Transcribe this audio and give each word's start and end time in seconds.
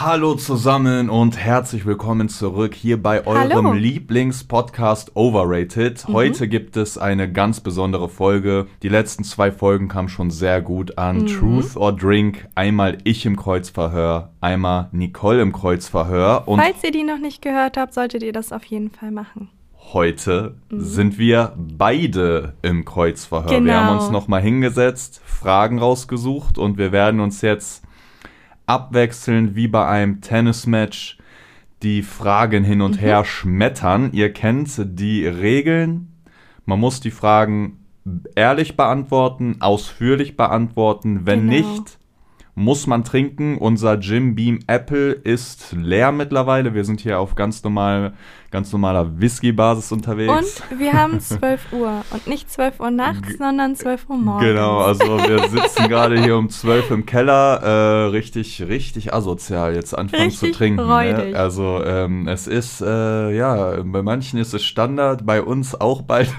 Hallo 0.00 0.34
zusammen 0.36 1.10
und 1.10 1.36
herzlich 1.38 1.84
willkommen 1.84 2.28
zurück 2.28 2.74
hier 2.74 3.02
bei 3.02 3.26
eurem 3.26 3.50
Hallo. 3.66 3.72
Lieblingspodcast 3.72 5.16
Overrated. 5.16 6.06
Heute 6.06 6.46
gibt 6.46 6.76
es 6.76 6.98
eine 6.98 7.30
ganz 7.32 7.58
besondere 7.60 8.08
Folge. 8.08 8.66
Die 8.84 8.88
letzten 8.88 9.24
zwei 9.24 9.50
Folgen 9.50 9.88
kamen 9.88 10.08
schon 10.08 10.30
sehr 10.30 10.62
gut 10.62 10.98
an. 10.98 11.26
Truth 11.26 11.76
or 11.76 11.92
Drink. 11.92 12.46
Einmal 12.54 12.98
ich 13.02 13.26
im 13.26 13.36
Kreuzverhör, 13.36 14.30
einmal 14.40 14.88
Nicole 14.92 15.42
im 15.42 15.52
Kreuzverhör. 15.52 16.46
Und 16.46 16.60
Falls 16.60 16.84
ihr 16.84 16.92
die 16.92 17.02
noch 17.02 17.18
nicht 17.18 17.42
gehört 17.42 17.76
habt, 17.76 17.92
solltet 17.92 18.22
ihr 18.22 18.32
das 18.32 18.52
auf 18.52 18.64
jeden 18.64 18.90
Fall 18.90 19.10
machen. 19.10 19.48
heute 19.92 20.54
sind 20.70 21.18
wir 21.18 21.54
beide 21.56 22.52
im 22.60 22.84
Kreuzverhör. 22.84 23.50
Wir 23.50 23.58
Genau. 23.60 23.72
haben 23.72 23.98
uns 23.98 24.10
nochmal 24.10 24.42
hingesetzt, 24.42 25.20
Fragen 25.24 25.78
rausgesucht 25.78 26.58
und 26.58 26.76
wir 26.76 26.92
werden 26.92 27.20
uns 27.20 27.40
jetzt 27.40 27.82
abwechselnd 28.68 29.54
wie 29.56 29.68
bei 29.68 29.86
einem 29.86 30.20
Tennismatch 30.20 31.18
die 31.82 32.02
Fragen 32.02 32.64
hin 32.64 32.80
und 32.80 33.00
her 33.00 33.24
schmettern. 33.24 34.10
Ihr 34.12 34.32
kennt 34.32 34.70
die 34.98 35.26
Regeln. 35.26 36.12
Man 36.64 36.80
muss 36.80 37.00
die 37.00 37.10
Fragen 37.12 37.78
ehrlich 38.34 38.76
beantworten, 38.76 39.56
ausführlich 39.60 40.36
beantworten. 40.36 41.20
Wenn 41.24 41.48
Genau. 41.48 41.52
nicht, 41.52 41.98
muss 42.54 42.86
man 42.86 43.04
trinken. 43.04 43.56
Unser 43.58 43.98
Jim 43.98 44.34
Beam 44.34 44.58
Apple 44.66 45.12
ist 45.12 45.72
leer 45.72 46.10
mittlerweile. 46.10 46.74
Wir 46.74 46.84
sind 46.84 47.00
hier 47.00 47.20
auf 47.20 47.36
ganz, 47.36 47.62
normal, 47.62 48.14
ganz 48.50 48.72
normaler 48.72 49.20
Whisky-Basis 49.20 49.92
unterwegs. 49.92 50.60
Und 50.70 50.78
wir 50.78 50.92
haben 50.94 51.20
12 51.20 51.72
Uhr. 51.72 52.02
Und 52.10 52.26
nicht 52.26 52.50
12 52.50 52.80
Uhr 52.80 52.90
nachts, 52.90 53.36
sondern 53.38 53.76
12 53.76 54.08
Uhr 54.08 54.16
morgens. 54.16 54.44
Genau, 54.44 54.78
also 54.78 55.04
wir 55.04 55.48
sitzen 55.48 55.88
gerade 55.88 56.20
hier 56.22 56.36
um 56.36 56.48
12 56.48 56.90
im 56.90 57.06
Keller, 57.06 57.62
äh, 57.62 58.06
richtig, 58.08 58.62
richtig 58.66 59.12
asozial 59.12 59.74
jetzt 59.74 59.96
anfangen 59.96 60.24
Richtig 60.24 60.52
zu 60.52 60.58
trinken. 60.58 60.86
Ne? 60.86 61.32
Also 61.34 61.82
ähm, 61.84 62.26
es 62.26 62.46
ist, 62.46 62.80
äh, 62.80 63.36
ja, 63.36 63.82
bei 63.82 64.02
manchen 64.02 64.38
ist 64.38 64.54
es 64.54 64.64
Standard, 64.64 65.26
bei 65.26 65.42
uns 65.42 65.78
auch 65.78 66.02
bald. 66.02 66.28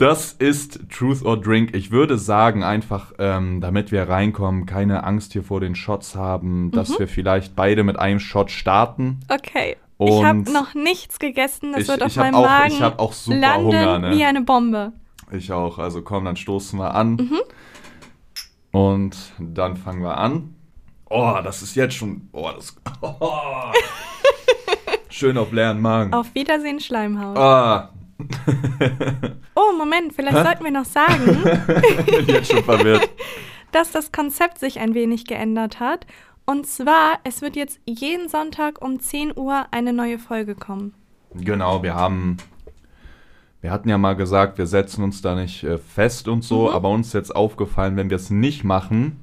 Das 0.00 0.32
ist 0.32 0.80
Truth 0.90 1.22
or 1.26 1.38
Drink. 1.38 1.74
Ich 1.76 1.90
würde 1.90 2.16
sagen, 2.16 2.64
einfach, 2.64 3.12
ähm, 3.18 3.60
damit 3.60 3.92
wir 3.92 4.08
reinkommen, 4.08 4.64
keine 4.64 5.04
Angst 5.04 5.34
hier 5.34 5.42
vor 5.42 5.60
den 5.60 5.74
Shots 5.74 6.14
haben, 6.16 6.70
dass 6.70 6.88
Mhm. 6.88 6.98
wir 7.00 7.08
vielleicht 7.08 7.54
beide 7.54 7.84
mit 7.84 7.98
einem 7.98 8.18
Shot 8.18 8.50
starten. 8.50 9.20
Okay. 9.28 9.76
ich 10.02 10.10
Und 10.10 10.24
habe 10.24 10.50
noch 10.50 10.72
nichts 10.74 11.18
gegessen. 11.18 11.72
Das 11.72 11.82
ich- 11.82 11.88
wird 11.88 12.02
auf 12.02 12.08
ich 12.08 12.16
meinem 12.16 12.34
auch- 12.36 12.46
Magen 12.46 12.72
ich 12.72 12.80
hab 12.80 12.98
auch 12.98 13.12
super 13.12 13.36
landen 13.36 13.66
Hunger, 13.66 13.98
ne? 13.98 14.10
wie 14.16 14.24
eine 14.24 14.40
Bombe. 14.40 14.92
Ich 15.30 15.52
auch. 15.52 15.78
Also 15.78 16.00
komm, 16.00 16.24
dann 16.24 16.36
stoßen 16.36 16.78
wir 16.78 16.94
an. 16.94 17.16
Mhm. 17.16 17.38
Und 18.70 19.16
dann 19.38 19.76
fangen 19.76 20.02
wir 20.02 20.16
an. 20.16 20.54
Oh, 21.10 21.36
das 21.44 21.60
ist 21.60 21.74
jetzt 21.76 21.94
schon. 21.96 22.30
Oh, 22.32 22.48
das. 22.56 22.74
Oh. 23.02 23.12
Schön 25.10 25.36
auf 25.36 25.52
leeren 25.52 25.82
Magen. 25.82 26.14
Auf 26.14 26.34
Wiedersehen, 26.34 26.80
Schleimhaut. 26.80 27.36
Ah. 27.36 27.90
Oh, 29.54 29.76
Moment, 29.76 30.12
vielleicht 30.14 30.38
Hä? 30.38 30.42
sollten 30.44 30.64
wir 30.64 30.70
noch 30.70 30.84
sagen, 30.84 31.42
jetzt 32.26 32.50
schon 32.52 32.64
verwirrt. 32.64 33.08
dass 33.72 33.90
das 33.92 34.10
Konzept 34.10 34.58
sich 34.58 34.80
ein 34.80 34.94
wenig 34.94 35.26
geändert 35.26 35.80
hat. 35.80 36.06
Und 36.46 36.66
zwar, 36.66 37.18
es 37.24 37.42
wird 37.42 37.56
jetzt 37.56 37.78
jeden 37.86 38.28
Sonntag 38.28 38.82
um 38.82 38.98
10 39.00 39.36
Uhr 39.36 39.66
eine 39.70 39.92
neue 39.92 40.18
Folge 40.18 40.54
kommen. 40.54 40.94
Genau, 41.34 41.82
wir 41.82 41.94
haben. 41.94 42.38
Wir 43.60 43.70
hatten 43.70 43.88
ja 43.90 43.98
mal 43.98 44.16
gesagt, 44.16 44.56
wir 44.58 44.66
setzen 44.66 45.04
uns 45.04 45.20
da 45.20 45.34
nicht 45.34 45.62
äh, 45.64 45.76
fest 45.78 46.26
und 46.28 46.42
so, 46.42 46.68
Mhm. 46.68 46.74
aber 46.74 46.88
uns 46.88 47.08
ist 47.08 47.12
jetzt 47.12 47.36
aufgefallen, 47.36 47.96
wenn 47.96 48.08
wir 48.08 48.16
es 48.16 48.30
nicht 48.30 48.64
machen, 48.64 49.20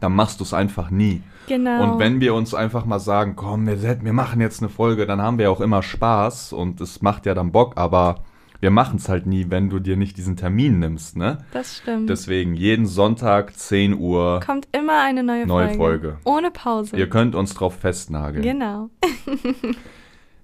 dann 0.00 0.14
machst 0.14 0.40
du 0.40 0.44
es 0.44 0.54
einfach 0.54 0.90
nie. 0.90 1.22
Genau. 1.48 1.82
Und 1.82 1.98
wenn 1.98 2.20
wir 2.20 2.34
uns 2.34 2.54
einfach 2.54 2.84
mal 2.84 3.00
sagen, 3.00 3.34
komm, 3.34 3.66
wir, 3.66 3.82
wir 4.02 4.12
machen 4.12 4.40
jetzt 4.40 4.60
eine 4.60 4.68
Folge, 4.68 5.06
dann 5.06 5.22
haben 5.22 5.38
wir 5.38 5.50
auch 5.50 5.60
immer 5.60 5.82
Spaß 5.82 6.52
und 6.52 6.80
es 6.80 7.00
macht 7.02 7.26
ja 7.26 7.34
dann 7.34 7.52
Bock, 7.52 7.72
aber 7.76 8.16
wir 8.60 8.70
machen 8.70 8.96
es 8.96 9.08
halt 9.08 9.26
nie, 9.26 9.46
wenn 9.48 9.70
du 9.70 9.78
dir 9.78 9.96
nicht 9.96 10.16
diesen 10.16 10.36
Termin 10.36 10.80
nimmst, 10.80 11.16
ne? 11.16 11.38
das 11.52 11.78
stimmt. 11.78 12.10
Deswegen 12.10 12.54
jeden 12.54 12.86
Sonntag 12.86 13.56
10 13.56 13.94
Uhr. 13.98 14.40
Kommt 14.44 14.68
immer 14.72 15.00
eine 15.02 15.22
neue, 15.22 15.46
Neue 15.46 15.74
Folge. 15.74 15.78
Folge. 15.78 16.16
Ohne 16.24 16.50
Pause. 16.50 16.96
Ihr 16.96 17.08
könnt 17.08 17.34
uns 17.34 17.54
drauf 17.54 17.74
festnageln. 17.76 18.42
genau. 18.42 18.90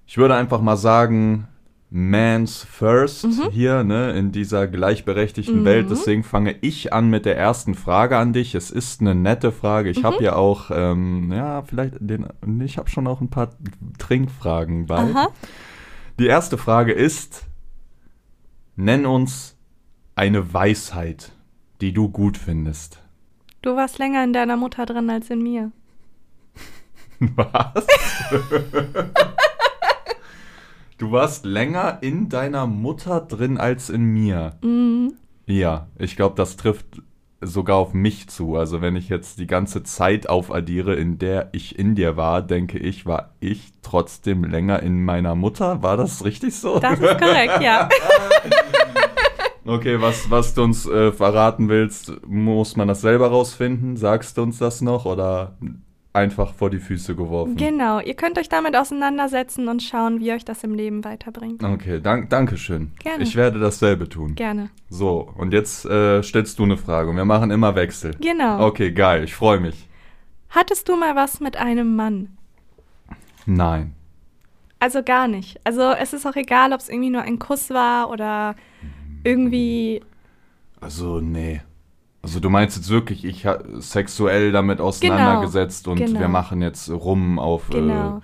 Ich 0.07 0.19
würde 0.19 0.35
einfach 0.35 0.61
mal 0.61 0.77
sagen, 0.77 1.49
Man's 1.97 2.65
First 2.65 3.25
Mhm. 3.25 3.51
hier, 3.53 3.85
ne, 3.85 4.11
in 4.19 4.33
dieser 4.33 4.67
gleichberechtigten 4.67 5.65
Welt. 5.65 5.91
Deswegen 5.91 6.25
fange 6.25 6.57
ich 6.61 6.93
an 6.93 7.09
mit 7.09 7.25
der 7.25 7.37
ersten 7.37 7.77
Frage 7.77 8.17
an 8.19 8.33
dich. 8.33 8.57
Es 8.57 8.73
ist 8.73 9.01
eine 9.01 9.15
nette 9.15 9.53
Frage. 9.53 9.91
Ich 9.91 9.99
Mhm. 10.01 10.05
habe 10.07 10.25
ja 10.25 10.35
auch, 10.35 10.73
ähm, 10.75 11.31
ja, 11.33 11.63
vielleicht, 11.63 11.95
den, 12.01 12.27
ich 12.65 12.79
habe 12.79 12.91
schon 12.91 13.07
auch 13.07 13.21
ein 13.21 13.31
paar 13.31 13.51
Trinkfragen 13.99 14.87
bei. 14.87 14.97
Aha. 14.99 15.29
Die 16.19 16.27
erste 16.27 16.59
Frage 16.59 16.93
ist, 16.93 17.45
nenn 18.75 19.07
uns 19.07 19.57
eine 20.17 20.53
Weisheit, 20.53 21.31
die 21.81 21.93
du 21.93 22.09
gut 22.09 22.37
findest. 22.37 23.01
Du 23.63 23.77
warst 23.77 23.99
länger 23.99 24.25
in 24.25 24.33
deiner 24.33 24.57
Mutter 24.57 24.85
drin 24.85 25.09
als 25.11 25.31
in 25.31 25.45
mir. 25.45 25.71
Was? 27.21 27.87
du 30.99 31.13
warst 31.13 31.45
länger 31.45 31.99
in 32.01 32.29
deiner 32.29 32.67
Mutter 32.67 33.21
drin 33.21 33.59
als 33.59 33.91
in 33.91 34.05
mir. 34.05 34.53
Mhm. 34.63 35.15
Ja, 35.47 35.89
ich 35.99 36.17
glaube, 36.17 36.37
das 36.37 36.57
trifft 36.57 37.03
sogar 37.41 37.77
auf 37.77 37.95
mich 37.95 38.29
zu. 38.29 38.57
Also 38.57 38.81
wenn 38.81 38.97
ich 38.97 39.09
jetzt 39.09 39.39
die 39.39 39.47
ganze 39.47 39.83
Zeit 39.83 40.29
aufaddiere, 40.29 40.95
in 40.95 41.19
der 41.19 41.51
ich 41.53 41.79
in 41.79 41.95
dir 41.95 42.17
war, 42.17 42.43
denke 42.43 42.79
ich, 42.79 43.07
war 43.07 43.35
ich 43.41 43.73
trotzdem 43.83 44.45
länger 44.45 44.83
in 44.83 45.05
meiner 45.05 45.35
Mutter. 45.35 45.83
War 45.83 45.97
das 45.97 46.25
richtig 46.25 46.57
so? 46.57 46.79
Das 46.79 46.99
ist 46.99 47.19
korrekt, 47.19 47.61
ja. 47.63 47.89
Okay, 49.67 49.99
was, 49.99 50.31
was 50.31 50.53
du 50.53 50.63
uns 50.63 50.87
äh, 50.87 51.11
verraten 51.11 51.71
willst, 51.71 52.13
muss 52.27 52.77
man 52.77 52.87
das 52.87 53.01
selber 53.01 53.29
rausfinden? 53.29 53.97
Sagst 53.97 54.37
du 54.37 54.43
uns 54.43 54.59
das 54.59 54.83
noch 54.83 55.07
oder 55.07 55.57
einfach 56.15 56.55
vor 56.55 56.71
die 56.71 56.79
Füße 56.79 57.15
geworfen? 57.17 57.57
Genau. 57.57 58.01
Ihr 58.01 58.15
könnt 58.15 58.39
euch 58.39 58.49
damit 58.49 58.77
auseinandersetzen 58.77 59.69
und 59.69 59.83
schauen, 59.83 60.21
wie 60.21 60.33
euch 60.33 60.45
das 60.45 60.65
im 60.65 60.73
Leben 60.73 61.05
weiterbringt. 61.05 61.63
Okay, 61.63 62.01
dank, 62.01 62.31
danke 62.31 62.57
schön. 62.57 62.93
Gerne. 63.01 63.23
Ich 63.23 63.37
werde 63.37 63.59
dasselbe 63.59 64.09
tun. 64.09 64.35
Gerne. 64.35 64.71
So, 64.89 65.29
und 65.37 65.53
jetzt 65.53 65.85
äh, 65.85 66.23
stellst 66.23 66.59
du 66.59 66.63
eine 66.63 66.77
Frage 66.77 67.11
und 67.11 67.17
wir 67.17 67.25
machen 67.25 67.51
immer 67.51 67.75
Wechsel. 67.75 68.13
Genau. 68.21 68.67
Okay, 68.67 68.93
geil, 68.93 69.25
ich 69.25 69.35
freue 69.35 69.61
mich. 69.61 69.89
Hattest 70.51 70.89
du 70.89 70.97
mal 70.97 71.17
was 71.17 71.41
mit 71.41 71.57
einem 71.57 71.97
Mann? 71.97 72.39
Nein. 73.45 73.95
Also 74.79 75.03
gar 75.03 75.27
nicht. 75.29 75.61
Also 75.65 75.83
es 75.93 76.13
ist 76.13 76.27
auch 76.27 76.37
egal, 76.37 76.73
ob 76.73 76.81
es 76.81 76.89
irgendwie 76.89 77.11
nur 77.11 77.23
ein 77.23 77.39
Kuss 77.39 77.71
war 77.71 78.11
oder 78.11 78.55
irgendwie. 79.25 80.03
Also, 80.81 81.21
nee. 81.21 81.63
Also 82.25 82.41
du 82.41 82.49
meinst 82.49 82.75
jetzt 82.79 82.89
wirklich, 82.89 83.23
ich 83.27 83.45
habe 83.45 83.83
sexuell 83.83 84.51
damit 84.51 84.81
auseinandergesetzt 84.81 85.87
und 85.89 85.99
genau. 85.99 86.21
wir 86.21 86.29
machen 86.29 86.63
jetzt 86.63 86.89
rum 86.91 87.39
auf 87.39 87.69
Genau. 87.69 88.17
äh, 88.17 88.21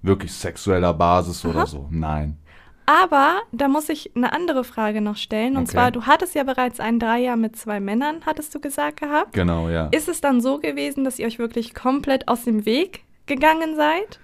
wirklich 0.00 0.32
sexueller 0.32 0.94
Basis 0.94 1.44
oder 1.44 1.58
Aha. 1.60 1.66
so. 1.66 1.86
Nein. 1.90 2.38
Aber 2.86 3.40
da 3.52 3.68
muss 3.68 3.90
ich 3.90 4.12
eine 4.16 4.32
andere 4.32 4.64
Frage 4.64 5.02
noch 5.02 5.16
stellen. 5.16 5.56
Und 5.58 5.64
Okay. 5.64 5.72
zwar, 5.72 5.90
du 5.90 6.02
hattest 6.04 6.34
ja 6.34 6.42
bereits 6.42 6.80
einen 6.80 6.98
Dreier 6.98 7.36
mit 7.36 7.54
zwei 7.56 7.80
Männern, 7.80 8.22
hattest 8.24 8.54
du 8.54 8.60
gesagt 8.60 9.00
gehabt. 9.00 9.34
Genau, 9.34 9.68
ja. 9.68 9.88
Ist 9.90 10.08
es 10.08 10.22
dann 10.22 10.40
so 10.40 10.58
gewesen, 10.58 11.04
dass 11.04 11.18
ihr 11.18 11.26
euch 11.26 11.38
wirklich 11.38 11.74
komplett 11.74 12.28
aus 12.28 12.44
dem 12.44 12.64
Weg 12.64 13.04
gegangen 13.26 13.76
seid? 13.76 14.20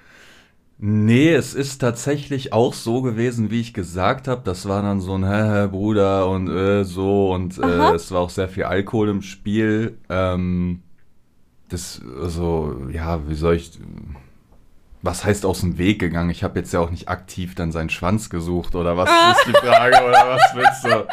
Nee, 0.83 1.35
es 1.35 1.53
ist 1.53 1.79
tatsächlich 1.79 2.55
auch 2.55 2.73
so 2.73 3.03
gewesen, 3.03 3.51
wie 3.51 3.61
ich 3.61 3.75
gesagt 3.75 4.27
habe. 4.29 4.41
Das 4.43 4.67
war 4.67 4.81
dann 4.81 5.03
so 5.03 5.15
ein 5.15 5.25
Hä, 5.29 5.65
hä, 5.65 5.67
Bruder 5.69 6.27
und 6.27 6.49
äh, 6.49 6.85
so 6.85 7.35
und 7.35 7.59
äh, 7.59 7.93
es 7.95 8.11
war 8.13 8.21
auch 8.21 8.31
sehr 8.31 8.49
viel 8.49 8.65
Alkohol 8.65 9.11
im 9.11 9.21
Spiel. 9.21 9.99
Ähm, 10.09 10.81
das, 11.69 12.01
also, 12.23 12.77
ja, 12.91 13.29
wie 13.29 13.35
soll 13.35 13.57
ich. 13.57 13.73
Was 15.03 15.25
heißt 15.25 15.45
aus 15.45 15.61
dem 15.61 15.77
Weg 15.77 15.99
gegangen? 15.99 16.31
Ich 16.31 16.43
habe 16.43 16.59
jetzt 16.59 16.73
ja 16.73 16.81
auch 16.81 16.91
nicht 16.91 17.09
aktiv 17.11 17.55
dann 17.55 17.73
seinen 17.73 17.91
Schwanz 17.91 18.31
gesucht 18.31 18.75
oder 18.75 18.97
was 18.97 19.11
ist 19.37 19.49
die 19.49 19.53
Frage 19.53 20.03
oder 20.03 20.29
was 20.29 20.43
willst 20.55 20.85
du? 20.85 21.07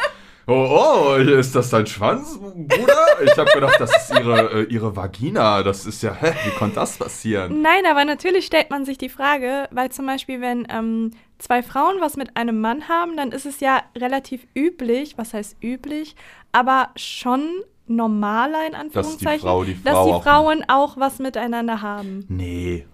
Oh, 0.50 1.12
oh, 1.12 1.14
ist 1.16 1.54
das 1.54 1.68
dein 1.68 1.86
Schwanz, 1.86 2.38
Bruder? 2.38 3.22
Ich 3.22 3.36
habe 3.36 3.50
gedacht, 3.52 3.76
das 3.78 3.94
ist 3.94 4.18
ihre, 4.18 4.62
äh, 4.62 4.62
ihre 4.72 4.96
Vagina. 4.96 5.62
Das 5.62 5.84
ist 5.84 6.02
ja, 6.02 6.14
hä, 6.18 6.32
wie 6.46 6.50
konnte 6.56 6.76
das 6.76 6.96
passieren? 6.96 7.60
Nein, 7.60 7.84
aber 7.90 8.06
natürlich 8.06 8.46
stellt 8.46 8.70
man 8.70 8.86
sich 8.86 8.96
die 8.96 9.10
Frage, 9.10 9.68
weil 9.72 9.90
zum 9.90 10.06
Beispiel, 10.06 10.40
wenn 10.40 10.66
ähm, 10.70 11.10
zwei 11.38 11.62
Frauen 11.62 11.96
was 12.00 12.16
mit 12.16 12.34
einem 12.38 12.62
Mann 12.62 12.88
haben, 12.88 13.14
dann 13.18 13.30
ist 13.32 13.44
es 13.44 13.60
ja 13.60 13.82
relativ 13.94 14.46
üblich, 14.56 15.18
was 15.18 15.34
heißt 15.34 15.62
üblich, 15.62 16.16
aber 16.50 16.88
schon 16.96 17.46
normaler 17.86 18.66
in 18.66 18.74
Anführungszeichen, 18.74 19.40
Frau 19.40 19.64
die 19.64 19.82
dass 19.84 19.92
Frau 19.92 20.06
die 20.06 20.12
auch- 20.14 20.22
Frauen 20.22 20.64
auch 20.68 20.96
was 20.96 21.18
miteinander 21.18 21.82
haben. 21.82 22.24
Nee, 22.28 22.86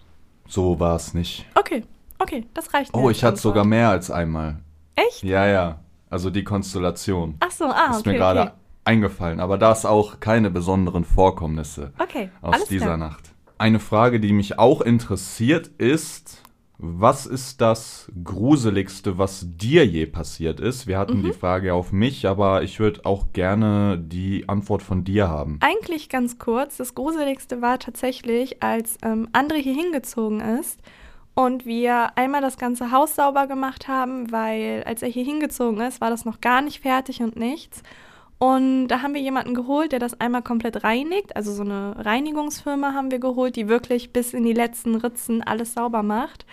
so 0.45 0.77
war 0.81 0.97
es 0.97 1.13
nicht. 1.13 1.45
Okay, 1.55 1.83
okay, 2.19 2.45
das 2.53 2.73
reicht 2.73 2.93
Oh, 2.93 3.09
ich 3.09 3.23
hatte 3.23 3.37
sogar 3.37 3.63
mehr 3.63 3.89
als 3.91 4.11
einmal. 4.11 4.57
Echt? 4.97 5.23
Ja, 5.23 5.45
ja. 5.47 5.79
Also 6.09 6.29
die 6.29 6.43
Konstellation. 6.43 7.35
Ach 7.39 7.51
so, 7.51 7.65
ah, 7.65 7.91
ist 7.91 7.99
okay, 8.01 8.11
mir 8.11 8.17
gerade 8.17 8.41
okay. 8.41 8.51
eingefallen, 8.85 9.39
aber 9.39 9.57
da 9.57 9.71
ist 9.71 9.85
auch 9.85 10.19
keine 10.19 10.49
besonderen 10.51 11.03
Vorkommnisse 11.03 11.93
Okay, 11.97 12.29
aus 12.41 12.65
dieser 12.65 12.85
klar. 12.85 12.97
Nacht. 12.97 13.31
Eine 13.57 13.79
Frage, 13.79 14.19
die 14.19 14.33
mich 14.33 14.59
auch 14.59 14.81
interessiert, 14.81 15.67
ist, 15.77 16.41
was 16.77 17.25
ist 17.25 17.61
das 17.61 18.11
Gruseligste, 18.23 19.17
was 19.17 19.45
dir 19.57 19.85
je 19.87 20.05
passiert 20.05 20.59
ist? 20.59 20.87
Wir 20.87 20.97
Mhm. 20.97 20.99
hatten 21.01 21.23
die 21.23 21.31
Frage 21.33 21.73
auf 21.73 21.91
mich, 21.93 22.27
aber 22.27 22.63
ich 22.63 22.79
würde 22.79 23.05
auch 23.05 23.31
gerne 23.31 23.97
die 23.97 24.49
Antwort 24.49 24.83
von 24.83 25.03
dir 25.05 25.29
haben. 25.29 25.57
Eigentlich 25.61 26.09
ganz 26.09 26.37
kurz. 26.37 26.75
Das 26.77 26.93
Gruseligste 26.93 27.61
war 27.61 27.79
tatsächlich, 27.79 28.61
als 28.61 28.97
ähm, 29.03 29.29
André 29.31 29.55
hier 29.61 29.73
hingezogen 29.73 30.41
ist 30.41 30.81
und 31.35 31.65
wir 31.65 32.17
einmal 32.17 32.41
das 32.41 32.57
ganze 32.57 32.91
Haus 32.91 33.15
sauber 33.15 33.45
gemacht 33.45 33.87
haben, 33.87 34.31
weil 34.31 34.83
als 34.85 35.03
er 35.03 35.09
hier 35.09 35.25
hingezogen 35.25 35.81
ist, 35.81 36.01
war 36.01 36.09
das 36.09 36.25
noch 36.25 36.41
gar 36.41 36.61
nicht 36.61 36.81
fertig 36.81 37.21
und 37.21 37.35
nichts. 37.35 37.83
Und 38.37 38.87
da 38.87 39.01
haben 39.01 39.13
wir 39.13 39.21
jemanden 39.21 39.53
geholt, 39.53 39.91
der 39.91 39.99
das 39.99 40.19
einmal 40.19 40.41
komplett 40.41 40.83
reinigt. 40.83 41.35
Also 41.35 41.53
so 41.53 41.63
eine 41.63 41.95
Reinigungsfirma 41.97 42.93
haben 42.93 43.11
wir 43.11 43.19
geholt, 43.19 43.55
die 43.55 43.67
wirklich 43.67 44.11
bis 44.11 44.33
in 44.33 44.43
die 44.43 44.53
letzten 44.53 44.95
Ritzen 44.95 45.43
alles 45.43 45.73
sauber 45.73 46.03
macht. 46.03 46.45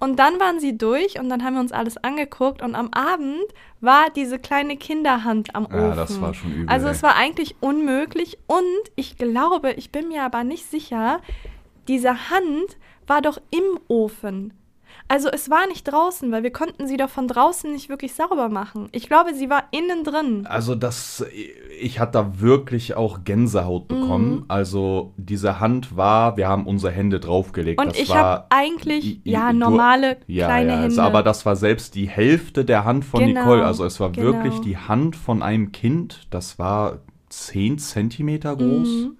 Und 0.00 0.18
dann 0.18 0.40
waren 0.40 0.60
sie 0.60 0.78
durch 0.78 1.20
und 1.20 1.28
dann 1.28 1.44
haben 1.44 1.54
wir 1.54 1.60
uns 1.60 1.72
alles 1.72 1.98
angeguckt 1.98 2.62
und 2.62 2.74
am 2.74 2.88
Abend 2.92 3.44
war 3.80 4.06
diese 4.16 4.38
kleine 4.38 4.76
Kinderhand 4.76 5.54
am 5.54 5.66
Ofen. 5.66 5.78
Ja, 5.78 5.94
das 5.94 6.20
war 6.20 6.32
schon 6.32 6.52
übel. 6.52 6.68
Also 6.68 6.88
es 6.88 7.02
war 7.02 7.16
eigentlich 7.16 7.56
unmöglich 7.60 8.38
und 8.46 8.62
ich 8.96 9.18
glaube, 9.18 9.72
ich 9.72 9.92
bin 9.92 10.08
mir 10.08 10.22
aber 10.22 10.42
nicht 10.42 10.64
sicher, 10.64 11.20
diese 11.86 12.30
Hand 12.30 12.78
war 13.10 13.20
doch 13.20 13.36
im 13.50 13.78
Ofen. 13.88 14.54
Also 15.08 15.28
es 15.28 15.50
war 15.50 15.66
nicht 15.66 15.84
draußen, 15.84 16.30
weil 16.30 16.42
wir 16.44 16.52
konnten 16.52 16.86
sie 16.86 16.96
doch 16.96 17.08
von 17.10 17.26
draußen 17.26 17.72
nicht 17.72 17.88
wirklich 17.88 18.14
sauber 18.14 18.48
machen. 18.48 18.88
Ich 18.92 19.08
glaube, 19.08 19.34
sie 19.34 19.50
war 19.50 19.64
innen 19.72 20.04
drin. 20.04 20.46
Also 20.46 20.76
das, 20.76 21.24
ich 21.80 21.98
hatte 21.98 22.12
da 22.12 22.40
wirklich 22.40 22.94
auch 22.94 23.24
Gänsehaut 23.24 23.90
Mhm. 23.90 24.00
bekommen. 24.00 24.44
Also 24.48 25.12
diese 25.16 25.58
Hand 25.58 25.96
war, 25.96 26.36
wir 26.36 26.46
haben 26.48 26.64
unsere 26.66 26.92
Hände 26.92 27.18
draufgelegt. 27.18 27.80
Und 27.80 27.90
das 27.92 27.98
ich 27.98 28.14
habe 28.14 28.44
eigentlich, 28.50 29.04
I- 29.04 29.20
I- 29.24 29.30
ja, 29.32 29.50
du- 29.52 29.58
normale 29.58 30.18
ja, 30.28 30.46
kleine 30.46 30.68
ja, 30.68 30.74
Hände. 30.74 30.84
also, 30.90 31.02
aber 31.02 31.22
das 31.24 31.44
war 31.44 31.56
selbst 31.56 31.94
die 31.96 32.08
Hälfte 32.08 32.64
der 32.64 32.84
Hand 32.84 33.04
von 33.04 33.20
Genau, 33.20 33.40
Nicole. 33.40 33.64
Also 33.64 33.84
es 33.84 33.98
war 34.00 34.10
genau. 34.10 34.26
wirklich 34.32 34.60
die 34.60 34.76
Hand 34.76 35.16
von 35.16 35.42
einem 35.42 35.72
Kind. 35.72 36.28
Das 36.30 36.58
war 36.60 36.98
10 37.30 37.78
Zentimeter 37.78 38.54
groß. 38.56 38.88
Mhm. 38.88 39.16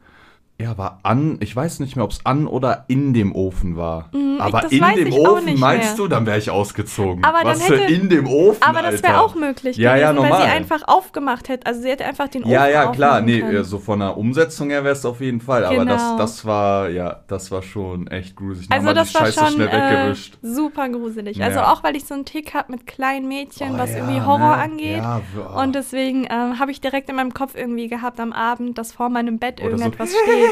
Er 0.62 0.76
war 0.76 1.00
an, 1.04 1.38
ich 1.40 1.56
weiß 1.56 1.80
nicht 1.80 1.96
mehr, 1.96 2.04
ob 2.04 2.10
es 2.10 2.20
an 2.26 2.46
oder 2.46 2.84
in 2.88 3.14
dem 3.14 3.34
Ofen 3.34 3.76
war. 3.78 4.10
Ich- 4.12 4.40
aber 4.40 4.60
das 4.62 4.72
in 4.72 4.82
dem 4.94 5.06
ich 5.06 5.14
Ofen, 5.18 5.58
meinst 5.58 5.88
mehr. 5.88 5.96
du, 5.96 6.08
dann 6.08 6.26
wäre 6.26 6.36
ich 6.38 6.50
ausgezogen. 6.50 7.24
Aber 7.24 7.38
Was 7.44 7.62
für 7.62 7.78
hätte- 7.78 7.92
in 7.94 8.08
dem 8.10 8.26
Ofen, 8.26 8.62
aber 8.62 8.82
das 8.82 9.02
wäre 9.02 9.20
auch 9.22 9.34
möglich 9.34 9.76
Ja, 9.78 9.96
ja, 9.96 10.12
gewesen, 10.12 10.22
weil 10.24 10.30
normal. 10.30 10.46
sie 10.48 10.54
einfach 10.56 10.82
aufgemacht 10.86 11.48
hätte. 11.48 11.66
Also 11.66 11.80
sie 11.80 11.88
hätte 11.88 12.04
einfach 12.04 12.28
den 12.28 12.42
Ofen 12.42 12.52
Ja, 12.52 12.68
ja, 12.68 12.86
klar. 12.92 13.20
Nee, 13.22 13.40
können. 13.40 13.64
so 13.64 13.78
von 13.78 14.00
der 14.00 14.16
Umsetzung 14.18 14.68
her 14.70 14.84
wäre 14.84 14.92
es 14.94 15.04
auf 15.06 15.20
jeden 15.22 15.40
Fall. 15.40 15.64
Aber 15.64 15.84
das, 15.84 16.02
Genau. 16.02 16.18
das 16.18 16.44
war, 16.44 16.88
ja, 16.90 17.20
das 17.26 17.50
war 17.50 17.62
schon 17.62 18.06
echt 18.08 18.36
gruselig. 18.36 18.70
Also 18.70 18.92
das 18.92 19.14
war 19.14 19.22
Scheiße 19.26 19.38
schon 19.40 19.52
schnell 19.54 19.68
äh, 19.68 20.14
super 20.42 20.88
gruselig. 20.90 21.42
Also 21.42 21.58
Ja. 21.60 21.72
auch, 21.72 21.82
weil 21.82 21.96
ich 21.96 22.04
so 22.04 22.14
einen 22.14 22.24
Tick 22.26 22.52
habe 22.54 22.72
mit 22.72 22.86
kleinen 22.86 23.28
Mädchen, 23.28 23.76
Oh, 23.76 23.78
was 23.78 23.90
ja, 23.92 23.96
irgendwie 23.98 24.20
Horror 24.20 24.56
ne? 24.56 24.62
angeht. 24.62 24.96
Ja, 24.98 25.20
w- 25.34 25.60
Und 25.62 25.74
deswegen 25.74 26.26
ähm, 26.30 26.58
habe 26.58 26.70
ich 26.70 26.80
direkt 26.82 27.08
in 27.08 27.16
meinem 27.16 27.32
Kopf 27.34 27.54
irgendwie 27.54 27.88
gehabt 27.88 28.20
am 28.20 28.32
Abend, 28.32 28.76
dass 28.78 28.92
vor 28.92 29.08
meinem 29.08 29.38
Bett 29.38 29.60
Oder 29.60 29.70
so- 29.70 29.84
irgendetwas 29.84 30.10
steht. 30.10 30.49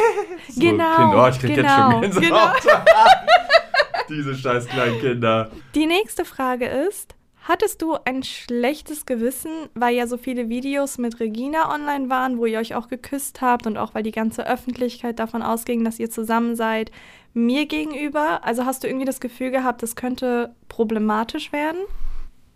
So, 0.49 0.61
genau, 0.61 0.97
Kind, 0.97 1.15
oh, 1.15 1.29
ich 1.29 1.39
krieg 1.39 1.50
jetzt 1.50 1.61
genau, 1.61 1.91
schon 1.91 2.00
Gänsehaut. 2.00 2.62
Diese 4.09 4.35
scheiß 4.35 4.67
kleinen 4.67 5.00
Kinder. 5.00 5.50
Die 5.75 5.87
nächste 5.87 6.25
Frage 6.25 6.67
ist, 6.67 7.15
hattest 7.43 7.83
du 7.83 7.97
ein 8.05 8.23
schlechtes 8.23 9.06
Gewissen, 9.06 9.50
weil 9.75 9.95
ja 9.95 10.06
so 10.06 10.17
viele 10.17 10.49
Videos 10.49 10.99
mit 10.99 11.21
Regina 11.21 11.73
online 11.75 12.11
waren, 12.11 12.39
wo 12.39 12.47
ihr 12.47 12.59
euch 12.59 12.75
auch 12.75 12.89
geküsst 12.89 13.41
habt 13.41 13.67
und 13.67 13.77
auch 13.77 13.95
weil 13.95 14.03
die 14.03 14.12
ganze 14.12 14.47
Öffentlichkeit 14.47 15.19
davon 15.19 15.43
ausging, 15.43 15.85
dass 15.85 15.99
ihr 15.99 16.11
zusammen 16.11 16.56
seid, 16.56 16.91
mir 17.35 17.67
gegenüber? 17.67 18.45
Also 18.45 18.65
hast 18.67 18.85
du 18.85 18.89
irgendwie 18.89 19.06
das 19.06 19.21
Gefühl 19.21 19.50
gehabt, 19.50 19.83
das 19.83 19.97
könnte 19.97 20.55
problematisch 20.69 21.53
werden? 21.53 21.81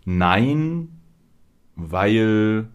Nein, 0.05 0.89
weil 1.75 2.67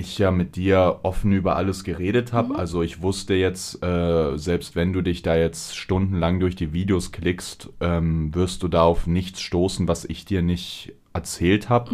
ich 0.00 0.18
ja 0.18 0.30
mit 0.30 0.56
dir 0.56 1.00
offen 1.02 1.32
über 1.32 1.56
alles 1.56 1.84
geredet 1.84 2.32
habe. 2.32 2.56
Also 2.56 2.82
ich 2.82 3.02
wusste 3.02 3.34
jetzt, 3.34 3.82
äh, 3.82 4.36
selbst 4.36 4.74
wenn 4.74 4.92
du 4.92 5.02
dich 5.02 5.22
da 5.22 5.36
jetzt 5.36 5.76
stundenlang 5.76 6.40
durch 6.40 6.56
die 6.56 6.72
Videos 6.72 7.12
klickst, 7.12 7.70
ähm, 7.80 8.34
wirst 8.34 8.62
du 8.62 8.68
da 8.68 8.82
auf 8.82 9.06
nichts 9.06 9.40
stoßen, 9.40 9.86
was 9.88 10.04
ich 10.04 10.24
dir 10.24 10.42
nicht 10.42 10.92
erzählt 11.12 11.68
habe. 11.68 11.92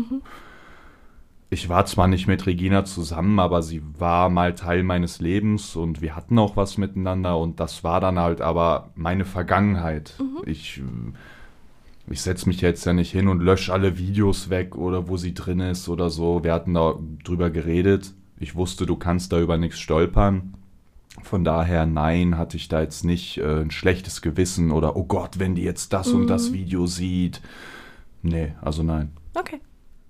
Ich 1.48 1.68
war 1.68 1.86
zwar 1.86 2.08
nicht 2.08 2.26
mit 2.26 2.44
Regina 2.46 2.84
zusammen, 2.84 3.38
aber 3.38 3.62
sie 3.62 3.80
war 3.98 4.30
mal 4.30 4.54
Teil 4.54 4.82
meines 4.82 5.20
Lebens 5.20 5.76
und 5.76 6.00
wir 6.00 6.16
hatten 6.16 6.38
auch 6.38 6.56
was 6.56 6.76
miteinander 6.76 7.38
und 7.38 7.60
das 7.60 7.84
war 7.84 8.00
dann 8.00 8.18
halt 8.18 8.40
aber 8.40 8.90
meine 8.96 9.24
Vergangenheit. 9.24 10.14
Ich, 10.44 10.78
äh, 10.78 10.82
ich 12.08 12.20
setze 12.22 12.48
mich 12.48 12.60
jetzt 12.60 12.84
ja 12.86 12.92
nicht 12.92 13.10
hin 13.10 13.28
und 13.28 13.40
lösche 13.40 13.72
alle 13.72 13.98
Videos 13.98 14.48
weg 14.50 14.76
oder 14.76 15.08
wo 15.08 15.16
sie 15.16 15.34
drin 15.34 15.60
ist 15.60 15.88
oder 15.88 16.10
so. 16.10 16.44
Wir 16.44 16.52
hatten 16.52 16.74
da 16.74 16.94
drüber 17.24 17.50
geredet. 17.50 18.14
Ich 18.38 18.54
wusste, 18.54 18.86
du 18.86 18.96
kannst 18.96 19.32
da 19.32 19.40
über 19.40 19.56
nichts 19.56 19.78
stolpern. 19.78 20.54
Von 21.22 21.44
daher, 21.44 21.86
nein, 21.86 22.36
hatte 22.36 22.56
ich 22.56 22.68
da 22.68 22.82
jetzt 22.82 23.04
nicht 23.04 23.38
äh, 23.38 23.62
ein 23.62 23.70
schlechtes 23.70 24.22
Gewissen 24.22 24.70
oder, 24.70 24.96
oh 24.96 25.04
Gott, 25.04 25.38
wenn 25.38 25.54
die 25.54 25.62
jetzt 25.62 25.92
das 25.92 26.08
und 26.08 26.26
das 26.28 26.52
Video 26.52 26.86
sieht. 26.86 27.40
Nee, 28.22 28.54
also 28.60 28.82
nein. 28.82 29.12
Okay. 29.34 29.60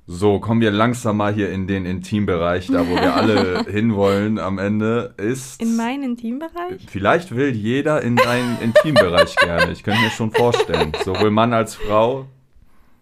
So, 0.09 0.39
kommen 0.39 0.61
wir 0.61 0.71
langsam 0.71 1.17
mal 1.17 1.35
hier 1.35 1.51
in 1.51 1.67
den 1.67 1.85
Intimbereich, 1.85 2.69
da 2.69 2.87
wo 2.87 2.95
wir 2.95 3.17
alle 3.17 3.65
hinwollen 3.69 4.39
am 4.39 4.59
Ende, 4.59 5.15
ist... 5.17 5.61
In 5.61 5.75
meinen 5.75 6.05
Intimbereich? 6.05 6.87
Vielleicht 6.87 7.35
will 7.35 7.51
jeder 7.51 8.03
in 8.03 8.15
deinen 8.15 8.57
Intimbereich 8.61 9.35
gerne. 9.35 9.73
Ich 9.73 9.83
könnte 9.83 10.01
mir 10.01 10.11
schon 10.11 10.31
vorstellen. 10.31 10.93
Sowohl 11.05 11.33
Mann 11.33 11.53
als 11.53 11.75
Frau. 11.75 12.27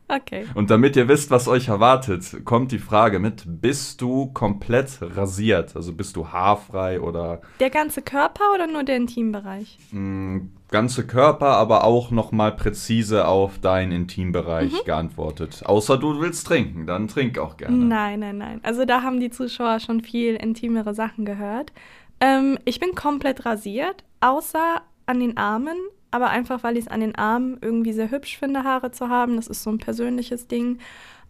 Okay. 0.06 0.44
Und 0.54 0.70
damit 0.70 0.96
ihr 0.96 1.08
wisst, 1.08 1.30
was 1.30 1.48
euch 1.48 1.68
erwartet, 1.68 2.44
kommt 2.44 2.72
die 2.72 2.78
Frage 2.78 3.18
mit, 3.18 3.44
bist 3.46 4.00
du 4.02 4.26
komplett 4.32 4.98
rasiert? 5.00 5.74
Also 5.76 5.94
bist 5.94 6.16
du 6.16 6.28
haarfrei 6.28 7.00
oder 7.00 7.40
Der 7.58 7.70
ganze 7.70 8.02
Körper 8.02 8.44
oder 8.54 8.66
nur 8.66 8.82
der 8.82 8.96
Intimbereich? 8.96 9.78
mh, 9.92 10.42
ganze 10.70 11.06
Körper, 11.06 11.56
aber 11.56 11.84
auch 11.84 12.10
nochmal 12.10 12.52
präzise 12.52 13.26
auf 13.26 13.58
deinen 13.60 13.92
Intimbereich 13.92 14.84
geantwortet. 14.84 15.62
Außer 15.64 15.96
du 15.96 16.20
willst 16.20 16.46
trinken, 16.46 16.86
dann 16.86 17.08
trink 17.08 17.38
auch 17.38 17.56
gerne. 17.56 17.76
Nein, 17.76 18.20
nein, 18.20 18.38
nein. 18.38 18.60
Also 18.62 18.84
da 18.84 19.02
haben 19.02 19.20
die 19.20 19.30
Zuschauer 19.30 19.80
schon 19.80 20.02
viel 20.02 20.34
intimere 20.34 20.92
Sachen 20.94 21.24
gehört. 21.24 21.72
Ähm, 22.20 22.58
ich 22.64 22.78
bin 22.78 22.94
komplett 22.94 23.46
rasiert, 23.46 24.04
außer 24.20 24.82
an 25.06 25.20
den 25.20 25.36
Armen, 25.36 25.76
aber 26.14 26.30
einfach, 26.30 26.62
weil 26.62 26.76
ich 26.76 26.84
es 26.84 26.90
an 26.90 27.00
den 27.00 27.14
Armen 27.16 27.58
irgendwie 27.60 27.92
sehr 27.92 28.10
hübsch 28.10 28.38
finde, 28.38 28.62
Haare 28.64 28.92
zu 28.92 29.08
haben. 29.08 29.36
Das 29.36 29.48
ist 29.48 29.62
so 29.62 29.70
ein 29.70 29.78
persönliches 29.78 30.46
Ding. 30.46 30.78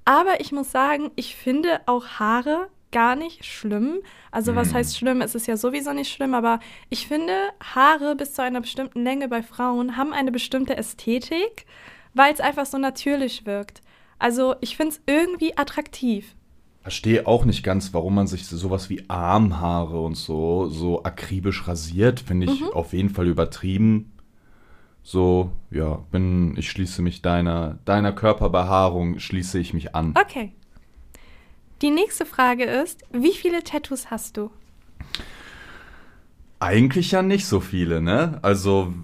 Aber 0.04 0.40
ich 0.40 0.52
muss 0.52 0.70
sagen, 0.70 1.10
ich 1.16 1.34
finde 1.34 1.80
auch 1.86 2.06
Haare 2.20 2.68
gar 2.92 3.16
nicht 3.16 3.44
schlimm. 3.44 3.96
Also 4.30 4.54
was 4.54 4.70
Mm. 4.70 4.74
heißt 4.74 4.96
schlimm? 4.98 5.20
Es 5.22 5.34
ist 5.34 5.46
ja 5.48 5.56
sowieso 5.56 5.92
nicht 5.92 6.12
schlimm, 6.12 6.34
aber 6.34 6.60
ich 6.90 7.08
finde, 7.08 7.32
Haare 7.74 8.14
bis 8.14 8.34
zu 8.34 8.42
einer 8.42 8.60
bestimmten 8.60 9.02
Länge 9.02 9.26
bei 9.28 9.42
Frauen 9.42 9.96
haben 9.96 10.12
eine 10.12 10.30
bestimmte 10.30 10.76
Ästhetik, 10.76 11.66
weil 12.12 12.32
es 12.32 12.40
einfach 12.40 12.66
so 12.66 12.78
natürlich 12.78 13.46
wirkt. 13.46 13.80
Also 14.20 14.54
ich 14.60 14.76
finde 14.76 14.92
es 14.94 15.00
irgendwie 15.06 15.56
attraktiv. 15.56 16.36
Verstehe 16.82 17.26
auch 17.26 17.46
nicht 17.46 17.64
ganz, 17.64 17.94
warum 17.94 18.14
man 18.14 18.26
sich 18.26 18.46
sowas 18.46 18.90
wie 18.90 19.08
Armhaare 19.08 20.00
und 20.00 20.16
so 20.16 20.68
so 20.68 21.02
akribisch 21.02 21.66
rasiert. 21.66 22.20
Finde 22.20 22.46
ich 22.52 22.62
auf 22.74 22.92
jeden 22.92 23.08
Fall 23.08 23.26
übertrieben. 23.26 24.12
So, 25.06 25.52
ja, 25.70 26.02
bin, 26.10 26.56
ich 26.56 26.70
schließe 26.70 27.02
mich 27.02 27.20
deiner, 27.20 27.78
deiner 27.84 28.10
Körperbehaarung, 28.12 29.18
schließe 29.18 29.58
ich 29.58 29.74
mich 29.74 29.94
an. 29.94 30.14
Okay. 30.18 30.52
Die 31.82 31.90
nächste 31.90 32.24
Frage 32.24 32.64
ist, 32.64 33.02
wie 33.12 33.34
viele 33.34 33.62
Tattoos 33.62 34.10
hast 34.10 34.38
du? 34.38 34.50
Eigentlich 36.58 37.10
ja 37.10 37.22
nicht 37.22 37.46
so 37.46 37.60
viele, 37.60 38.00
ne? 38.00 38.38
Also, 38.40 38.94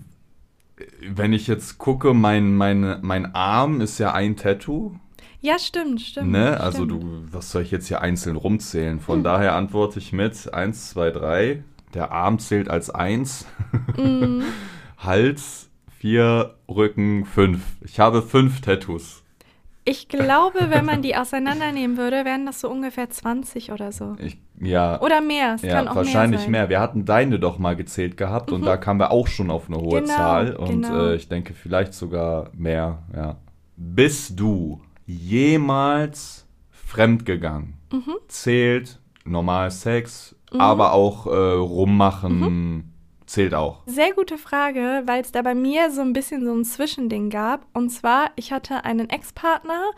wenn 1.07 1.35
ich 1.35 1.47
jetzt 1.47 1.77
gucke, 1.77 2.15
mein, 2.15 2.55
mein, 2.57 2.99
mein 3.03 3.35
Arm 3.35 3.83
ist 3.83 3.99
ja 3.99 4.15
ein 4.15 4.37
Tattoo, 4.37 4.95
Ja, 5.43 5.59
stimmt, 5.59 6.01
stimmt. 6.01 6.31
ne? 6.31 6.59
Also, 6.59 6.85
stimmt. 6.85 7.03
du, 7.03 7.25
was 7.31 7.51
soll 7.51 7.61
ich 7.63 7.71
jetzt 7.71 7.89
hier 7.89 8.01
einzeln 8.01 8.37
rumzählen? 8.37 9.01
Von 9.01 9.23
daher 9.23 9.55
antworte 9.55 9.99
ich 9.99 10.15
mit 10.15 10.53
1, 10.55 10.91
2, 10.91 11.11
3. 11.11 11.65
Der 11.93 12.13
Arm 12.13 12.39
zählt 12.39 12.71
als 12.71 12.89
1. 12.89 13.45
Mhm. 13.99 14.45
Hals, 14.99 15.69
4, 16.01 16.55
Rücken, 16.67 17.27
5. 17.27 17.61
Ich 17.83 18.01
habe 18.01 18.23
5 18.23 18.63
Tattoos. 18.63 19.23
Ich 19.85 20.09
glaube, 20.09 20.71
wenn 20.71 20.87
man 20.87 21.03
die 21.03 21.15
auseinandernehmen 21.15 21.99
würde, 21.99 22.25
wären 22.25 22.47
das 22.47 22.61
so 22.61 22.71
ungefähr 22.71 23.11
20 23.11 23.71
oder 23.71 23.93
so. 23.93 24.17
Ich, 24.19 24.39
ja, 24.59 24.99
Oder 25.03 25.21
mehr, 25.21 25.57
es 25.57 25.63
kann 25.63 25.85
ja 25.85 25.91
auch 25.91 25.97
wahrscheinlich 25.97 26.43
mehr. 26.43 26.63
mehr. 26.63 26.69
Wir 26.71 26.81
hatten 26.81 27.05
deine 27.05 27.39
doch 27.39 27.59
mal 27.59 27.77
gezählt 27.77 28.17
gehabt 28.17 28.51
und 28.51 28.65
da 28.65 28.79
kamen 28.79 28.99
wir 28.99 29.11
auch 29.11 29.27
schon 29.27 29.51
auf 29.51 29.69
eine 29.69 29.79
hohe 29.79 30.01
Genau, 30.01 30.15
Zahl. 30.15 30.57
Und 30.57 30.83
genau. 30.83 31.07
äh, 31.09 31.17
ich 31.17 31.29
denke 31.29 31.53
vielleicht 31.53 31.93
sogar 31.93 32.51
mehr, 32.55 33.03
ja. 33.15 33.37
Bist 33.77 34.41
du 34.41 34.81
jemals 35.07 36.47
fremdgegangen? 36.71 37.75
Mhm. 37.93 38.15
Zählt 38.29 39.01
normal 39.25 39.71
Sex, 39.71 40.35
aber 40.51 40.93
auch 40.93 41.27
äh, 41.27 41.31
rummachen 41.31 42.90
zählt 43.31 43.55
auch. 43.55 43.83
Sehr 43.87 44.13
gute 44.13 44.39
Frage, 44.39 45.03
weil 45.07 45.23
es 45.23 45.33
da 45.33 45.43
bei 45.43 45.55
mir 45.55 45.91
so 45.91 46.01
ein 46.01 46.13
bisschen 46.13 46.45
so 46.45 46.53
ein 46.53 46.65
Zwischending 46.65 47.31
gab. 47.31 47.65
Und 47.73 47.91
zwar, 47.91 48.31
ich 48.37 48.53
hatte 48.53 48.85
einen 48.85 49.09
Ex-Partner 49.09 49.93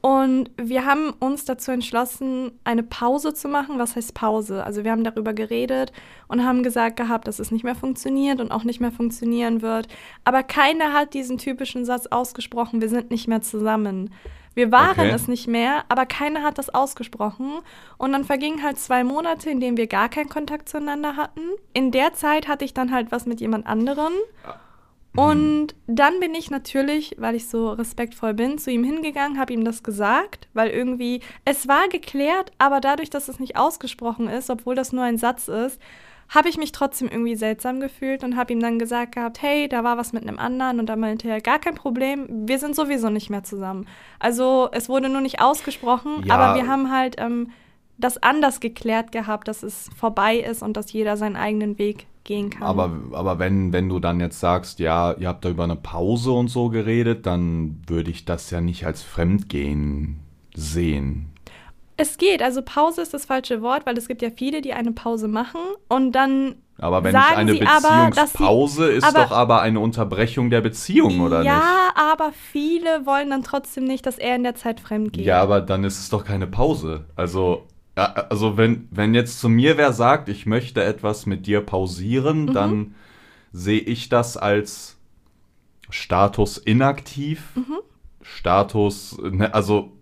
und 0.00 0.50
wir 0.56 0.86
haben 0.86 1.10
uns 1.18 1.44
dazu 1.44 1.72
entschlossen, 1.72 2.52
eine 2.62 2.84
Pause 2.84 3.34
zu 3.34 3.48
machen. 3.48 3.80
Was 3.80 3.96
heißt 3.96 4.14
Pause? 4.14 4.62
Also 4.62 4.84
wir 4.84 4.92
haben 4.92 5.02
darüber 5.02 5.34
geredet 5.34 5.92
und 6.28 6.44
haben 6.44 6.62
gesagt 6.62 6.96
gehabt, 6.96 7.26
dass 7.26 7.40
es 7.40 7.50
nicht 7.50 7.64
mehr 7.64 7.74
funktioniert 7.74 8.40
und 8.40 8.52
auch 8.52 8.62
nicht 8.62 8.80
mehr 8.80 8.92
funktionieren 8.92 9.62
wird. 9.62 9.88
Aber 10.22 10.44
keiner 10.44 10.92
hat 10.92 11.12
diesen 11.12 11.38
typischen 11.38 11.84
Satz 11.84 12.06
ausgesprochen, 12.06 12.80
wir 12.80 12.88
sind 12.88 13.10
nicht 13.10 13.26
mehr 13.26 13.42
zusammen. 13.42 14.10
Wir 14.56 14.72
waren 14.72 14.98
Okay. 14.98 15.10
es 15.10 15.28
nicht 15.28 15.46
mehr, 15.46 15.84
aber 15.90 16.06
keiner 16.06 16.42
hat 16.42 16.56
das 16.56 16.70
ausgesprochen. 16.74 17.58
Und 17.98 18.12
dann 18.12 18.24
vergingen 18.24 18.62
halt 18.62 18.78
zwei 18.78 19.04
Monate, 19.04 19.50
in 19.50 19.60
denen 19.60 19.76
wir 19.76 19.86
gar 19.86 20.08
keinen 20.08 20.30
Kontakt 20.30 20.68
zueinander 20.68 21.14
hatten. 21.16 21.42
In 21.74 21.90
der 21.90 22.14
Zeit 22.14 22.48
hatte 22.48 22.64
ich 22.64 22.72
dann 22.72 22.90
halt 22.90 23.12
was 23.12 23.26
mit 23.26 23.40
jemand 23.40 23.66
anderem. 23.66 24.14
Und 25.14 25.68
dann 25.86 26.20
bin 26.20 26.34
ich 26.34 26.50
natürlich, 26.50 27.16
weil 27.18 27.34
ich 27.34 27.48
so 27.48 27.70
respektvoll 27.70 28.34
bin, 28.34 28.58
zu 28.58 28.70
ihm 28.70 28.84
hingegangen, 28.84 29.38
habe 29.38 29.52
ihm 29.52 29.64
das 29.64 29.82
gesagt, 29.82 30.48
weil 30.52 30.68
irgendwie 30.70 31.20
es 31.44 31.68
war 31.68 31.88
geklärt, 31.88 32.50
aber 32.58 32.80
dadurch, 32.80 33.08
dass 33.08 33.28
es 33.28 33.38
nicht 33.40 33.56
ausgesprochen 33.56 34.28
ist, 34.28 34.50
obwohl 34.50 34.74
das 34.74 34.92
nur 34.92 35.04
ein 35.04 35.16
Satz 35.18 35.48
ist, 35.48 35.80
habe 36.28 36.48
ich 36.48 36.58
mich 36.58 36.72
trotzdem 36.72 37.08
irgendwie 37.08 37.36
seltsam 37.36 37.80
gefühlt 37.80 38.24
und 38.24 38.36
habe 38.36 38.52
ihm 38.52 38.60
dann 38.60 38.78
gesagt 38.78 39.14
gehabt, 39.14 39.40
hey, 39.42 39.68
da 39.68 39.84
war 39.84 39.96
was 39.96 40.12
mit 40.12 40.22
einem 40.26 40.38
anderen 40.38 40.80
und 40.80 40.86
da 40.88 40.96
meinte 40.96 41.28
er, 41.28 41.40
gar 41.40 41.58
kein 41.58 41.74
Problem, 41.74 42.26
wir 42.48 42.58
sind 42.58 42.74
sowieso 42.74 43.10
nicht 43.10 43.30
mehr 43.30 43.44
zusammen. 43.44 43.86
Also 44.18 44.68
es 44.72 44.88
wurde 44.88 45.08
nur 45.08 45.20
nicht 45.20 45.40
ausgesprochen, 45.40 46.22
Ja. 46.24 46.34
aber 46.36 46.60
wir 46.60 46.66
haben 46.68 46.90
halt 46.90 47.16
ähm, 47.18 47.50
das 47.98 48.22
anders 48.22 48.60
geklärt 48.60 49.12
gehabt, 49.12 49.48
dass 49.48 49.62
es 49.62 49.88
vorbei 49.96 50.36
ist 50.38 50.62
und 50.62 50.76
dass 50.76 50.92
jeder 50.92 51.16
seinen 51.16 51.36
eigenen 51.36 51.78
Weg 51.78 52.06
gehen 52.24 52.50
kann. 52.50 52.64
Aber, 52.64 52.90
aber 53.12 53.38
wenn, 53.38 53.72
wenn 53.72 53.88
du 53.88 54.00
dann 54.00 54.18
jetzt 54.20 54.40
sagst, 54.40 54.80
ja, 54.80 55.12
ihr 55.12 55.28
habt 55.28 55.44
da 55.44 55.48
über 55.48 55.64
eine 55.64 55.76
Pause 55.76 56.32
und 56.32 56.48
so 56.48 56.68
geredet, 56.70 57.24
dann 57.24 57.80
würde 57.86 58.10
ich 58.10 58.24
das 58.24 58.50
ja 58.50 58.60
nicht 58.60 58.84
als 58.84 59.02
Fremdgehen 59.02 60.18
sehen. 60.54 61.26
Es 61.98 62.18
geht, 62.18 62.42
also 62.42 62.60
Pause 62.62 63.00
ist 63.02 63.14
das 63.14 63.24
falsche 63.24 63.62
Wort, 63.62 63.86
weil 63.86 63.96
es 63.96 64.06
gibt 64.08 64.20
ja 64.22 64.28
viele, 64.30 64.60
die 64.60 64.72
eine 64.74 64.92
Pause 64.92 65.28
machen 65.28 65.60
und 65.88 66.12
dann 66.12 66.56
Aber 66.78 67.02
wenn 67.04 67.12
Sagen 67.12 67.30
ich 67.32 67.36
eine 67.38 67.52
sie 67.52 67.62
aber, 67.66 67.80
sie- 67.80 68.10
Beziehungspause 68.20 68.88
ist 68.92 69.04
aber- 69.04 69.24
doch 69.24 69.30
aber 69.32 69.62
eine 69.62 69.80
Unterbrechung 69.80 70.50
der 70.50 70.60
Beziehung, 70.60 71.20
oder 71.20 71.42
ja, 71.42 71.54
nicht? 71.56 71.96
aber 71.96 72.32
viele 72.52 73.06
wollen 73.06 73.30
dann 73.30 73.42
trotzdem 73.42 73.84
nicht, 73.84 74.04
dass 74.04 74.18
er 74.18 74.36
in 74.36 74.42
der 74.42 74.54
Zeit 74.54 74.80
fremd 74.80 75.14
geht. 75.14 75.24
Ja, 75.24 75.40
aber 75.40 75.62
dann 75.62 75.84
ist 75.84 75.98
es 75.98 76.10
doch 76.10 76.24
keine 76.24 76.46
Pause. 76.46 77.06
Also, 77.16 77.64
ja, 77.96 78.04
also 78.28 78.58
wenn, 78.58 78.88
wenn 78.90 79.14
jetzt 79.14 79.40
zu 79.40 79.48
mir 79.48 79.78
wer 79.78 79.94
sagt, 79.94 80.28
ich 80.28 80.44
möchte 80.44 80.82
etwas 80.84 81.24
mit 81.24 81.46
dir 81.46 81.62
pausieren, 81.62 82.44
Mhm. 82.46 82.52
dann 82.52 82.94
sehe 83.52 83.80
ich 83.80 84.10
das 84.10 84.36
als 84.36 84.98
Status 85.88 86.58
inaktiv. 86.58 87.52
Mhm. 87.54 87.78
Status, 88.20 89.16
ne, 89.22 89.54
also 89.54 89.92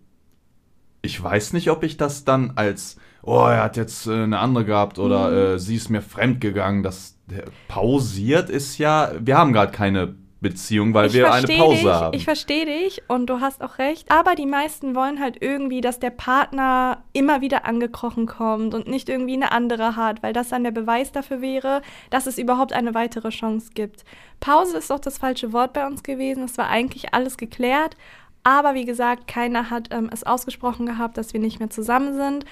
ich 1.04 1.22
weiß 1.22 1.52
nicht, 1.52 1.70
ob 1.70 1.82
ich 1.82 1.96
das 1.96 2.24
dann 2.24 2.52
als, 2.56 2.96
oh, 3.22 3.44
er 3.46 3.62
hat 3.62 3.76
jetzt 3.76 4.06
äh, 4.06 4.12
eine 4.12 4.38
andere 4.38 4.64
gehabt 4.64 4.98
oder 4.98 5.30
Mhm. 5.30 5.36
äh, 5.56 5.58
sie 5.58 5.76
ist 5.76 5.90
mir 5.90 6.02
fremd 6.02 6.40
gegangen. 6.40 6.82
Das 6.82 7.16
der, 7.26 7.44
pausiert 7.68 8.50
ist 8.50 8.78
ja, 8.78 9.12
wir 9.20 9.36
haben 9.38 9.52
gerade 9.52 9.72
keine 9.72 10.14
Beziehung, 10.40 10.92
weil 10.92 11.06
ich 11.06 11.14
wir 11.14 11.32
eine 11.32 11.46
Pause 11.46 11.76
dich, 11.76 11.86
haben. 11.86 12.16
Ich 12.16 12.24
verstehe 12.24 12.66
dich 12.66 13.02
und 13.08 13.30
du 13.30 13.40
hast 13.40 13.62
auch 13.62 13.78
recht. 13.78 14.10
Aber 14.12 14.34
die 14.34 14.44
meisten 14.44 14.94
wollen 14.94 15.18
halt 15.18 15.38
irgendwie, 15.40 15.80
dass 15.80 15.98
der 16.00 16.10
Partner 16.10 17.02
immer 17.14 17.40
wieder 17.40 17.64
angekrochen 17.64 18.26
kommt 18.26 18.74
und 18.74 18.86
nicht 18.86 19.08
irgendwie 19.08 19.34
eine 19.34 19.52
andere 19.52 19.96
hat, 19.96 20.22
weil 20.22 20.34
das 20.34 20.50
dann 20.50 20.62
der 20.64 20.70
Beweis 20.70 21.12
dafür 21.12 21.40
wäre, 21.40 21.80
dass 22.10 22.26
es 22.26 22.36
überhaupt 22.36 22.74
eine 22.74 22.92
weitere 22.92 23.30
Chance 23.30 23.70
gibt. 23.74 24.04
Pause 24.40 24.76
ist 24.76 24.90
doch 24.90 25.00
das 25.00 25.16
falsche 25.16 25.54
Wort 25.54 25.72
bei 25.72 25.86
uns 25.86 26.02
gewesen. 26.02 26.44
Es 26.44 26.58
war 26.58 26.68
eigentlich 26.68 27.14
alles 27.14 27.38
geklärt. 27.38 27.96
Aber 28.44 28.74
wie 28.74 28.84
gesagt, 28.84 29.26
keiner 29.26 29.70
hat 29.70 29.88
ähm, 29.90 30.10
es 30.12 30.22
ausgesprochen 30.22 30.86
gehabt, 30.86 31.16
dass 31.16 31.32
wir 31.32 31.40
nicht 31.40 31.58
mehr 31.58 31.70
zusammen 31.70 32.14
sind. 32.14 32.44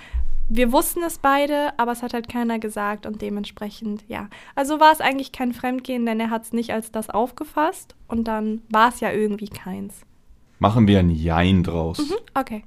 Wir 0.48 0.72
wussten 0.72 1.02
es 1.04 1.18
beide, 1.18 1.78
aber 1.78 1.92
es 1.92 2.02
hat 2.02 2.14
halt 2.14 2.28
keiner 2.28 2.58
gesagt 2.58 3.06
und 3.06 3.22
dementsprechend, 3.22 4.02
ja. 4.08 4.28
Also 4.54 4.80
war 4.80 4.92
es 4.92 5.00
eigentlich 5.00 5.32
kein 5.32 5.52
Fremdgehen, 5.52 6.04
denn 6.04 6.18
er 6.18 6.30
hat 6.30 6.44
es 6.44 6.52
nicht 6.52 6.72
als 6.72 6.90
das 6.90 7.10
aufgefasst 7.10 7.94
und 8.08 8.26
dann 8.26 8.62
war 8.70 8.88
es 8.88 9.00
ja 9.00 9.12
irgendwie 9.12 9.48
keins. 9.48 10.00
Machen 10.58 10.88
wir 10.88 10.98
ein 10.98 11.10
Jein 11.10 11.62
draus. 11.62 11.98
Mhm, 11.98 12.16
okay. 12.34 12.64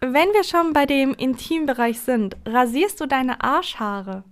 Wenn 0.00 0.28
wir 0.32 0.44
schon 0.44 0.72
bei 0.72 0.86
dem 0.86 1.14
Intimbereich 1.14 2.00
sind, 2.00 2.36
rasierst 2.46 3.00
du 3.00 3.06
deine 3.06 3.42
Arschhaare? 3.42 4.24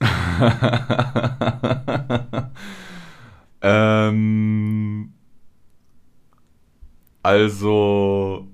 ähm, 3.62 5.12
also 7.22 8.46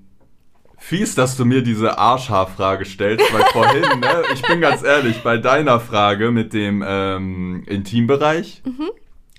fies, 0.77 1.15
dass 1.15 1.37
du 1.37 1.45
mir 1.45 1.61
diese 1.61 1.97
Arschhaarfrage 1.97 2.85
stellst, 2.85 3.33
weil 3.33 3.43
vorhin, 3.51 3.81
ne, 3.99 4.23
ich 4.33 4.41
bin 4.41 4.61
ganz 4.61 4.83
ehrlich, 4.83 5.21
bei 5.23 5.37
deiner 5.37 5.79
Frage 5.79 6.31
mit 6.31 6.53
dem 6.53 6.83
ähm, 6.85 7.63
Intimbereich 7.67 8.63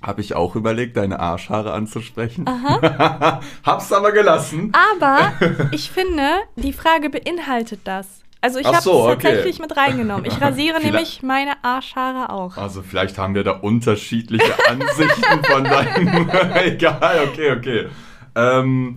habe 0.03 0.23
ich 0.23 0.35
auch 0.35 0.57
überlegt, 0.57 0.97
deine 0.97 1.21
Arschhaare 1.21 1.73
anzusprechen. 1.73 2.47
Hab's 3.65 3.93
aber 3.93 4.13
gelassen. 4.13 4.73
Aber 4.97 5.33
ich 5.73 5.91
finde, 5.91 6.27
die 6.57 6.73
Frage 6.73 7.11
beinhaltet 7.11 7.81
das. 7.85 8.23
Also 8.43 8.59
ich 8.59 8.67
habe 8.67 8.79
es 8.79 8.85
so, 8.85 9.07
okay. 9.07 9.19
tatsächlich 9.21 9.59
mit 9.59 9.77
reingenommen. 9.77 10.25
Ich 10.25 10.41
rasiere 10.41 10.81
nämlich 10.81 11.23
meine 11.23 11.63
Arschhaare 11.63 12.31
auch. 12.33 12.57
Also 12.57 12.83
vielleicht 12.83 13.19
haben 13.19 13.35
wir 13.35 13.45
da 13.45 13.51
unterschiedliche 13.51 14.55
Ansichten 14.67 15.45
von 15.45 15.65
deinem. 15.65 16.31
Egal, 16.55 17.29
okay, 17.31 17.53
okay. 17.53 17.89
Ähm, 18.35 18.97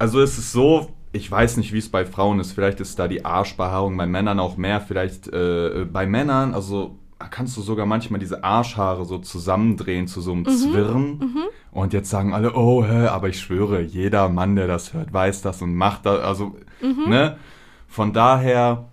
also 0.00 0.20
es 0.22 0.38
ist 0.38 0.52
so, 0.52 0.88
ich 1.12 1.30
weiß 1.30 1.58
nicht, 1.58 1.74
wie 1.74 1.78
es 1.78 1.90
bei 1.90 2.06
Frauen 2.06 2.40
ist. 2.40 2.52
Vielleicht 2.52 2.80
ist 2.80 2.98
da 2.98 3.06
die 3.06 3.24
Arschbehaarung 3.24 3.96
bei 3.98 4.06
Männern 4.06 4.40
auch 4.40 4.56
mehr. 4.56 4.80
Vielleicht 4.80 5.28
äh, 5.28 5.84
bei 5.92 6.06
Männern, 6.06 6.54
also 6.54 6.96
kannst 7.30 7.54
du 7.58 7.60
sogar 7.60 7.84
manchmal 7.84 8.18
diese 8.18 8.42
Arschhaare 8.42 9.04
so 9.04 9.18
zusammendrehen 9.18 10.06
zu 10.06 10.22
so 10.22 10.32
einem 10.32 10.46
Zwirren. 10.46 11.34
Und 11.70 11.92
jetzt 11.92 12.08
sagen 12.08 12.32
alle, 12.32 12.54
oh, 12.54 12.82
hä, 12.82 13.08
aber 13.08 13.28
ich 13.28 13.38
schwöre, 13.38 13.82
jeder 13.82 14.30
Mann, 14.30 14.56
der 14.56 14.66
das 14.66 14.94
hört, 14.94 15.12
weiß 15.12 15.42
das 15.42 15.60
und 15.60 15.74
macht 15.74 16.06
das. 16.06 16.20
Also, 16.20 16.56
ne? 17.06 17.36
Von 17.86 18.14
daher, 18.14 18.86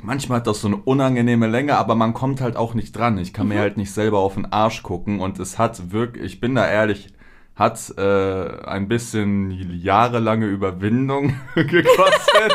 manchmal 0.00 0.38
hat 0.38 0.46
das 0.46 0.62
so 0.62 0.68
eine 0.68 0.76
unangenehme 0.76 1.46
Länge, 1.46 1.76
aber 1.76 1.94
man 1.94 2.14
kommt 2.14 2.40
halt 2.40 2.56
auch 2.56 2.72
nicht 2.72 2.96
dran. 2.96 3.18
Ich 3.18 3.34
kann 3.34 3.48
mir 3.48 3.58
halt 3.58 3.76
nicht 3.76 3.92
selber 3.92 4.20
auf 4.20 4.34
den 4.34 4.50
Arsch 4.50 4.82
gucken 4.82 5.20
und 5.20 5.38
es 5.38 5.58
hat 5.58 5.92
wirklich, 5.92 6.24
ich 6.24 6.40
bin 6.40 6.54
da 6.54 6.66
ehrlich, 6.66 7.12
hat 7.62 7.96
äh, 7.96 8.66
ein 8.66 8.88
bisschen 8.88 9.52
jahrelange 9.80 10.46
Überwindung 10.46 11.34
gekostet. 11.54 12.52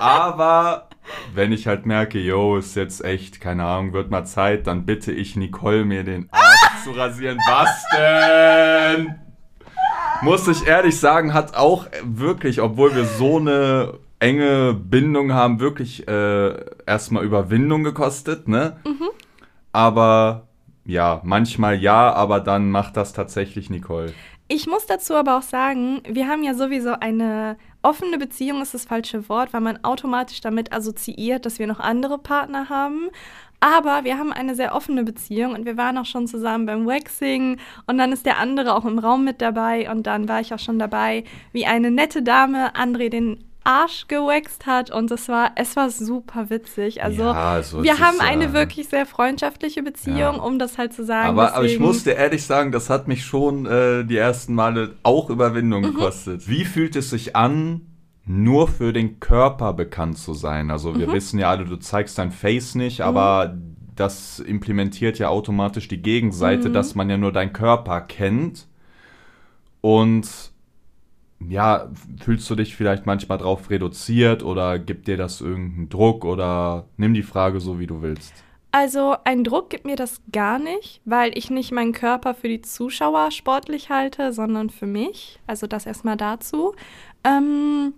aber 0.00 0.88
wenn 1.34 1.52
ich 1.52 1.66
halt 1.66 1.84
merke, 1.84 2.18
yo, 2.18 2.56
ist 2.56 2.74
jetzt 2.74 3.04
echt, 3.04 3.40
keine 3.42 3.64
Ahnung, 3.64 3.92
wird 3.92 4.10
mal 4.10 4.24
Zeit, 4.24 4.66
dann 4.66 4.86
bitte 4.86 5.12
ich 5.12 5.36
Nicole, 5.36 5.84
mir 5.84 6.02
den 6.02 6.28
Arsch 6.30 6.82
zu 6.82 6.92
rasieren. 6.92 7.38
Was 7.46 7.84
denn? 7.94 9.14
Muss 10.22 10.48
ich 10.48 10.66
ehrlich 10.66 10.98
sagen, 10.98 11.34
hat 11.34 11.54
auch 11.54 11.86
wirklich, 12.02 12.62
obwohl 12.62 12.94
wir 12.94 13.04
so 13.04 13.38
eine 13.38 13.98
enge 14.18 14.72
Bindung 14.72 15.32
haben, 15.34 15.60
wirklich 15.60 16.08
äh, 16.08 16.54
erstmal 16.86 17.24
Überwindung 17.24 17.84
gekostet, 17.84 18.48
ne? 18.48 18.76
Aber 19.72 20.46
ja, 20.84 21.20
manchmal 21.24 21.80
ja, 21.80 22.12
aber 22.12 22.40
dann 22.40 22.70
macht 22.70 22.96
das 22.96 23.12
tatsächlich 23.12 23.70
Nicole. 23.70 24.12
Ich 24.48 24.66
muss 24.66 24.86
dazu 24.86 25.14
aber 25.14 25.38
auch 25.38 25.42
sagen, 25.42 26.02
wir 26.06 26.28
haben 26.28 26.42
ja 26.42 26.54
sowieso 26.54 26.92
eine 26.92 27.56
offene 27.80 28.18
Beziehung, 28.18 28.60
ist 28.60 28.74
das 28.74 28.84
falsche 28.84 29.28
Wort, 29.28 29.52
weil 29.52 29.60
man 29.60 29.82
automatisch 29.84 30.40
damit 30.40 30.72
assoziiert, 30.72 31.46
dass 31.46 31.58
wir 31.58 31.66
noch 31.66 31.80
andere 31.80 32.18
Partner 32.18 32.68
haben. 32.68 33.10
Aber 33.60 34.02
wir 34.02 34.18
haben 34.18 34.32
eine 34.32 34.56
sehr 34.56 34.74
offene 34.74 35.04
Beziehung 35.04 35.52
und 35.52 35.64
wir 35.64 35.76
waren 35.76 35.96
auch 35.96 36.04
schon 36.04 36.26
zusammen 36.26 36.66
beim 36.66 36.84
Waxing 36.84 37.58
und 37.86 37.96
dann 37.96 38.10
ist 38.10 38.26
der 38.26 38.38
andere 38.38 38.74
auch 38.74 38.84
im 38.84 38.98
Raum 38.98 39.24
mit 39.24 39.40
dabei 39.40 39.88
und 39.88 40.06
dann 40.06 40.28
war 40.28 40.40
ich 40.40 40.52
auch 40.52 40.58
schon 40.58 40.80
dabei, 40.80 41.22
wie 41.52 41.64
eine 41.64 41.92
nette 41.92 42.24
Dame 42.24 42.74
André 42.74 43.08
den 43.08 43.38
Arsch 43.64 44.08
gewaxt 44.08 44.66
hat 44.66 44.90
und 44.90 45.10
es 45.10 45.28
war, 45.28 45.52
es 45.56 45.76
war 45.76 45.88
super 45.90 46.50
witzig. 46.50 47.02
Also 47.02 47.22
Ja, 47.22 47.32
also 47.32 47.82
wir 47.82 47.98
haben 47.98 48.20
eine 48.20 48.46
äh, 48.46 48.52
wirklich 48.52 48.88
sehr 48.88 49.06
freundschaftliche 49.06 49.82
Beziehung, 49.82 50.16
Ja. 50.18 50.30
um 50.42 50.58
das 50.58 50.78
halt 50.78 50.92
zu 50.92 51.04
sagen. 51.04 51.28
Aber, 51.28 51.54
aber 51.54 51.64
ich 51.64 51.72
Deswegen- 51.72 51.84
muss 51.84 52.04
dir 52.04 52.16
ehrlich 52.16 52.44
sagen, 52.44 52.72
das 52.72 52.90
hat 52.90 53.06
mich 53.08 53.24
schon 53.24 53.66
äh, 53.66 54.04
die 54.04 54.16
ersten 54.16 54.54
Male 54.54 54.94
auch 55.02 55.30
Überwindung 55.30 55.82
Mhm. 55.82 55.94
gekostet. 55.94 56.48
Wie 56.48 56.64
fühlt 56.64 56.96
es 56.96 57.10
sich 57.10 57.36
an, 57.36 57.82
nur 58.24 58.68
für 58.68 58.92
den 58.92 59.20
Körper 59.20 59.72
bekannt 59.72 60.18
zu 60.18 60.34
sein? 60.34 60.70
Also 60.70 60.96
wir 60.98 61.08
Mhm. 61.08 61.12
wissen 61.12 61.38
ja 61.38 61.50
alle, 61.50 61.64
du 61.64 61.76
zeigst 61.76 62.18
dein 62.18 62.30
Face 62.32 62.74
nicht, 62.74 63.00
aber 63.00 63.56
das 63.94 64.38
implementiert 64.40 65.18
ja 65.18 65.28
automatisch 65.28 65.86
die 65.86 66.00
Gegenseite, 66.02 66.68
Mhm. 66.70 66.72
dass 66.72 66.94
man 66.94 67.10
ja 67.10 67.16
nur 67.16 67.30
deinen 67.32 67.52
Körper 67.52 68.00
kennt. 68.00 68.66
Und 69.80 70.51
ja, 71.50 71.90
fühlst 72.22 72.48
du 72.48 72.54
dich 72.54 72.76
vielleicht 72.76 73.06
manchmal 73.06 73.38
drauf 73.38 73.70
reduziert 73.70 74.42
oder 74.42 74.78
gibt 74.78 75.08
dir 75.08 75.16
das 75.16 75.40
irgendeinen 75.40 75.88
Druck 75.88 76.24
oder 76.24 76.86
nimm 76.96 77.14
die 77.14 77.22
Frage 77.22 77.60
so, 77.60 77.78
wie 77.78 77.86
du 77.86 78.02
willst? 78.02 78.32
Also 78.74 79.14
ein 79.24 79.44
Druck 79.44 79.68
gibt 79.68 79.84
mir 79.84 79.96
das 79.96 80.22
gar 80.32 80.58
nicht, 80.58 81.02
weil 81.04 81.36
ich 81.36 81.50
nicht 81.50 81.72
meinen 81.72 81.92
Körper 81.92 82.32
für 82.32 82.48
die 82.48 82.62
Zuschauer 82.62 83.30
sportlich 83.30 83.90
halte, 83.90 84.32
sondern 84.32 84.70
für 84.70 84.86
mich. 84.86 85.40
Also 85.46 85.66
das 85.66 85.84
erstmal 85.84 86.16
dazu. 86.16 86.74
Ähm, 87.22 87.92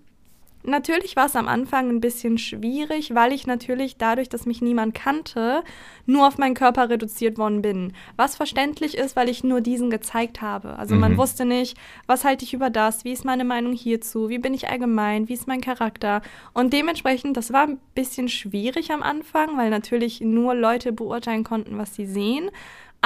Natürlich 0.66 1.14
war 1.14 1.26
es 1.26 1.37
am 1.37 1.47
Anfang 1.47 1.90
ein 1.90 2.00
bisschen 2.00 2.38
schwierig, 2.38 3.14
weil 3.14 3.33
ich 3.33 3.47
natürlich 3.47 3.99
dadurch, 3.99 4.30
dass 4.30 4.47
mich 4.47 4.62
niemand 4.62 4.94
kannte, 4.94 5.62
nur 6.06 6.26
auf 6.26 6.38
meinen 6.38 6.54
Körper 6.54 6.88
reduziert 6.88 7.37
worden 7.37 7.61
bin. 7.61 7.92
Was 8.16 8.37
verständlich 8.37 8.97
ist, 8.97 9.14
weil 9.14 9.28
ich 9.28 9.44
nur 9.44 9.61
diesen 9.61 9.90
gezeigt 9.90 10.40
habe. 10.40 10.78
Also 10.78 10.94
mhm. 10.94 11.02
man 11.02 11.16
wusste 11.18 11.44
nicht, 11.44 11.76
was 12.06 12.25
halte 12.25 12.44
ich 12.47 12.54
über 12.54 12.71
das, 12.71 13.04
wie 13.04 13.12
ist 13.12 13.26
meine 13.26 13.44
Meinung 13.44 13.75
hierzu, 13.75 14.30
wie 14.30 14.38
bin 14.38 14.54
ich 14.54 14.68
allgemein, 14.71 15.28
wie 15.28 15.35
ist 15.35 15.47
mein 15.47 15.61
Charakter. 15.61 16.23
Und 16.54 16.73
dementsprechend, 16.73 17.37
das 17.37 17.52
war 17.52 17.64
ein 17.64 17.78
bisschen 17.94 18.28
schwierig 18.28 18.90
am 18.90 19.02
Anfang, 19.02 19.59
weil 19.59 19.68
natürlich 19.68 20.23
nur 20.23 20.54
Leute 20.54 20.92
beurteilen 20.92 21.44
konnten, 21.44 21.76
was 21.76 21.94
sie 21.94 22.06
sehen. 22.06 22.50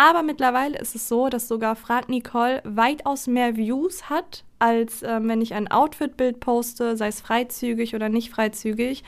Aber 0.00 0.22
mittlerweile 0.22 0.78
ist 0.78 0.94
es 0.94 1.08
so, 1.08 1.28
dass 1.28 1.48
sogar 1.48 1.74
Frag 1.74 2.08
Nicole 2.08 2.62
weitaus 2.64 3.26
mehr 3.26 3.56
Views 3.56 4.08
hat, 4.08 4.44
als 4.60 5.02
äh, 5.02 5.18
wenn 5.24 5.40
ich 5.40 5.54
ein 5.54 5.68
Outfit-Bild 5.68 6.38
poste, 6.38 6.96
sei 6.96 7.08
es 7.08 7.20
freizügig 7.20 7.96
oder 7.96 8.08
nicht 8.08 8.30
freizügig. 8.30 9.02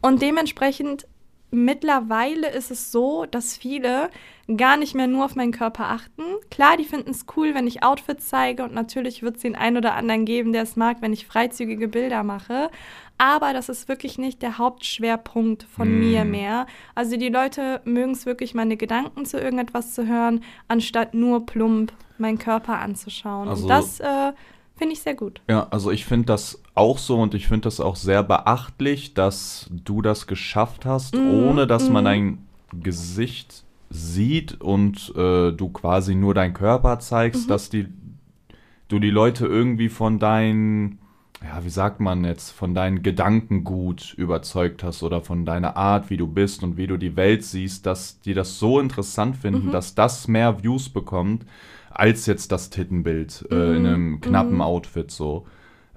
Und 0.00 0.20
dementsprechend 0.20 1.06
mittlerweile 1.52 2.50
ist 2.50 2.70
es 2.70 2.90
so, 2.90 3.26
dass 3.26 3.56
viele 3.56 4.10
gar 4.56 4.76
nicht 4.76 4.94
mehr 4.94 5.06
nur 5.06 5.24
auf 5.24 5.36
meinen 5.36 5.52
Körper 5.52 5.90
achten. 5.90 6.22
Klar, 6.50 6.76
die 6.76 6.84
finden 6.84 7.10
es 7.10 7.26
cool, 7.36 7.54
wenn 7.54 7.66
ich 7.66 7.84
Outfits 7.84 8.28
zeige 8.28 8.64
und 8.64 8.74
natürlich 8.74 9.22
wird 9.22 9.36
es 9.36 9.42
den 9.42 9.54
einen 9.54 9.76
oder 9.76 9.94
anderen 9.94 10.24
geben, 10.24 10.52
der 10.52 10.62
es 10.62 10.76
mag, 10.76 10.98
wenn 11.00 11.12
ich 11.12 11.26
freizügige 11.26 11.88
Bilder 11.88 12.24
mache 12.24 12.70
aber 13.22 13.52
das 13.52 13.68
ist 13.68 13.86
wirklich 13.86 14.18
nicht 14.18 14.42
der 14.42 14.58
Hauptschwerpunkt 14.58 15.62
von 15.62 15.88
mm. 15.88 16.00
mir 16.00 16.24
mehr. 16.24 16.66
Also 16.96 17.16
die 17.16 17.28
Leute 17.28 17.80
mögen 17.84 18.10
es 18.10 18.26
wirklich, 18.26 18.52
meine 18.52 18.76
Gedanken 18.76 19.26
zu 19.26 19.38
irgendetwas 19.38 19.94
zu 19.94 20.08
hören, 20.08 20.42
anstatt 20.66 21.14
nur 21.14 21.46
plump 21.46 21.92
meinen 22.18 22.38
Körper 22.38 22.80
anzuschauen. 22.80 23.48
Also, 23.48 23.62
und 23.62 23.68
das 23.68 24.00
äh, 24.00 24.32
finde 24.82 24.94
ich 24.94 25.00
sehr 25.02 25.14
gut. 25.14 25.40
Ja, 25.48 25.68
also 25.70 25.92
ich 25.92 26.04
finde 26.04 26.26
das 26.26 26.60
auch 26.74 26.98
so 26.98 27.20
und 27.20 27.34
ich 27.34 27.46
finde 27.46 27.66
das 27.66 27.78
auch 27.78 27.94
sehr 27.94 28.24
beachtlich, 28.24 29.14
dass 29.14 29.70
du 29.70 30.02
das 30.02 30.26
geschafft 30.26 30.84
hast, 30.86 31.14
mm, 31.14 31.30
ohne 31.30 31.68
dass 31.68 31.88
mm. 31.88 31.92
man 31.92 32.04
dein 32.04 32.38
Gesicht 32.72 33.62
sieht 33.90 34.60
und 34.60 35.12
äh, 35.14 35.52
du 35.52 35.68
quasi 35.68 36.16
nur 36.16 36.34
deinen 36.34 36.54
Körper 36.54 36.98
zeigst, 36.98 37.44
mhm. 37.44 37.48
dass 37.48 37.70
die 37.70 37.86
du 38.88 38.98
die 38.98 39.10
Leute 39.10 39.46
irgendwie 39.46 39.88
von 39.88 40.18
deinen 40.18 40.98
ja, 41.44 41.64
wie 41.64 41.70
sagt 41.70 42.00
man 42.00 42.24
jetzt, 42.24 42.50
von 42.50 42.74
deinen 42.74 43.02
Gedanken 43.02 43.64
gut 43.64 44.14
überzeugt 44.16 44.82
hast 44.82 45.02
oder 45.02 45.20
von 45.20 45.44
deiner 45.44 45.76
Art, 45.76 46.08
wie 46.08 46.16
du 46.16 46.26
bist 46.26 46.62
und 46.62 46.76
wie 46.76 46.86
du 46.86 46.96
die 46.96 47.16
Welt 47.16 47.44
siehst, 47.44 47.84
dass 47.86 48.20
die 48.20 48.34
das 48.34 48.58
so 48.58 48.78
interessant 48.80 49.36
finden, 49.36 49.66
mhm. 49.66 49.72
dass 49.72 49.94
das 49.94 50.28
mehr 50.28 50.62
Views 50.62 50.88
bekommt, 50.88 51.44
als 51.94 52.26
jetzt 52.26 52.52
das 52.52 52.70
Tittenbild 52.70 53.46
äh, 53.50 53.54
mhm. 53.54 53.76
in 53.76 53.86
einem 53.86 54.20
knappen 54.20 54.54
mhm. 54.54 54.60
Outfit 54.62 55.10
so. 55.10 55.46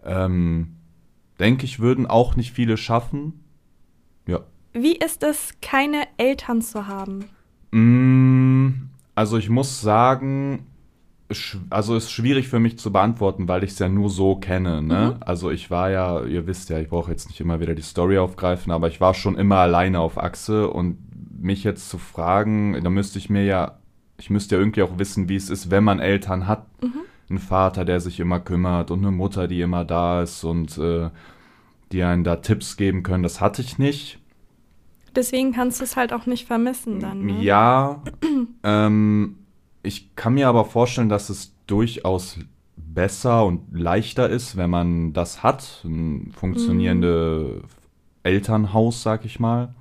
Ähm, 0.04 0.76
denke 1.40 1.66
ich, 1.66 1.80
würden 1.80 2.06
auch 2.06 2.36
nicht 2.36 2.54
viele 2.54 2.78
schaffen. 2.78 3.44
Ja. 4.28 4.42
Wie 4.74 4.96
ist 4.96 5.24
es, 5.24 5.54
keine 5.62 6.04
Eltern 6.18 6.62
zu 6.62 6.88
haben? 6.88 7.26
Mm, 7.72 8.90
also 9.16 9.38
ich 9.38 9.50
muss 9.50 9.82
sagen, 9.82 10.68
also 11.70 11.96
ist 11.96 12.12
schwierig 12.12 12.48
für 12.48 12.60
mich 12.60 12.78
zu 12.78 12.92
beantworten, 12.92 13.48
weil 13.48 13.64
ich 13.64 13.72
es 13.72 13.80
ja 13.80 13.90
nur 13.90 14.10
so 14.10 14.36
kenne. 14.36 14.82
Ne? 14.82 15.16
Mhm. 15.16 15.24
Also 15.24 15.50
ich 15.50 15.72
war 15.72 15.90
ja, 15.90 16.24
ihr 16.24 16.46
wisst 16.46 16.70
ja, 16.70 16.80
ich 16.80 16.90
brauche 16.90 17.12
jetzt 17.12 17.28
nicht 17.28 17.40
immer 17.40 17.60
wieder 17.60 17.74
die 17.74 17.82
Story 17.82 18.18
aufgreifen, 18.18 18.72
aber 18.72 18.88
ich 18.88 19.02
war 19.02 19.14
schon 19.14 19.38
immer 19.38 19.58
alleine 19.58 20.00
auf 20.00 20.18
Achse 20.18 20.70
und 20.70 20.98
mich 21.42 21.64
jetzt 21.64 21.90
zu 21.90 21.98
fragen, 21.98 22.80
da 22.84 22.90
müsste 22.90 23.20
ich 23.20 23.30
mir 23.30 23.44
ja, 23.44 23.80
ich 24.18 24.30
müsste 24.30 24.56
ja 24.56 24.62
irgendwie 24.62 24.84
auch 24.84 24.98
wissen, 24.98 25.30
wie 25.30 25.36
es 25.36 25.50
ist, 25.50 25.72
wenn 25.72 25.84
man 25.84 26.00
Eltern 26.00 26.48
hat. 26.48 26.66
Mhm. 26.82 27.02
Ein 27.30 27.40
Vater, 27.40 27.86
der 27.86 28.00
sich 28.00 28.20
immer 28.20 28.40
kümmert 28.40 28.92
und 28.92 29.00
eine 29.00 29.12
Mutter, 29.12 29.48
die 29.48 29.62
immer 29.62 29.84
da 29.84 30.22
ist 30.22 30.44
und 30.44 30.78
äh, 30.78 31.10
die 31.92 32.04
einen 32.04 32.24
da 32.24 32.38
Tipps 32.38 32.78
geben 32.78 33.04
können. 33.04 33.24
Das 33.24 33.42
hatte 33.42 33.62
ich 33.62 33.78
nicht. 33.78 34.20
Deswegen 35.16 35.54
kannst 35.54 35.80
du 35.80 35.86
es 35.86 35.96
halt 35.96 36.14
auch 36.14 36.26
nicht 36.26 36.46
vermissen 36.46 37.00
dann. 37.00 37.26
Ne? 37.26 37.42
Ja. 37.42 38.04
ähm, 38.64 39.38
ich 39.82 40.16
kann 40.16 40.34
mir 40.34 40.48
aber 40.48 40.66
vorstellen, 40.66 41.10
dass 41.10 41.30
es 41.30 41.54
durchaus 41.68 42.38
besser 42.76 43.46
und 43.46 43.62
leichter 43.72 44.30
ist, 44.30 44.58
wenn 44.58 44.70
man 44.70 45.14
das 45.14 45.44
hat, 45.44 45.82
ein 45.84 46.32
funktionierende 46.36 47.62
mhm. 47.62 47.68
Elternhaus, 48.24 49.04
sag 49.04 49.26
ich 49.26 49.40
mal. 49.40 49.74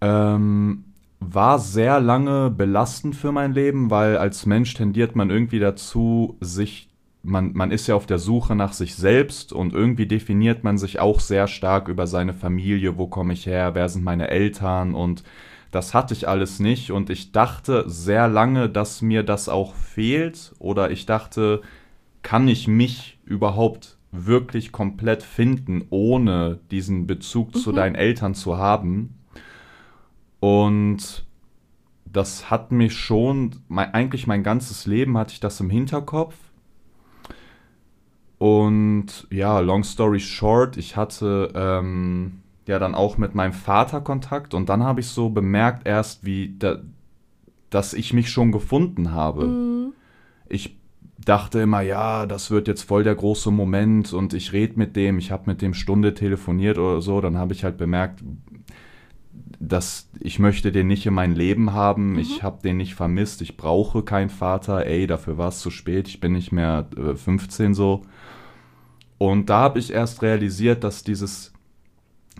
Ähm, 0.00 0.84
war 1.32 1.58
sehr 1.58 2.00
lange 2.00 2.50
belastend 2.50 3.16
für 3.16 3.32
mein 3.32 3.52
Leben, 3.52 3.90
weil 3.90 4.16
als 4.16 4.46
Mensch 4.46 4.74
tendiert 4.74 5.16
man 5.16 5.30
irgendwie 5.30 5.58
dazu, 5.58 6.36
sich, 6.40 6.88
man, 7.22 7.52
man 7.54 7.70
ist 7.70 7.86
ja 7.86 7.94
auf 7.94 8.06
der 8.06 8.18
Suche 8.18 8.54
nach 8.54 8.72
sich 8.72 8.94
selbst 8.94 9.52
und 9.52 9.72
irgendwie 9.72 10.06
definiert 10.06 10.64
man 10.64 10.78
sich 10.78 10.98
auch 10.98 11.20
sehr 11.20 11.46
stark 11.46 11.88
über 11.88 12.06
seine 12.06 12.34
Familie, 12.34 12.98
wo 12.98 13.06
komme 13.06 13.32
ich 13.32 13.46
her, 13.46 13.74
wer 13.74 13.88
sind 13.88 14.04
meine 14.04 14.28
Eltern 14.28 14.94
und 14.94 15.24
das 15.70 15.92
hatte 15.92 16.14
ich 16.14 16.28
alles 16.28 16.60
nicht 16.60 16.92
und 16.92 17.10
ich 17.10 17.32
dachte 17.32 17.84
sehr 17.88 18.28
lange, 18.28 18.68
dass 18.68 19.02
mir 19.02 19.24
das 19.24 19.48
auch 19.48 19.74
fehlt 19.74 20.54
oder 20.58 20.90
ich 20.90 21.04
dachte, 21.04 21.62
kann 22.22 22.46
ich 22.46 22.68
mich 22.68 23.18
überhaupt 23.24 23.98
wirklich 24.12 24.72
komplett 24.72 25.22
finden, 25.22 25.84
ohne 25.90 26.60
diesen 26.70 27.06
Bezug 27.06 27.54
mhm. 27.54 27.58
zu 27.58 27.72
deinen 27.72 27.96
Eltern 27.96 28.34
zu 28.34 28.56
haben. 28.56 29.16
Und 30.44 31.24
das 32.04 32.50
hat 32.50 32.70
mich 32.70 32.98
schon, 32.98 33.62
mein, 33.68 33.94
eigentlich 33.94 34.26
mein 34.26 34.42
ganzes 34.42 34.84
Leben 34.84 35.16
hatte 35.16 35.32
ich 35.32 35.40
das 35.40 35.58
im 35.60 35.70
Hinterkopf. 35.70 36.34
Und 38.36 39.26
ja, 39.30 39.60
long 39.60 39.84
story 39.84 40.20
short, 40.20 40.76
ich 40.76 40.98
hatte 40.98 41.50
ähm, 41.54 42.42
ja 42.66 42.78
dann 42.78 42.94
auch 42.94 43.16
mit 43.16 43.34
meinem 43.34 43.54
Vater 43.54 44.02
Kontakt 44.02 44.52
und 44.52 44.68
dann 44.68 44.82
habe 44.82 45.00
ich 45.00 45.06
so 45.06 45.30
bemerkt 45.30 45.86
erst, 45.86 46.26
wie 46.26 46.54
da, 46.58 46.82
dass 47.70 47.94
ich 47.94 48.12
mich 48.12 48.28
schon 48.28 48.52
gefunden 48.52 49.12
habe. 49.12 49.46
Mhm. 49.46 49.92
Ich 50.46 50.76
dachte 51.24 51.60
immer, 51.60 51.80
ja, 51.80 52.26
das 52.26 52.50
wird 52.50 52.68
jetzt 52.68 52.82
voll 52.82 53.02
der 53.02 53.14
große 53.14 53.50
Moment 53.50 54.12
und 54.12 54.34
ich 54.34 54.52
rede 54.52 54.78
mit 54.78 54.94
dem, 54.94 55.16
ich 55.16 55.30
habe 55.30 55.44
mit 55.46 55.62
dem 55.62 55.72
Stunde 55.72 56.12
telefoniert 56.12 56.76
oder 56.76 57.00
so, 57.00 57.22
dann 57.22 57.38
habe 57.38 57.54
ich 57.54 57.64
halt 57.64 57.78
bemerkt, 57.78 58.22
dass 59.60 60.10
ich 60.20 60.38
möchte 60.38 60.72
den 60.72 60.86
nicht 60.86 61.06
in 61.06 61.14
mein 61.14 61.34
Leben 61.34 61.72
haben, 61.72 62.12
mhm. 62.12 62.18
ich 62.18 62.42
habe 62.42 62.62
den 62.62 62.76
nicht 62.76 62.94
vermisst, 62.94 63.40
ich 63.42 63.56
brauche 63.56 64.02
keinen 64.02 64.30
Vater, 64.30 64.86
ey, 64.86 65.06
dafür 65.06 65.38
war 65.38 65.48
es 65.48 65.60
zu 65.60 65.70
spät, 65.70 66.08
ich 66.08 66.20
bin 66.20 66.32
nicht 66.32 66.52
mehr 66.52 66.88
äh, 66.96 67.14
15 67.14 67.74
so. 67.74 68.02
Und 69.18 69.48
da 69.48 69.60
habe 69.60 69.78
ich 69.78 69.92
erst 69.92 70.22
realisiert, 70.22 70.84
dass 70.84 71.04
dieses 71.04 71.54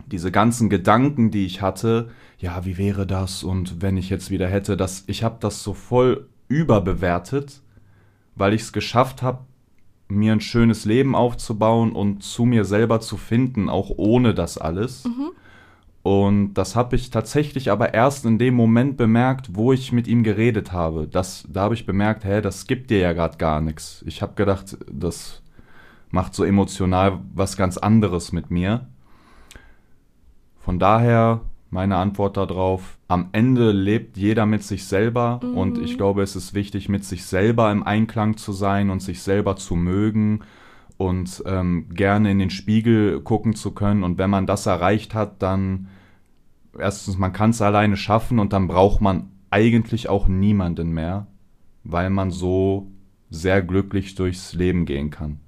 diese 0.06 0.30
ganzen 0.30 0.68
Gedanken, 0.68 1.30
die 1.30 1.46
ich 1.46 1.62
hatte, 1.62 2.10
ja, 2.38 2.64
wie 2.64 2.78
wäre 2.78 3.06
das 3.06 3.42
und 3.42 3.80
wenn 3.80 3.96
ich 3.96 4.10
jetzt 4.10 4.30
wieder 4.30 4.48
hätte, 4.48 4.76
das, 4.76 5.04
ich 5.06 5.22
habe 5.22 5.36
das 5.40 5.62
so 5.62 5.72
voll 5.72 6.28
überbewertet, 6.48 7.62
weil 8.34 8.54
ich 8.54 8.62
es 8.62 8.72
geschafft 8.72 9.22
habe, 9.22 9.44
mir 10.08 10.32
ein 10.32 10.40
schönes 10.40 10.84
Leben 10.84 11.14
aufzubauen 11.14 11.92
und 11.92 12.22
zu 12.22 12.44
mir 12.44 12.64
selber 12.64 13.00
zu 13.00 13.16
finden, 13.16 13.68
auch 13.68 13.90
ohne 13.96 14.34
das 14.34 14.58
alles. 14.58 15.04
Mhm. 15.04 15.30
Und 16.04 16.52
das 16.52 16.76
habe 16.76 16.96
ich 16.96 17.08
tatsächlich 17.08 17.70
aber 17.70 17.94
erst 17.94 18.26
in 18.26 18.38
dem 18.38 18.52
Moment 18.52 18.98
bemerkt, 18.98 19.56
wo 19.56 19.72
ich 19.72 19.90
mit 19.90 20.06
ihm 20.06 20.22
geredet 20.22 20.70
habe. 20.70 21.08
Das, 21.08 21.48
da 21.48 21.62
habe 21.62 21.72
ich 21.72 21.86
bemerkt, 21.86 22.26
hä, 22.26 22.42
das 22.42 22.66
gibt 22.66 22.90
dir 22.90 22.98
ja 22.98 23.14
gerade 23.14 23.38
gar 23.38 23.62
nichts. 23.62 24.04
Ich 24.06 24.20
habe 24.20 24.34
gedacht, 24.34 24.76
das 24.92 25.40
macht 26.10 26.34
so 26.34 26.44
emotional 26.44 27.20
was 27.32 27.56
ganz 27.56 27.78
anderes 27.78 28.32
mit 28.32 28.50
mir. 28.50 28.86
Von 30.60 30.78
daher 30.78 31.40
meine 31.70 31.96
Antwort 31.96 32.36
darauf, 32.36 32.98
am 33.08 33.30
Ende 33.32 33.72
lebt 33.72 34.18
jeder 34.18 34.44
mit 34.44 34.62
sich 34.62 34.84
selber 34.84 35.40
mhm. 35.42 35.56
und 35.56 35.78
ich 35.78 35.96
glaube, 35.96 36.22
es 36.22 36.36
ist 36.36 36.52
wichtig, 36.52 36.90
mit 36.90 37.06
sich 37.06 37.24
selber 37.24 37.72
im 37.72 37.82
Einklang 37.82 38.36
zu 38.36 38.52
sein 38.52 38.90
und 38.90 39.00
sich 39.00 39.22
selber 39.22 39.56
zu 39.56 39.74
mögen 39.74 40.40
und 40.96 41.42
ähm, 41.46 41.88
gerne 41.92 42.30
in 42.30 42.38
den 42.38 42.50
Spiegel 42.50 43.20
gucken 43.20 43.54
zu 43.54 43.72
können. 43.72 44.04
Und 44.04 44.18
wenn 44.18 44.30
man 44.30 44.46
das 44.46 44.66
erreicht 44.66 45.14
hat, 45.14 45.42
dann 45.42 45.88
erstens, 46.78 47.18
man 47.18 47.32
kann 47.32 47.50
es 47.50 47.62
alleine 47.62 47.96
schaffen 47.96 48.38
und 48.38 48.52
dann 48.52 48.68
braucht 48.68 49.00
man 49.00 49.30
eigentlich 49.50 50.08
auch 50.08 50.28
niemanden 50.28 50.92
mehr, 50.92 51.26
weil 51.84 52.10
man 52.10 52.30
so 52.30 52.90
sehr 53.30 53.62
glücklich 53.62 54.14
durchs 54.14 54.54
Leben 54.54 54.86
gehen 54.86 55.10
kann. 55.10 55.40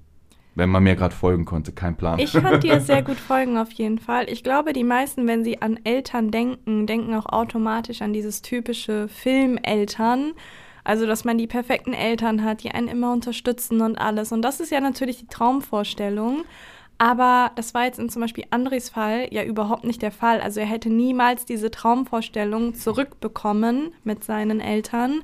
Wenn 0.55 0.69
man 0.69 0.83
mir 0.83 0.95
gerade 0.95 1.13
folgen 1.13 1.45
konnte, 1.45 1.71
kein 1.71 1.95
Plan. 1.95 2.17
Ich 2.17 2.33
konnte 2.33 2.59
dir 2.59 2.79
sehr 2.81 3.03
gut 3.03 3.17
folgen 3.17 3.57
auf 3.57 3.71
jeden 3.73 3.99
Fall. 3.99 4.27
Ich 4.27 4.43
glaube, 4.43 4.73
die 4.73 4.83
meisten, 4.83 5.27
wenn 5.27 5.43
sie 5.43 5.61
an 5.61 5.79
Eltern 5.83 6.31
denken, 6.31 6.87
denken 6.87 7.13
auch 7.13 7.27
automatisch 7.27 8.01
an 8.01 8.11
dieses 8.11 8.41
typische 8.41 9.07
Filmeltern. 9.07 10.33
Also, 10.87 11.05
dass 11.05 11.25
man 11.25 11.37
die 11.37 11.47
perfekten 11.47 11.91
Eltern 11.91 12.45
hat, 12.45 12.63
die 12.63 12.71
einen 12.71 12.87
immer 12.87 13.11
unterstützen 13.11 13.81
und 13.81 13.97
alles. 13.97 14.31
Und 14.31 14.41
das 14.41 14.61
ist 14.61 14.71
ja 14.71 14.79
natürlich 14.79 15.17
die 15.17 15.27
Traumvorstellung. 15.27 16.45
Aber 16.97 17.51
das 17.55 17.73
war 17.73 17.83
jetzt 17.83 17.99
in 17.99 18.07
zum 18.07 18.21
Beispiel 18.21 18.45
Andres 18.51 18.89
Fall 18.89 19.27
ja 19.31 19.43
überhaupt 19.43 19.83
nicht 19.83 20.01
der 20.01 20.13
Fall. 20.13 20.39
Also 20.39 20.61
er 20.61 20.65
hätte 20.65 20.89
niemals 20.89 21.43
diese 21.43 21.71
Traumvorstellung 21.71 22.73
zurückbekommen 22.73 23.93
mit 24.05 24.23
seinen 24.23 24.61
Eltern. 24.61 25.23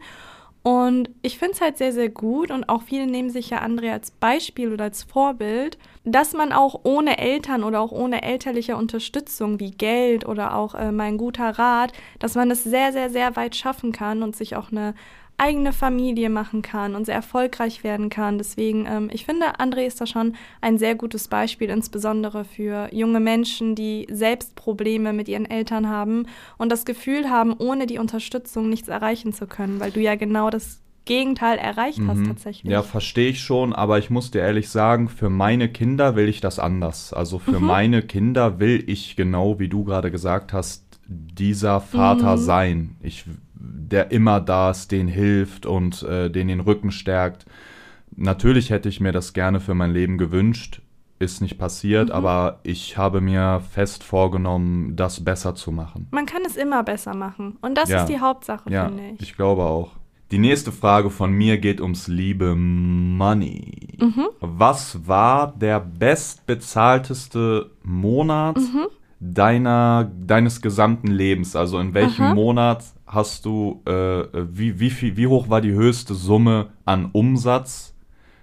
Und 0.63 1.09
ich 1.21 1.37
finde 1.39 1.53
es 1.53 1.61
halt 1.61 1.77
sehr, 1.77 1.93
sehr 1.93 2.09
gut 2.09 2.51
und 2.51 2.67
auch 2.67 2.83
viele 2.83 3.07
nehmen 3.07 3.29
sich 3.29 3.49
ja 3.49 3.61
André 3.61 3.91
als 3.91 4.11
Beispiel 4.11 4.71
oder 4.71 4.85
als 4.85 5.03
Vorbild, 5.03 5.77
dass 6.03 6.33
man 6.33 6.51
auch 6.51 6.81
ohne 6.83 7.19
Eltern 7.19 7.63
oder 7.63 7.79
auch 7.79 7.91
ohne 7.91 8.21
elterliche 8.23 8.75
Unterstützung 8.75 9.59
wie 9.61 9.71
Geld 9.71 10.25
oder 10.25 10.55
auch 10.55 10.75
äh, 10.75 10.91
mein 10.91 11.17
guter 11.17 11.57
Rat, 11.57 11.93
dass 12.19 12.35
man 12.35 12.51
es 12.51 12.63
sehr, 12.65 12.91
sehr, 12.91 13.09
sehr 13.09 13.35
weit 13.37 13.55
schaffen 13.55 13.93
kann 13.93 14.23
und 14.23 14.35
sich 14.35 14.55
auch 14.55 14.71
eine 14.71 14.93
eigene 15.37 15.73
Familie 15.73 16.29
machen 16.29 16.61
kann 16.61 16.95
und 16.95 17.05
sehr 17.05 17.15
erfolgreich 17.15 17.83
werden 17.83 18.09
kann. 18.09 18.37
Deswegen, 18.37 18.85
ähm, 18.85 19.09
ich 19.11 19.25
finde, 19.25 19.59
André 19.59 19.85
ist 19.85 19.99
da 19.99 20.05
schon 20.05 20.35
ein 20.61 20.77
sehr 20.77 20.95
gutes 20.95 21.27
Beispiel, 21.27 21.69
insbesondere 21.69 22.45
für 22.45 22.89
junge 22.93 23.19
Menschen, 23.19 23.75
die 23.75 24.07
selbst 24.09 24.55
Probleme 24.55 25.11
mit 25.13 25.27
ihren 25.27 25.45
Eltern 25.45 25.89
haben 25.89 26.27
und 26.57 26.71
das 26.71 26.85
Gefühl 26.85 27.29
haben, 27.29 27.53
ohne 27.57 27.87
die 27.87 27.97
Unterstützung 27.97 28.69
nichts 28.69 28.87
erreichen 28.87 29.33
zu 29.33 29.47
können, 29.47 29.79
weil 29.79 29.91
du 29.91 29.99
ja 29.99 30.15
genau 30.15 30.49
das 30.49 30.83
Gegenteil 31.05 31.57
erreicht 31.57 31.99
mhm. 31.99 32.09
hast 32.09 32.25
tatsächlich. 32.25 32.71
Ja, 32.71 32.81
verstehe 32.81 33.29
ich 33.29 33.41
schon, 33.41 33.73
aber 33.73 33.99
ich 33.99 34.09
muss 34.09 34.31
dir 34.31 34.39
ehrlich 34.39 34.69
sagen, 34.69 35.09
für 35.09 35.29
meine 35.29 35.67
Kinder 35.67 36.15
will 36.15 36.29
ich 36.29 36.39
das 36.39 36.59
anders. 36.59 37.11
Also 37.11 37.39
für 37.39 37.59
mhm. 37.59 37.67
meine 37.67 38.01
Kinder 38.03 38.59
will 38.59 38.83
ich 38.87 39.15
genau, 39.15 39.59
wie 39.59 39.67
du 39.67 39.83
gerade 39.83 40.11
gesagt 40.11 40.53
hast, 40.53 40.85
dieser 41.05 41.81
Vater 41.81 42.37
mhm. 42.37 42.41
sein. 42.41 42.95
Ich 43.01 43.25
der 43.63 44.11
immer 44.11 44.41
da 44.41 44.71
ist, 44.71 44.91
den 44.91 45.07
hilft 45.07 45.65
und 45.65 46.03
äh, 46.03 46.29
den 46.29 46.49
den 46.49 46.59
Rücken 46.59 46.91
stärkt. 46.91 47.45
Natürlich 48.15 48.69
hätte 48.69 48.89
ich 48.89 48.99
mir 48.99 49.11
das 49.11 49.33
gerne 49.33 49.59
für 49.59 49.73
mein 49.73 49.91
Leben 49.91 50.17
gewünscht, 50.17 50.81
ist 51.19 51.41
nicht 51.41 51.57
passiert, 51.57 52.09
mhm. 52.09 52.15
aber 52.15 52.59
ich 52.63 52.97
habe 52.97 53.21
mir 53.21 53.61
fest 53.71 54.03
vorgenommen, 54.03 54.95
das 54.95 55.23
besser 55.23 55.55
zu 55.55 55.71
machen. 55.71 56.07
Man 56.11 56.25
kann 56.25 56.43
es 56.45 56.57
immer 56.57 56.83
besser 56.83 57.15
machen 57.15 57.57
und 57.61 57.77
das 57.77 57.89
ja. 57.89 58.01
ist 58.01 58.07
die 58.07 58.19
Hauptsache, 58.19 58.69
ja, 58.69 58.85
finde 58.85 59.03
ich. 59.15 59.21
Ich 59.21 59.35
glaube 59.35 59.63
auch. 59.63 59.91
Die 60.31 60.39
nächste 60.39 60.71
Frage 60.71 61.09
von 61.11 61.31
mir 61.31 61.59
geht 61.59 61.79
ums 61.79 62.07
liebe 62.07 62.55
Money. 62.55 63.97
Mhm. 63.99 64.27
Was 64.39 65.07
war 65.07 65.53
der 65.55 65.79
bestbezahlteste 65.79 67.69
Monat 67.83 68.57
mhm. 68.57 68.87
deiner, 69.19 70.11
deines 70.25 70.61
gesamten 70.61 71.07
Lebens? 71.07 71.55
Also 71.55 71.77
in 71.79 71.93
welchem 71.93 72.25
Aha. 72.25 72.33
Monat 72.33 72.83
hast 73.13 73.45
du, 73.45 73.81
äh, 73.85 74.25
wie, 74.33 74.79
wie, 74.79 74.89
viel, 74.89 75.17
wie 75.17 75.27
hoch 75.27 75.49
war 75.49 75.61
die 75.61 75.73
höchste 75.73 76.13
Summe 76.13 76.69
an 76.85 77.09
Umsatz, 77.11 77.95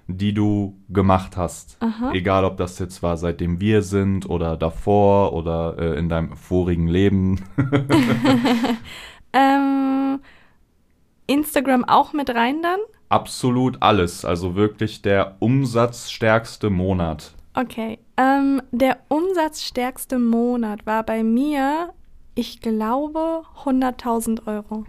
die 0.06 0.33
du 0.33 0.76
gemacht 0.88 1.37
hast? 1.37 1.76
Aha. 1.80 2.12
Egal, 2.12 2.44
ob 2.44 2.56
das 2.56 2.78
jetzt 2.78 3.02
war, 3.02 3.16
seitdem 3.16 3.61
wir 3.61 3.83
sind 3.83 4.28
oder 4.28 4.56
davor 4.56 5.33
oder 5.33 5.76
äh, 5.78 5.98
in 5.98 6.09
deinem 6.09 6.37
vorigen 6.37 6.88
Leben. 6.88 7.40
ähm, 9.33 10.20
Instagram 11.26 11.85
auch 11.85 12.12
mit 12.12 12.30
rein 12.30 12.62
dann? 12.62 12.80
Absolut 13.09 13.78
alles. 13.80 14.24
Also 14.24 14.54
wirklich 14.54 15.02
der 15.02 15.37
umsatzstärkste 15.40 16.70
Monat. 16.70 17.33
Okay. 17.54 17.98
Ähm, 18.16 18.62
der 18.70 18.98
umsatzstärkste 19.09 20.18
Monat 20.18 20.87
war 20.87 21.02
bei 21.02 21.22
mir 21.22 21.92
ich 22.40 22.61
glaube 22.62 23.42
100.000 23.64 24.46
Euro. 24.46 24.85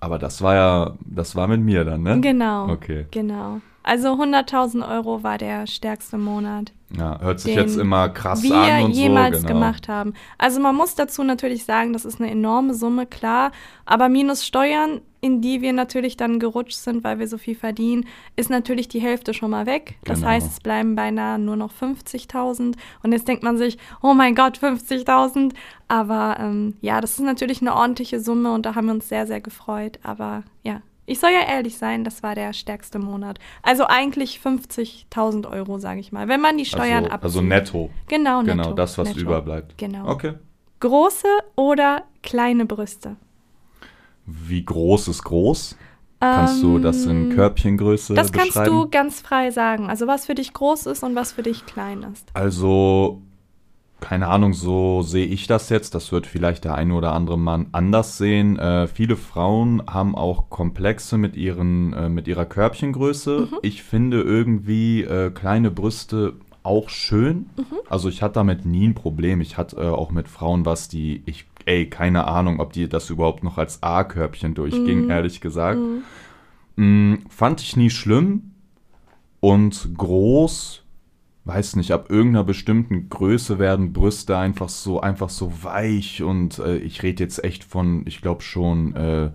Aber 0.00 0.18
das 0.18 0.40
war 0.40 0.54
ja, 0.54 0.94
das 1.04 1.36
war 1.36 1.46
mit 1.46 1.60
mir 1.60 1.84
dann, 1.84 2.02
ne? 2.02 2.20
Genau. 2.20 2.68
Okay. 2.70 3.06
Genau. 3.10 3.60
Also 3.82 4.14
100.000 4.14 4.88
Euro 4.88 5.22
war 5.22 5.38
der 5.38 5.66
stärkste 5.66 6.16
Monat. 6.16 6.72
Ja, 6.96 7.18
hört 7.20 7.40
sich 7.40 7.54
jetzt 7.54 7.76
immer 7.76 8.08
krass 8.10 8.42
wir 8.42 8.54
an 8.54 8.84
und 8.84 8.90
jemals 8.92 9.40
so, 9.40 9.46
genau. 9.46 9.60
gemacht 9.60 9.88
haben. 9.88 10.12
Also 10.36 10.60
man 10.60 10.74
muss 10.76 10.94
dazu 10.94 11.22
natürlich 11.22 11.64
sagen, 11.64 11.92
das 11.92 12.04
ist 12.04 12.20
eine 12.20 12.30
enorme 12.30 12.74
Summe, 12.74 13.06
klar. 13.06 13.50
Aber 13.86 14.08
minus 14.08 14.44
Steuern, 14.44 15.00
in 15.22 15.40
die 15.40 15.62
wir 15.62 15.72
natürlich 15.72 16.16
dann 16.16 16.38
gerutscht 16.38 16.76
sind, 16.76 17.02
weil 17.02 17.18
wir 17.18 17.28
so 17.28 17.38
viel 17.38 17.54
verdienen, 17.54 18.06
ist 18.36 18.50
natürlich 18.50 18.88
die 18.88 19.00
Hälfte 19.00 19.32
schon 19.32 19.50
mal 19.50 19.64
weg. 19.66 19.96
Das 20.04 20.18
genau. 20.18 20.32
heißt, 20.32 20.50
es 20.50 20.60
bleiben 20.60 20.94
beinahe 20.94 21.38
nur 21.38 21.56
noch 21.56 21.72
50.000. 21.72 22.74
Und 23.02 23.12
jetzt 23.12 23.26
denkt 23.26 23.42
man 23.42 23.56
sich, 23.56 23.78
oh 24.02 24.12
mein 24.12 24.34
Gott, 24.34 24.58
50.000. 24.58 25.54
Aber 25.88 26.36
ähm, 26.40 26.76
ja, 26.82 27.00
das 27.00 27.12
ist 27.12 27.20
natürlich 27.20 27.62
eine 27.62 27.74
ordentliche 27.74 28.20
Summe 28.20 28.52
und 28.52 28.66
da 28.66 28.74
haben 28.74 28.86
wir 28.86 28.94
uns 28.94 29.08
sehr, 29.08 29.26
sehr 29.26 29.40
gefreut. 29.40 29.98
Aber 30.02 30.42
ja, 30.62 30.82
ich 31.06 31.18
soll 31.18 31.30
ja 31.30 31.46
ehrlich 31.48 31.78
sein, 31.78 32.04
das 32.04 32.22
war 32.22 32.34
der 32.34 32.52
stärkste 32.52 32.98
Monat. 32.98 33.38
Also 33.62 33.86
eigentlich 33.86 34.40
50.000 34.42 35.50
Euro, 35.50 35.78
sage 35.78 36.00
ich 36.00 36.12
mal, 36.12 36.28
wenn 36.28 36.40
man 36.40 36.56
die 36.56 36.64
Steuern 36.64 37.04
also, 37.04 37.14
abzieht. 37.14 37.24
Also 37.24 37.42
netto. 37.42 37.90
Genau, 38.08 38.42
netto. 38.42 38.56
Genau, 38.56 38.72
das, 38.72 38.98
was 38.98 39.08
netto. 39.08 39.20
überbleibt. 39.20 39.76
Genau. 39.78 40.08
Okay. 40.08 40.34
Große 40.80 41.28
oder 41.56 42.04
kleine 42.22 42.66
Brüste? 42.66 43.16
Wie 44.26 44.64
groß 44.64 45.08
ist 45.08 45.24
groß? 45.24 45.76
Kannst 46.20 46.62
du 46.62 46.78
das 46.78 47.04
in 47.04 47.30
ähm, 47.30 47.34
Körbchengröße 47.34 48.14
Das 48.14 48.30
kannst 48.30 48.56
du 48.56 48.88
ganz 48.88 49.20
frei 49.20 49.50
sagen. 49.50 49.90
Also 49.90 50.06
was 50.06 50.26
für 50.26 50.36
dich 50.36 50.52
groß 50.52 50.86
ist 50.86 51.02
und 51.02 51.16
was 51.16 51.32
für 51.32 51.42
dich 51.42 51.66
klein 51.66 52.06
ist. 52.12 52.28
Also 52.32 53.20
keine 54.02 54.26
Ahnung, 54.26 54.52
so 54.52 55.00
sehe 55.02 55.24
ich 55.24 55.46
das 55.46 55.70
jetzt. 55.70 55.94
Das 55.94 56.12
wird 56.12 56.26
vielleicht 56.26 56.64
der 56.64 56.74
eine 56.74 56.92
oder 56.94 57.12
andere 57.12 57.38
Mann 57.38 57.68
anders 57.72 58.18
sehen. 58.18 58.58
Äh, 58.58 58.88
viele 58.88 59.16
Frauen 59.16 59.82
haben 59.88 60.14
auch 60.14 60.50
Komplexe 60.50 61.16
mit, 61.16 61.36
ihren, 61.36 61.92
äh, 61.92 62.08
mit 62.08 62.28
ihrer 62.28 62.44
Körbchengröße. 62.44 63.48
Mhm. 63.50 63.58
Ich 63.62 63.82
finde 63.82 64.20
irgendwie 64.20 65.04
äh, 65.04 65.30
kleine 65.30 65.70
Brüste 65.70 66.34
auch 66.64 66.88
schön. 66.88 67.46
Mhm. 67.56 67.78
Also 67.88 68.08
ich 68.08 68.22
hatte 68.22 68.34
damit 68.34 68.66
nie 68.66 68.88
ein 68.88 68.94
Problem. 68.94 69.40
Ich 69.40 69.56
hatte 69.56 69.76
äh, 69.76 69.88
auch 69.88 70.10
mit 70.10 70.28
Frauen 70.28 70.66
was, 70.66 70.88
die 70.88 71.22
ich, 71.24 71.46
ey, 71.64 71.88
keine 71.88 72.26
Ahnung, 72.26 72.60
ob 72.60 72.72
die 72.72 72.88
das 72.88 73.08
überhaupt 73.08 73.44
noch 73.44 73.56
als 73.56 73.82
A-Körbchen 73.84 74.54
durchging, 74.54 75.04
mhm. 75.04 75.10
ehrlich 75.10 75.40
gesagt. 75.40 75.78
Mhm. 76.76 77.14
Mm, 77.14 77.14
fand 77.28 77.60
ich 77.60 77.76
nie 77.76 77.90
schlimm. 77.90 78.50
Und 79.40 79.96
groß 79.96 80.81
weiß 81.44 81.76
nicht, 81.76 81.90
ab 81.90 82.06
irgendeiner 82.08 82.44
bestimmten 82.44 83.08
Größe 83.08 83.58
werden 83.58 83.92
Brüste 83.92 84.38
einfach 84.38 84.68
so, 84.68 85.00
einfach 85.00 85.28
so 85.28 85.52
weich 85.62 86.22
und 86.22 86.58
äh, 86.58 86.76
ich 86.76 87.02
rede 87.02 87.24
jetzt 87.24 87.42
echt 87.42 87.64
von, 87.64 88.06
ich 88.06 88.20
glaube 88.20 88.42
schon, 88.42 88.94
äh, 88.94 89.24
äh, 89.24 89.30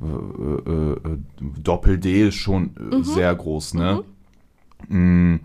äh, 0.00 0.92
äh 0.92 1.18
Doppel-D 1.40 2.28
ist 2.28 2.36
schon 2.36 2.76
äh, 2.76 2.96
mhm. 2.96 3.04
sehr 3.04 3.34
groß, 3.34 3.74
ne? 3.74 4.04
Mhm. 4.88 5.32
Mm, 5.32 5.40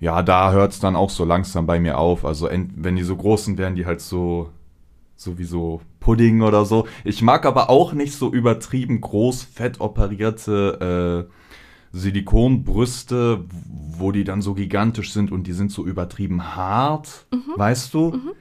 ja, 0.00 0.22
da 0.22 0.52
hört 0.52 0.72
es 0.72 0.80
dann 0.80 0.96
auch 0.96 1.10
so 1.10 1.24
langsam 1.24 1.66
bei 1.66 1.80
mir 1.80 1.98
auf. 1.98 2.24
Also 2.24 2.50
wenn 2.50 2.96
die 2.96 3.02
so 3.02 3.16
groß 3.16 3.46
sind, 3.46 3.58
werden 3.58 3.76
die 3.76 3.86
halt 3.86 4.02
so, 4.02 4.50
so 5.16 5.38
wie 5.38 5.44
so 5.44 5.80
Pudding 6.00 6.42
oder 6.42 6.66
so. 6.66 6.86
Ich 7.04 7.22
mag 7.22 7.46
aber 7.46 7.70
auch 7.70 7.94
nicht 7.94 8.12
so 8.12 8.30
übertrieben 8.30 9.00
groß, 9.00 9.44
fett 9.44 9.80
operierte 9.80 11.28
Silikonbrüste, 11.92 13.44
wo 13.98 14.12
die 14.12 14.24
dann 14.24 14.42
so 14.42 14.54
gigantisch 14.54 15.12
sind 15.12 15.32
und 15.32 15.46
die 15.46 15.52
sind 15.52 15.70
so 15.70 15.86
übertrieben 15.86 16.56
hart, 16.56 17.26
mhm. 17.32 17.52
weißt 17.56 17.94
du? 17.94 18.12
Mhm. 18.12 18.32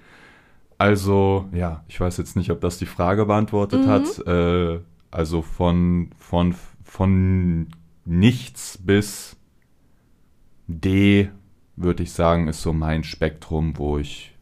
Also, 0.78 1.48
ja, 1.54 1.84
ich 1.88 2.00
weiß 2.00 2.18
jetzt 2.18 2.36
nicht, 2.36 2.52
ob 2.52 2.60
das 2.60 2.78
die 2.78 2.86
Frage 2.86 3.26
beantwortet 3.26 3.86
mhm. 3.86 3.90
hat. 3.90 4.28
Äh, 4.28 4.80
also 5.10 5.42
von, 5.42 6.10
von, 6.18 6.54
von 6.84 7.68
nichts 8.04 8.78
bis 8.78 9.38
D, 10.68 11.30
würde 11.76 12.04
ich 12.04 12.12
sagen, 12.12 12.48
ist 12.48 12.62
so 12.62 12.74
mein 12.74 13.04
Spektrum, 13.04 13.78
wo 13.78 13.98
ich 13.98 14.36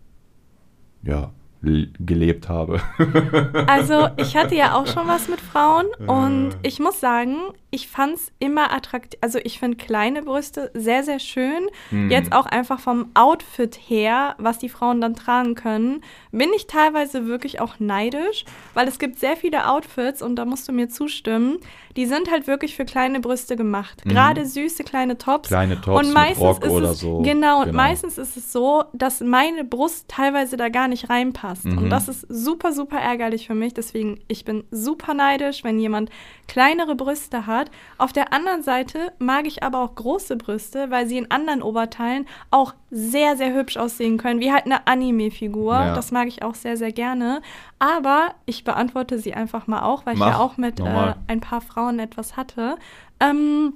ja 1.03 1.31
gelebt 1.61 2.49
habe. 2.49 2.81
also 3.67 4.09
ich 4.17 4.35
hatte 4.35 4.55
ja 4.55 4.75
auch 4.75 4.87
schon 4.87 5.07
was 5.07 5.29
mit 5.29 5.39
Frauen 5.39 5.85
und 6.07 6.51
äh. 6.55 6.67
ich 6.67 6.79
muss 6.79 6.99
sagen, 6.99 7.37
ich 7.73 7.87
fand 7.87 8.13
es 8.13 8.31
immer 8.37 8.71
attraktiv. 8.71 9.17
Also 9.21 9.39
ich 9.43 9.57
finde 9.57 9.77
kleine 9.77 10.21
Brüste 10.21 10.69
sehr, 10.75 11.03
sehr 11.03 11.17
schön. 11.17 11.67
Mhm. 11.89 12.11
Jetzt 12.11 12.31
auch 12.31 12.45
einfach 12.45 12.79
vom 12.79 13.07
Outfit 13.15 13.75
her, 13.87 14.35
was 14.37 14.59
die 14.59 14.69
Frauen 14.69 15.01
dann 15.01 15.15
tragen 15.15 15.55
können, 15.55 16.01
bin 16.31 16.51
ich 16.55 16.67
teilweise 16.67 17.25
wirklich 17.25 17.59
auch 17.59 17.79
neidisch, 17.79 18.45
weil 18.75 18.87
es 18.87 18.99
gibt 18.99 19.17
sehr 19.17 19.35
viele 19.35 19.67
Outfits 19.67 20.21
und 20.21 20.35
da 20.35 20.45
musst 20.45 20.67
du 20.67 20.71
mir 20.71 20.87
zustimmen, 20.87 21.57
die 21.95 22.05
sind 22.05 22.29
halt 22.29 22.45
wirklich 22.47 22.75
für 22.75 22.85
kleine 22.85 23.19
Brüste 23.19 23.55
gemacht. 23.55 24.05
Mhm. 24.05 24.09
Gerade 24.09 24.45
süße 24.45 24.83
kleine 24.83 25.17
Tops. 25.17 25.47
Kleine 25.47 25.81
Tops 25.81 26.07
und 26.07 26.13
meistens 26.13 26.37
mit 26.37 26.63
Rock 26.63 26.69
oder 26.69 26.91
es, 26.91 26.99
so. 26.99 27.21
Genau, 27.21 27.59
und 27.59 27.65
genau. 27.65 27.77
meistens 27.77 28.19
ist 28.19 28.37
es 28.37 28.51
so, 28.51 28.83
dass 28.93 29.21
meine 29.21 29.63
Brust 29.63 30.09
teilweise 30.09 30.57
da 30.57 30.69
gar 30.69 30.87
nicht 30.87 31.09
reinpasst. 31.09 31.65
Mhm. 31.65 31.77
Und 31.79 31.89
das 31.89 32.07
ist 32.07 32.25
super, 32.29 32.71
super 32.71 32.97
ärgerlich 32.97 33.47
für 33.47 33.55
mich. 33.55 33.73
Deswegen, 33.73 34.19
ich 34.27 34.45
bin 34.45 34.63
super 34.69 35.13
neidisch, 35.15 35.63
wenn 35.63 35.79
jemand 35.79 36.11
kleinere 36.47 36.95
Brüste 36.95 37.47
hat 37.47 37.62
hat. 37.63 37.71
Auf 37.97 38.13
der 38.13 38.33
anderen 38.33 38.63
Seite 38.63 39.11
mag 39.19 39.47
ich 39.47 39.63
aber 39.63 39.79
auch 39.79 39.95
große 39.95 40.35
Brüste, 40.35 40.91
weil 40.91 41.07
sie 41.07 41.17
in 41.17 41.31
anderen 41.31 41.61
Oberteilen 41.61 42.27
auch 42.51 42.73
sehr, 42.91 43.35
sehr 43.37 43.53
hübsch 43.53 43.77
aussehen 43.77 44.17
können, 44.17 44.39
wie 44.39 44.51
halt 44.51 44.65
eine 44.65 44.87
Anime-Figur. 44.87 45.73
Ja. 45.73 45.95
Das 45.95 46.11
mag 46.11 46.27
ich 46.27 46.43
auch 46.43 46.55
sehr, 46.55 46.77
sehr 46.77 46.91
gerne. 46.91 47.41
Aber 47.79 48.35
ich 48.45 48.63
beantworte 48.63 49.19
sie 49.19 49.33
einfach 49.33 49.67
mal 49.67 49.83
auch, 49.83 50.05
weil 50.05 50.15
Mach. 50.15 50.27
ich 50.27 50.33
ja 50.33 50.39
auch 50.39 50.57
mit 50.57 50.79
äh, 50.79 51.13
ein 51.27 51.41
paar 51.41 51.61
Frauen 51.61 51.99
etwas 51.99 52.37
hatte. 52.37 52.77
Ähm, 53.19 53.73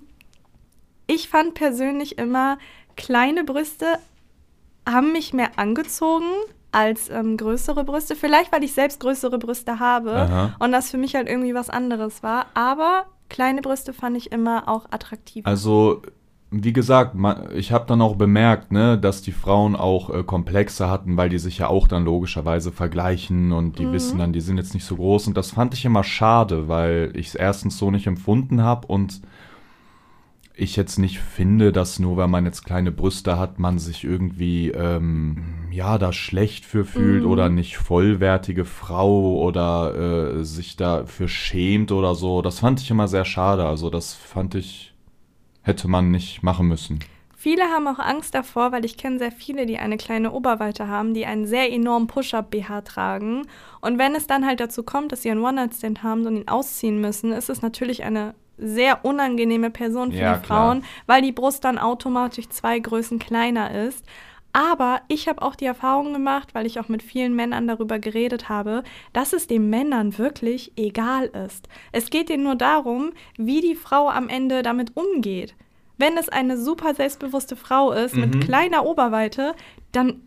ich 1.08 1.30
fand 1.30 1.54
persönlich 1.54 2.18
immer, 2.18 2.58
kleine 2.96 3.44
Brüste 3.44 3.98
haben 4.88 5.12
mich 5.12 5.34
mehr 5.34 5.52
angezogen 5.58 6.26
als 6.72 7.10
ähm, 7.10 7.38
größere 7.38 7.84
Brüste. 7.84 8.16
Vielleicht, 8.16 8.52
weil 8.52 8.64
ich 8.64 8.74
selbst 8.74 9.00
größere 9.00 9.38
Brüste 9.40 9.80
habe 9.80 10.14
Aha. 10.14 10.56
und 10.60 10.72
das 10.72 10.92
für 10.92 10.98
mich 10.98 11.16
halt 11.16 11.28
irgendwie 11.28 11.54
was 11.54 11.70
anderes 11.70 12.24
war. 12.24 12.48
Aber 12.54 13.06
kleine 13.30 13.62
Brüste 13.62 13.94
fand 13.94 14.18
ich 14.18 14.32
immer 14.32 14.68
auch 14.68 14.86
attraktiv. 14.92 15.46
Also, 15.46 16.02
wie 16.50 16.74
gesagt, 16.74 17.16
ich 17.54 17.72
habe 17.72 17.86
dann 17.88 18.02
auch 18.02 18.16
bemerkt, 18.16 18.72
ne, 18.72 18.98
dass 18.98 19.22
die 19.22 19.32
Frauen 19.32 19.76
auch 19.76 20.10
äh, 20.10 20.24
Komplexe 20.24 20.90
hatten, 20.90 21.18
weil 21.18 21.30
die 21.30 21.40
sich 21.40 21.58
ja 21.58 21.68
auch 21.68 21.88
dann 21.88 22.06
logischerweise 22.06 22.72
vergleichen 22.72 23.52
und 23.52 23.80
die 23.80 23.86
mhm. 23.86 23.94
wissen 23.94 24.20
dann, 24.20 24.34
die 24.34 24.42
sind 24.42 24.58
jetzt 24.58 24.74
nicht 24.74 24.86
so 24.86 24.96
groß. 24.96 25.28
Und 25.28 25.36
das 25.36 25.52
fand 25.52 25.74
ich 25.74 25.84
immer 25.84 26.04
schade, 26.04 26.68
weil 26.68 27.12
ich 27.16 27.28
es 27.28 27.36
erstens 27.36 27.78
so 27.78 27.92
nicht 27.92 28.08
empfunden 28.08 28.62
habe 28.64 28.88
und 28.88 29.22
ich 30.58 30.76
jetzt 30.76 30.98
nicht 30.98 31.20
finde, 31.20 31.72
dass 31.72 32.00
nur 32.00 32.18
weil 32.18 32.28
man 32.28 32.46
jetzt 32.46 32.66
kleine 32.66 32.92
Brüste 32.92 33.38
hat, 33.38 33.60
man 33.60 33.78
sich 33.78 34.04
irgendwie 34.04 34.70
ähm, 34.70 35.68
ja 35.72 35.98
da 35.98 36.12
schlecht 36.12 36.66
für 36.66 36.84
fühlt 36.84 37.24
mm. 37.24 37.28
oder 37.28 37.50
nicht 37.50 37.78
vollwertige 37.78 38.66
Frau 38.66 39.38
oder 39.40 40.40
äh, 40.40 40.44
sich 40.44 40.76
dafür 40.76 41.28
schämt 41.28 41.92
oder 41.92 42.16
so. 42.16 42.42
Das 42.42 42.60
fand 42.60 42.82
ich 42.82 42.90
immer 42.90 43.08
sehr 43.08 43.26
schade. 43.26 43.66
Also 43.66 43.90
das 43.90 44.14
fand 44.14 44.56
ich 44.56 44.94
hätte 45.62 45.88
man 45.88 46.12
nicht 46.12 46.42
machen 46.42 46.68
müssen. 46.68 47.00
Viele 47.36 47.64
haben 47.66 47.88
auch 47.88 48.00
Angst 48.00 48.34
davor, 48.34 48.72
weil 48.72 48.84
ich 48.84 48.98
kenne 48.98 49.20
sehr 49.20 49.32
viele, 49.32 49.68
die 49.68 49.78
eine 49.78 49.98
kleine 49.98 50.32
Oberweite 50.32 50.88
haben, 50.88 51.14
die 51.14 51.28
einen 51.28 51.46
sehr 51.46 51.72
enormen 51.72 52.08
Push-Up-BH 52.08 52.82
tragen. 52.82 53.46
Und 53.80 54.00
wenn 54.00 54.16
es 54.16 54.26
dann 54.26 54.46
halt 54.46 54.60
dazu 54.60 54.82
kommt, 54.82 55.12
dass 55.12 55.22
sie 55.22 55.30
einen 55.30 55.44
One-Night-Stand 55.44 56.02
haben 56.02 56.26
und 56.26 56.36
ihn 56.36 56.48
ausziehen 56.48 57.00
müssen, 57.00 57.32
ist 57.32 57.50
es 57.50 57.62
natürlich 57.62 58.04
eine 58.04 58.34
sehr 58.58 59.06
unangenehme 59.06 59.70
Person 59.70 60.12
für 60.12 60.18
ja, 60.18 60.38
die 60.38 60.46
Frauen, 60.46 60.82
klar. 60.82 60.92
weil 61.06 61.22
die 61.22 61.32
Brust 61.32 61.64
dann 61.64 61.78
automatisch 61.78 62.50
zwei 62.50 62.80
Größen 62.80 63.20
kleiner 63.20 63.72
ist. 63.72 64.06
Aber 64.54 65.02
ich 65.08 65.28
habe 65.28 65.44
auch 65.44 65.56
die 65.56 65.66
Erfahrung 65.66 66.14
gemacht, 66.14 66.56
weil 66.56 66.66
ich 66.66 66.80
auch 66.80 66.88
mit 66.88 67.04
vielen 67.04 67.36
Männern 67.36 67.68
darüber 67.68 68.00
geredet 68.00 68.50
habe, 68.50 68.84
dass 69.14 69.34
es 69.34 69.46
den 69.46 69.70
Männern 69.70 70.18
wirklich 70.18 70.72
egal 70.76 71.26
ist. 71.46 71.68
Es 71.92 72.10
geht 72.10 72.30
ihnen 72.32 72.44
nur 72.44 72.56
darum, 72.56 73.12
wie 73.38 73.62
die 73.62 73.76
Frau 73.76 74.10
am 74.10 74.30
Ende 74.30 74.64
damit 74.64 74.98
umgeht. 74.98 75.54
Wenn 76.00 76.18
es 76.18 76.30
eine 76.30 76.58
super 76.58 76.96
selbstbewusste 76.96 77.56
Frau 77.56 77.92
ist 77.92 78.16
mhm. 78.16 78.22
mit 78.22 78.42
kleiner 78.46 78.86
Oberweite, 78.86 79.54
dann 79.92 80.22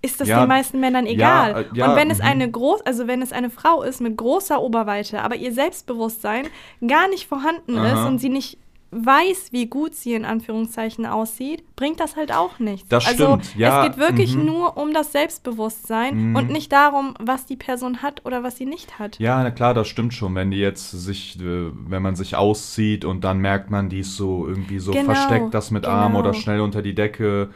ist 0.00 0.20
das 0.20 0.28
ja, 0.28 0.40
den 0.40 0.48
meisten 0.48 0.80
Männern 0.80 1.06
egal. 1.06 1.50
Ja, 1.50 1.60
äh, 1.60 1.66
ja, 1.74 1.90
und 1.90 1.96
wenn 1.96 2.10
es 2.10 2.18
mhm. 2.18 2.24
eine 2.24 2.50
groß, 2.50 2.82
also 2.82 3.06
wenn 3.06 3.22
es 3.22 3.32
eine 3.32 3.50
Frau 3.50 3.82
ist 3.82 4.00
mit 4.00 4.16
großer 4.16 4.60
Oberweite, 4.60 5.22
aber 5.22 5.36
ihr 5.36 5.52
Selbstbewusstsein 5.52 6.46
gar 6.86 7.08
nicht 7.08 7.26
vorhanden 7.26 7.78
Aha. 7.78 7.92
ist 7.92 8.06
und 8.06 8.18
sie 8.18 8.28
nicht 8.28 8.58
weiß, 8.90 9.48
wie 9.50 9.66
gut 9.66 9.94
sie 9.94 10.14
in 10.14 10.24
Anführungszeichen 10.24 11.04
aussieht, 11.04 11.62
bringt 11.76 12.00
das 12.00 12.16
halt 12.16 12.32
auch 12.32 12.58
nichts. 12.58 12.88
Das 12.88 13.06
also 13.06 13.38
stimmt. 13.38 13.54
Ja, 13.56 13.82
es 13.82 13.88
geht 13.88 13.98
wirklich 13.98 14.34
mhm. 14.34 14.46
nur 14.46 14.76
um 14.78 14.94
das 14.94 15.12
Selbstbewusstsein 15.12 16.30
mhm. 16.30 16.36
und 16.36 16.50
nicht 16.50 16.72
darum, 16.72 17.14
was 17.20 17.44
die 17.44 17.56
Person 17.56 18.00
hat 18.00 18.24
oder 18.24 18.42
was 18.42 18.56
sie 18.56 18.64
nicht 18.64 18.98
hat. 18.98 19.18
Ja, 19.18 19.42
na 19.42 19.50
klar, 19.50 19.74
das 19.74 19.88
stimmt 19.88 20.14
schon. 20.14 20.34
Wenn 20.34 20.50
die 20.50 20.58
jetzt 20.58 20.90
sich, 20.90 21.38
äh, 21.38 21.70
wenn 21.72 22.02
man 22.02 22.16
sich 22.16 22.36
auszieht 22.36 23.04
und 23.04 23.24
dann 23.24 23.40
merkt 23.40 23.70
man, 23.70 23.90
die 23.90 24.00
ist 24.00 24.16
so 24.16 24.46
irgendwie 24.46 24.78
so 24.78 24.92
genau, 24.92 25.12
versteckt, 25.12 25.52
das 25.52 25.70
mit 25.70 25.82
genau. 25.82 25.94
Arm 25.94 26.16
oder 26.16 26.32
schnell 26.32 26.60
unter 26.60 26.80
die 26.80 26.94
Decke 26.94 27.50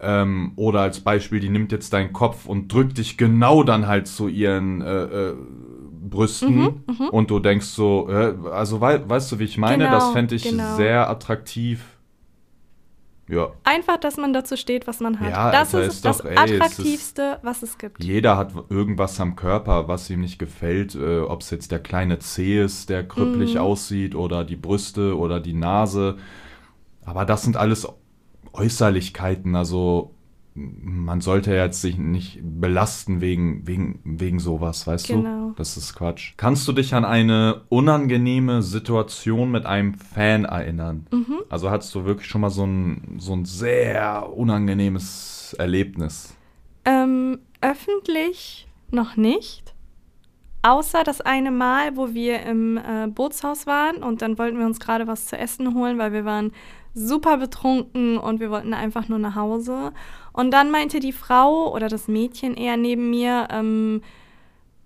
ähm, 0.00 0.52
oder 0.56 0.80
als 0.80 1.00
Beispiel, 1.00 1.40
die 1.40 1.48
nimmt 1.48 1.72
jetzt 1.72 1.92
deinen 1.92 2.12
Kopf 2.12 2.46
und 2.46 2.72
drückt 2.72 2.98
dich 2.98 3.16
genau 3.16 3.62
dann 3.62 3.86
halt 3.86 4.06
zu 4.06 4.28
ihren 4.28 4.82
äh, 4.82 5.04
äh, 5.04 5.34
Brüsten 6.08 6.56
mhm, 6.56 6.84
mhm. 6.86 7.08
und 7.10 7.30
du 7.30 7.38
denkst 7.40 7.66
so, 7.66 8.08
äh, 8.10 8.34
also 8.50 8.80
wei 8.80 9.00
weißt 9.08 9.32
du, 9.32 9.38
wie 9.38 9.44
ich 9.44 9.58
meine? 9.58 9.84
Genau, 9.84 9.96
das 9.96 10.10
fände 10.10 10.34
ich 10.34 10.44
genau. 10.44 10.76
sehr 10.76 11.08
attraktiv. 11.08 11.84
Ja. 13.28 13.50
Einfach, 13.64 13.96
dass 13.96 14.18
man 14.18 14.32
dazu 14.32 14.56
steht, 14.56 14.86
was 14.86 15.00
man 15.00 15.18
hat. 15.18 15.30
Ja, 15.30 15.50
das 15.50 15.74
ist, 15.74 15.86
ist 15.86 16.04
das 16.04 16.18
doch, 16.18 16.26
ey, 16.26 16.36
Attraktivste, 16.36 17.38
ist, 17.38 17.44
was 17.44 17.62
es 17.64 17.76
gibt. 17.76 18.04
Jeder 18.04 18.36
hat 18.36 18.52
irgendwas 18.68 19.18
am 19.20 19.34
Körper, 19.34 19.88
was 19.88 20.08
ihm 20.10 20.20
nicht 20.20 20.38
gefällt. 20.38 20.94
Äh, 20.94 21.20
Ob 21.20 21.40
es 21.40 21.50
jetzt 21.50 21.72
der 21.72 21.80
kleine 21.80 22.20
Zeh 22.20 22.62
ist, 22.62 22.88
der 22.88 23.06
krüppelig 23.06 23.54
mhm. 23.54 23.60
aussieht, 23.60 24.14
oder 24.14 24.44
die 24.44 24.54
Brüste 24.54 25.16
oder 25.16 25.40
die 25.40 25.54
Nase. 25.54 26.18
Aber 27.04 27.24
das 27.24 27.42
sind 27.42 27.56
alles 27.56 27.88
Äußerlichkeiten, 28.56 29.54
also 29.54 30.16
man 30.56 31.20
sollte 31.20 31.54
jetzt 31.54 31.82
sich 31.82 31.98
nicht 31.98 32.40
belasten 32.42 33.20
wegen, 33.20 33.66
wegen, 33.66 34.00
wegen 34.04 34.38
sowas, 34.38 34.86
weißt 34.86 35.08
genau. 35.08 35.48
du? 35.48 35.54
Das 35.56 35.76
ist 35.76 35.94
Quatsch. 35.94 36.32
Kannst 36.38 36.66
du 36.66 36.72
dich 36.72 36.94
an 36.94 37.04
eine 37.04 37.62
unangenehme 37.68 38.62
Situation 38.62 39.50
mit 39.50 39.66
einem 39.66 39.94
Fan 39.94 40.46
erinnern? 40.46 41.06
Mhm. 41.10 41.42
Also 41.50 41.70
hattest 41.70 41.94
du 41.94 42.06
wirklich 42.06 42.28
schon 42.28 42.40
mal 42.40 42.50
so 42.50 42.64
ein, 42.64 43.16
so 43.18 43.34
ein 43.34 43.44
sehr 43.44 44.32
unangenehmes 44.34 45.54
Erlebnis? 45.58 46.34
Ähm, 46.86 47.38
öffentlich 47.60 48.66
noch 48.90 49.16
nicht. 49.16 49.74
Außer 50.62 51.04
das 51.04 51.20
eine 51.20 51.50
Mal, 51.50 51.96
wo 51.96 52.14
wir 52.14 52.42
im 52.42 52.78
äh, 52.78 53.06
Bootshaus 53.08 53.66
waren 53.66 54.02
und 54.02 54.22
dann 54.22 54.38
wollten 54.38 54.58
wir 54.58 54.66
uns 54.66 54.80
gerade 54.80 55.06
was 55.06 55.26
zu 55.26 55.38
essen 55.38 55.74
holen, 55.74 55.98
weil 55.98 56.12
wir 56.12 56.24
waren 56.24 56.52
super 56.96 57.36
betrunken 57.36 58.16
und 58.16 58.40
wir 58.40 58.50
wollten 58.50 58.74
einfach 58.74 59.08
nur 59.08 59.18
nach 59.18 59.36
Hause. 59.36 59.92
Und 60.32 60.50
dann 60.50 60.70
meinte 60.70 60.98
die 60.98 61.12
Frau 61.12 61.72
oder 61.72 61.88
das 61.88 62.08
Mädchen 62.08 62.54
eher 62.56 62.76
neben 62.76 63.10
mir, 63.10 63.48
ähm, 63.50 64.02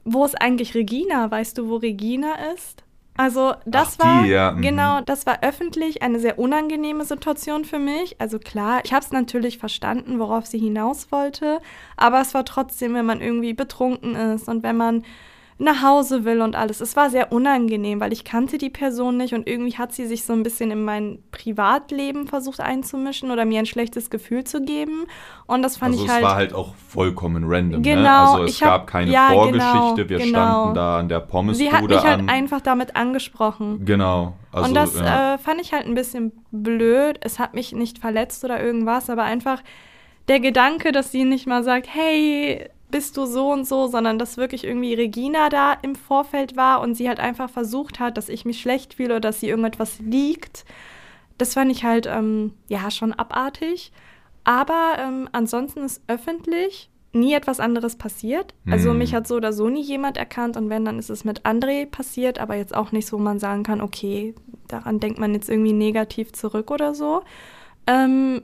wo 0.04 0.24
ist 0.24 0.40
eigentlich 0.40 0.74
Regina? 0.74 1.30
Weißt 1.30 1.56
du, 1.56 1.68
wo 1.68 1.76
Regina 1.76 2.34
ist? 2.54 2.84
Also 3.16 3.54
das 3.66 3.98
Ach, 4.00 4.06
war 4.06 4.22
die, 4.22 4.30
ja. 4.30 4.52
Mhm. 4.52 4.62
genau, 4.62 5.00
das 5.02 5.26
war 5.26 5.42
öffentlich 5.42 6.02
eine 6.02 6.18
sehr 6.18 6.38
unangenehme 6.38 7.04
Situation 7.04 7.64
für 7.64 7.78
mich. 7.78 8.20
Also 8.20 8.38
klar, 8.38 8.80
ich 8.84 8.92
habe 8.92 9.04
es 9.04 9.12
natürlich 9.12 9.58
verstanden, 9.58 10.18
worauf 10.18 10.46
sie 10.46 10.58
hinaus 10.58 11.12
wollte, 11.12 11.60
aber 11.96 12.20
es 12.22 12.34
war 12.34 12.44
trotzdem, 12.44 12.94
wenn 12.94 13.06
man 13.06 13.20
irgendwie 13.20 13.52
betrunken 13.52 14.16
ist 14.16 14.48
und 14.48 14.62
wenn 14.62 14.76
man 14.76 15.04
nach 15.60 15.82
Hause 15.82 16.24
will 16.24 16.40
und 16.40 16.56
alles. 16.56 16.80
Es 16.80 16.96
war 16.96 17.10
sehr 17.10 17.32
unangenehm, 17.32 18.00
weil 18.00 18.14
ich 18.14 18.24
kannte 18.24 18.56
die 18.56 18.70
Person 18.70 19.18
nicht 19.18 19.34
und 19.34 19.46
irgendwie 19.46 19.76
hat 19.76 19.92
sie 19.92 20.06
sich 20.06 20.24
so 20.24 20.32
ein 20.32 20.42
bisschen 20.42 20.70
in 20.70 20.84
mein 20.84 21.22
Privatleben 21.32 22.26
versucht 22.26 22.60
einzumischen 22.60 23.30
oder 23.30 23.44
mir 23.44 23.58
ein 23.58 23.66
schlechtes 23.66 24.08
Gefühl 24.08 24.44
zu 24.44 24.62
geben. 24.62 25.04
Und 25.46 25.60
das 25.62 25.76
fand 25.76 25.92
also 25.92 26.04
ich 26.04 26.10
halt. 26.10 26.22
Es 26.22 26.28
war 26.28 26.34
halt 26.36 26.54
auch 26.54 26.74
vollkommen 26.74 27.44
random. 27.46 27.82
Ne? 27.82 27.88
Genau. 27.88 28.02
Ne? 28.02 28.10
Also 28.10 28.44
es 28.44 28.58
gab 28.58 28.86
keine 28.86 29.10
ja, 29.10 29.28
Vorgeschichte. 29.28 30.06
Genau, 30.06 30.08
Wir 30.08 30.18
genau. 30.18 30.28
standen 30.28 30.74
da 30.74 30.98
an 30.98 31.08
der 31.10 31.20
Pommesbude 31.20 31.70
Sie 31.70 31.76
hat 31.76 31.88
mich 31.88 32.02
halt 32.02 32.28
einfach 32.30 32.62
damit 32.62 32.96
angesprochen. 32.96 33.84
Genau. 33.84 34.34
Also, 34.52 34.68
und 34.68 34.74
das 34.74 34.98
ja. 34.98 35.34
äh, 35.34 35.38
fand 35.38 35.60
ich 35.60 35.74
halt 35.74 35.86
ein 35.86 35.94
bisschen 35.94 36.32
blöd. 36.50 37.18
Es 37.20 37.38
hat 37.38 37.52
mich 37.52 37.72
nicht 37.72 37.98
verletzt 37.98 38.42
oder 38.44 38.62
irgendwas, 38.62 39.10
aber 39.10 39.24
einfach 39.24 39.62
der 40.28 40.40
Gedanke, 40.40 40.92
dass 40.92 41.12
sie 41.12 41.24
nicht 41.24 41.46
mal 41.46 41.62
sagt, 41.62 41.86
hey, 41.92 42.70
bist 42.90 43.16
du 43.16 43.26
so 43.26 43.53
und 43.53 43.66
so, 43.66 43.87
sondern 43.87 44.18
dass 44.18 44.37
wirklich 44.37 44.64
irgendwie 44.64 44.94
Regina 44.94 45.48
da 45.48 45.72
im 45.83 45.94
Vorfeld 45.94 46.57
war 46.57 46.81
und 46.81 46.94
sie 46.94 47.09
halt 47.09 47.20
einfach 47.20 47.50
versucht 47.50 48.00
hat, 48.00 48.16
dass 48.16 48.29
ich 48.29 48.44
mich 48.44 48.61
schlecht 48.61 48.94
fühle 48.94 49.14
oder 49.14 49.20
dass 49.20 49.40
sie 49.40 49.48
irgendetwas 49.48 49.98
liegt. 50.00 50.64
Das 51.38 51.55
fand 51.55 51.70
ich 51.70 51.85
halt, 51.85 52.07
ähm, 52.07 52.53
ja, 52.68 52.90
schon 52.90 53.12
abartig. 53.12 53.92
Aber 54.44 54.96
ähm, 54.98 55.29
ansonsten 55.33 55.81
ist 55.81 56.03
öffentlich 56.07 56.90
nie 57.12 57.35
etwas 57.35 57.61
anderes 57.61 57.96
passiert. 57.96 58.55
Also 58.66 58.92
mhm. 58.92 58.98
mich 58.98 59.14
hat 59.14 59.26
so 59.26 59.37
oder 59.37 59.53
so 59.53 59.68
nie 59.68 59.83
jemand 59.83 60.16
erkannt 60.16 60.57
und 60.57 60.70
wenn, 60.70 60.85
dann 60.85 60.98
ist 60.98 61.11
es 61.11 61.24
mit 61.24 61.42
André 61.44 61.87
passiert, 61.87 62.38
aber 62.38 62.55
jetzt 62.55 62.74
auch 62.74 62.92
nicht 62.92 63.07
so, 63.07 63.18
wo 63.18 63.22
man 63.22 63.38
sagen 63.38 63.62
kann, 63.64 63.81
okay, 63.81 64.35
daran 64.68 65.00
denkt 65.00 65.18
man 65.18 65.35
jetzt 65.35 65.50
irgendwie 65.50 65.72
negativ 65.72 66.33
zurück 66.33 66.70
oder 66.70 66.94
so. 66.94 67.22
Ähm, 67.87 68.42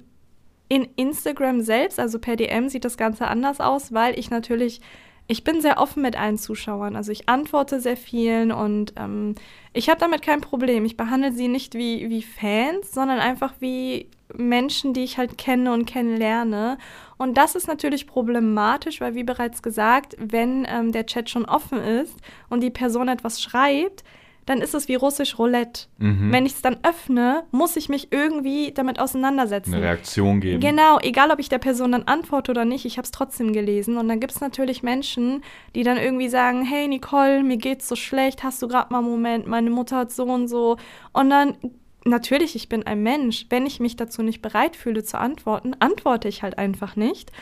in 0.69 0.89
Instagram 0.97 1.61
selbst, 1.61 2.01
also 2.01 2.19
per 2.19 2.37
DM, 2.37 2.69
sieht 2.69 2.85
das 2.85 2.97
Ganze 2.97 3.29
anders 3.29 3.61
aus, 3.61 3.93
weil 3.93 4.19
ich 4.19 4.31
natürlich, 4.31 4.81
ich 5.29 5.45
bin 5.45 5.61
sehr 5.61 5.79
offen 5.79 6.03
mit 6.03 6.19
allen 6.19 6.39
Zuschauern. 6.39 6.97
Also 6.97 7.13
ich 7.13 7.29
antworte 7.29 7.81
sehr 7.81 7.97
vielen 7.97 8.53
und 8.53 8.95
ähm, 8.97 9.35
ich 9.73 9.89
habe 9.89 10.01
damit 10.01 10.23
kein 10.23 10.41
Problem. 10.41 10.85
Ich 10.85 10.97
behandle 10.97 11.33
sie 11.33 11.49
nicht 11.49 11.75
wie, 11.75 12.09
wie 12.09 12.23
Fans, 12.23 12.93
sondern 12.93 13.19
einfach 13.19 13.55
wie 13.61 14.09
Menschen, 14.35 14.93
die 14.93 15.05
ich 15.05 15.19
halt 15.19 15.39
kenne 15.39 15.73
und 15.73 15.87
kennenlerne. 15.87 16.79
Und 17.17 17.39
das 17.39 17.55
ist 17.55 17.69
natürlich 17.69 18.07
problematisch, 18.07 19.01
weil 19.01 19.15
wie 19.15 19.25
bereits 19.25 19.63
gesagt, 19.63 20.17
wenn 20.19 20.67
ähm, 20.69 20.93
der 20.93 21.07
Chat 21.07 21.31
schon 21.31 21.45
offen 21.45 21.79
ist 21.79 22.17
und 22.49 22.61
die 22.61 22.71
Person 22.71 23.09
etwas 23.09 23.41
schreibt, 23.41 24.03
dann 24.47 24.61
ist 24.61 24.75
es 24.75 24.89
wie 24.89 24.95
russisch 24.95 25.39
Roulette. 25.39 25.87
Mhm. 25.99 26.33
Wenn 26.33 26.47
ich 26.47 26.55
es 26.55 26.63
dann 26.63 26.79
öffne, 26.85 27.45
muss 27.51 27.77
ich 27.77 27.89
mich 27.89 28.13
irgendwie 28.13 28.73
damit 28.73 29.01
auseinandersetzen. 29.01 29.75
Eine 29.75 29.85
Reaktion 29.85 30.41
geben. 30.41 30.61
Genau, 30.61 30.99
egal 31.01 31.31
ob 31.33 31.41
ich 31.41 31.49
der 31.49 31.59
Person 31.59 31.93
dann 31.93 32.05
antworte 32.05 32.53
oder 32.53 32.65
nicht, 32.65 32.85
ich 32.85 32.97
habe 32.97 33.05
es 33.05 33.11
trotzdem 33.11 33.53
gelesen. 33.53 33.97
Und 33.97 34.09
dann 34.09 34.21
gibt 34.21 34.33
es 34.33 34.41
natürlich 34.41 34.85
Menschen, 34.85 35.43
die 35.75 35.83
dann 35.83 35.99
irgendwie 35.99 36.29
sagen, 36.29 36.63
hey 36.63 36.87
Nicole, 36.87 37.43
mir 37.43 37.57
geht's 37.57 37.89
so 37.89 37.97
schlecht, 37.97 38.45
hast 38.45 38.63
du 38.63 38.69
gerade 38.69 38.93
mal 38.93 39.01
einen 39.01 39.11
Moment, 39.11 39.47
meine 39.49 39.71
Mutter 39.71 39.97
hat 39.97 40.13
so 40.13 40.25
und 40.25 40.47
so. 40.47 40.77
Und 41.13 41.31
dann, 41.31 41.57
natürlich, 42.05 42.55
ich 42.55 42.69
bin 42.69 42.87
ein 42.87 43.03
Mensch. 43.03 43.47
Wenn 43.51 43.67
ich 43.67 43.81
mich 43.81 43.97
dazu 43.97 44.23
nicht 44.23 44.43
bereit 44.43 44.77
fühle 44.77 45.03
zu 45.03 45.19
antworten, 45.19 45.75
antworte 45.81 46.29
ich 46.29 46.43
halt 46.45 46.57
einfach 46.57 46.95
nicht. 46.95 47.33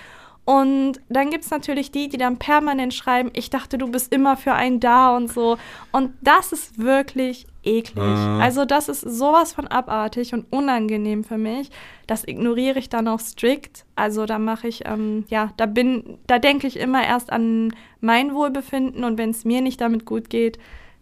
Und 0.44 1.00
dann 1.08 1.30
gibt 1.30 1.44
es 1.44 1.50
natürlich 1.50 1.90
die, 1.90 2.08
die 2.08 2.18
dann 2.18 2.36
permanent 2.38 2.92
schreiben, 2.92 3.30
ich 3.32 3.48
dachte, 3.48 3.78
du 3.78 3.90
bist 3.90 4.12
immer 4.12 4.36
für 4.36 4.52
einen 4.52 4.78
da 4.78 5.16
und 5.16 5.32
so. 5.32 5.56
Und 5.90 6.12
das 6.20 6.52
ist 6.52 6.78
wirklich 6.78 7.46
eklig. 7.62 7.96
Mhm. 7.96 8.40
Also 8.42 8.66
das 8.66 8.90
ist 8.90 9.00
sowas 9.00 9.54
von 9.54 9.66
abartig 9.66 10.34
und 10.34 10.44
unangenehm 10.52 11.24
für 11.24 11.38
mich. 11.38 11.70
Das 12.06 12.28
ignoriere 12.28 12.78
ich 12.78 12.90
dann 12.90 13.08
auch 13.08 13.20
strikt. 13.20 13.86
Also 13.96 14.26
da 14.26 14.38
mache 14.38 14.68
ich, 14.68 14.82
ähm, 14.86 15.24
ja, 15.28 15.50
da 15.56 15.64
bin, 15.64 16.18
da 16.26 16.38
denke 16.38 16.66
ich 16.66 16.78
immer 16.78 17.02
erst 17.02 17.32
an 17.32 17.72
mein 18.02 18.34
Wohlbefinden 18.34 19.02
und 19.04 19.16
wenn 19.16 19.30
es 19.30 19.46
mir 19.46 19.62
nicht 19.62 19.80
damit 19.80 20.04
gut 20.04 20.28
geht, 20.28 20.58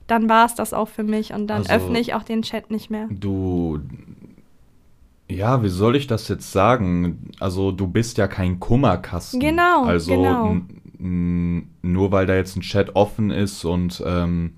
dann 0.07 0.29
war 0.29 0.47
es 0.47 0.55
das 0.55 0.73
auch 0.73 0.89
für 0.89 1.03
mich 1.05 1.33
und 1.33 1.49
dann 1.49 1.63
Also- 1.63 1.73
öffne 1.73 1.99
ich 1.99 2.15
auch 2.15 2.23
den 2.23 2.43
Chat 2.43 2.71
nicht 2.71 2.91
mehr. 2.91 3.09
Du, 3.11 3.81
ja, 5.35 5.63
wie 5.63 5.69
soll 5.69 5.97
ich 5.97 6.07
das 6.07 6.29
jetzt 6.29 6.53
sagen? 6.53 7.31
Also 7.41 7.73
du 7.73 7.87
bist 7.87 8.19
ja 8.19 8.29
kein 8.29 8.61
Kummerkasten. 8.61 9.41
Genau, 9.41 9.85
Also 9.85 10.11
genau. 10.13 10.57
nur 10.99 12.13
weil 12.13 12.27
da 12.27 12.35
jetzt 12.35 12.57
ein 12.57 12.61
Chat 12.63 12.95
offen 12.97 13.31
ist 13.31 13.65
und 13.65 14.03
ähm, 14.07 14.55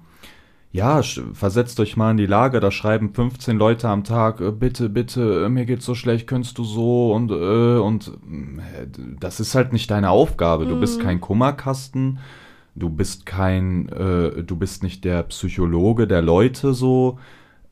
ja, 0.72 1.02
versetzt 1.32 1.78
euch 1.78 1.96
mal 1.96 2.10
in 2.10 2.16
die 2.16 2.26
Lage, 2.26 2.58
da 2.58 2.72
schreiben 2.72 3.14
15 3.14 3.56
Leute 3.56 3.88
am 3.88 4.02
Tag, 4.02 4.40
äh, 4.40 4.50
bitte, 4.50 4.88
bitte, 4.88 5.44
äh, 5.44 5.48
mir 5.48 5.66
geht's 5.66 5.84
so 5.84 5.94
schlecht, 5.94 6.26
könntest 6.26 6.58
du 6.58 6.64
so 6.64 7.12
und 7.14 7.30
äh, 7.30 7.78
und 7.78 8.08
äh, 8.08 8.86
das 9.20 9.38
ist 9.38 9.54
halt 9.54 9.72
nicht 9.72 9.88
deine 9.90 10.10
Aufgabe. 10.10 10.66
Du 10.66 10.74
Mhm. 10.74 10.80
bist 10.80 11.00
kein 11.00 11.20
Kummerkasten. 11.20 12.18
Du 12.76 12.90
bist 12.90 13.24
kein, 13.24 13.88
äh, 13.90 14.42
du 14.42 14.56
bist 14.56 14.82
nicht 14.82 15.04
der 15.04 15.22
Psychologe 15.24 16.08
der 16.08 16.22
Leute 16.22 16.74
so. 16.74 17.20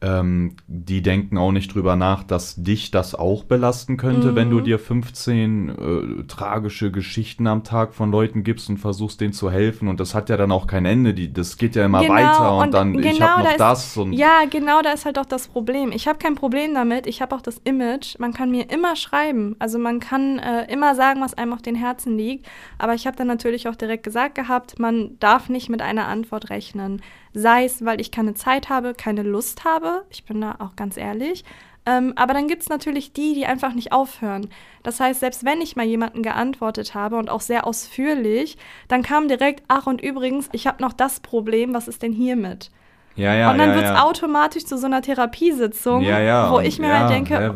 Ähm, 0.05 0.57
die 0.67 1.01
denken 1.01 1.39
auch 1.39 1.53
nicht 1.53 1.73
drüber 1.75 1.95
nach, 1.95 2.25
dass 2.25 2.57
dich 2.57 2.91
das 2.91 3.15
auch 3.15 3.45
belasten 3.45 3.97
könnte, 3.97 4.35
wenn 4.35 4.51
du 4.51 4.59
Mhm. 4.59 4.65
dir 4.65 4.79
15 4.81 5.69
äh, 5.69 6.25
tragische 6.27 6.91
Geschichten 6.91 7.47
am 7.47 7.63
Tag 7.63 7.95
von 7.95 8.11
Leuten 8.11 8.43
gibst 8.43 8.69
und 8.69 8.79
versuchst 8.79 9.21
denen 9.21 9.33
zu 9.33 9.51
helfen. 9.51 9.87
Und 9.87 10.01
das 10.01 10.15
hat 10.15 10.29
ja 10.29 10.37
dann 10.37 10.51
auch 10.51 10.67
kein 10.67 10.87
Ende. 10.87 11.15
Die, 11.15 11.33
das 11.33 11.57
geht 11.57 11.77
ja 11.77 11.85
immer 11.85 12.01
Genau, 12.01 12.15
weiter 12.15 12.57
und, 12.57 12.65
und 12.65 12.75
dann, 12.75 12.95
ich 12.99 13.13
genau 13.13 13.27
habe 13.27 13.43
da 13.43 13.45
noch 13.45 13.51
ist- 13.53 13.61
das 13.61 13.97
und 13.97 14.13
Ja, 14.13 14.41
genau, 14.51 14.83
da 14.83 14.91
ist 14.93 15.05
halt 15.05 15.19
auch 15.19 15.27
das 15.27 15.47
Problem. 15.49 15.93
Ich 15.93 16.09
habe 16.09 16.19
kein 16.19 16.35
Problem 16.35 16.75
damit. 16.75 17.07
Ich 17.07 17.23
habe 17.23 17.35
auch 17.37 17.41
das 17.43 17.59
Image. 17.65 18.19
Man 18.19 18.33
kann 18.33 18.51
mir 18.51 18.71
immer 18.71 18.97
schreiben. 18.97 19.55
Also 19.61 19.79
man 19.79 20.01
kann 20.01 20.39
äh, 20.41 20.65
immer 20.73 20.95
sagen, 20.97 21.21
was 21.21 21.35
einem 21.35 21.53
auf 21.53 21.63
den 21.63 21.77
Herzen 21.77 22.17
liegt. 22.19 22.47
Aber 22.79 22.95
ich 22.95 23.07
habe 23.07 23.17
dann 23.17 23.29
natürlich 23.29 23.69
auch 23.69 23.77
direkt 23.77 24.03
gesagt 24.03 24.35
gehabt, 24.35 24.79
man 24.81 25.17
darf 25.21 25.49
nicht 25.49 25.69
mit 25.69 25.81
einer 25.81 26.07
Antwort 26.09 26.51
rechnen. 26.51 27.03
Sei 27.35 27.65
es, 27.65 27.85
weil 27.85 28.01
ich 28.01 28.11
keine 28.11 28.35
Zeit 28.35 28.69
habe, 28.69 28.95
keine 28.95 29.23
Lust 29.23 29.65
habe. 29.65 30.05
Ich 30.11 30.25
bin 30.25 30.41
da 30.41 30.57
auch 30.59 30.77
ganz 30.77 30.97
ehrlich. 30.97 31.45
Ähm, 31.85 32.13
aber 32.15 32.33
dann 32.33 32.47
gibt 32.47 32.63
es 32.63 32.69
natürlich 32.69 33.13
die, 33.13 33.35
die 33.35 33.47
einfach 33.47 33.75
nicht 33.75 33.93
aufhören. 33.93 34.49
Das 34.85 35.01
heißt, 35.01 35.21
selbst 35.21 35.45
wenn 35.45 35.61
ich 35.61 35.75
mal 35.75 35.87
jemanden 35.87 36.23
geantwortet 36.23 36.95
habe 36.95 37.17
und 37.17 37.29
auch 37.29 37.41
sehr 37.41 37.67
ausführlich, 37.67 38.57
dann 38.87 39.03
kam 39.03 39.27
direkt, 39.27 39.65
ach 39.67 39.87
und 39.87 40.01
übrigens, 40.01 40.49
ich 40.53 40.67
habe 40.67 40.81
noch 40.81 40.93
das 40.93 41.21
Problem, 41.21 41.75
was 41.75 41.89
ist 41.89 42.03
denn 42.03 42.13
hiermit? 42.13 42.71
ja, 43.17 43.35
ja, 43.35 43.51
und 43.51 43.59
dann 43.59 43.71
ja, 43.71 43.75
wird 43.75 43.85
es 43.85 43.91
ja. 43.91 44.05
automatisch 44.05 44.65
zu 44.65 44.79
so 44.79 44.87
einer 44.87 45.03
Therapiesitzung, 45.03 46.03
ja, 46.03 46.19
ja, 46.21 46.51
wo 46.51 46.61
ich 46.61 46.79
mir 46.79 46.89
ja, 46.89 46.99
halt 47.01 47.11
denke, 47.11 47.55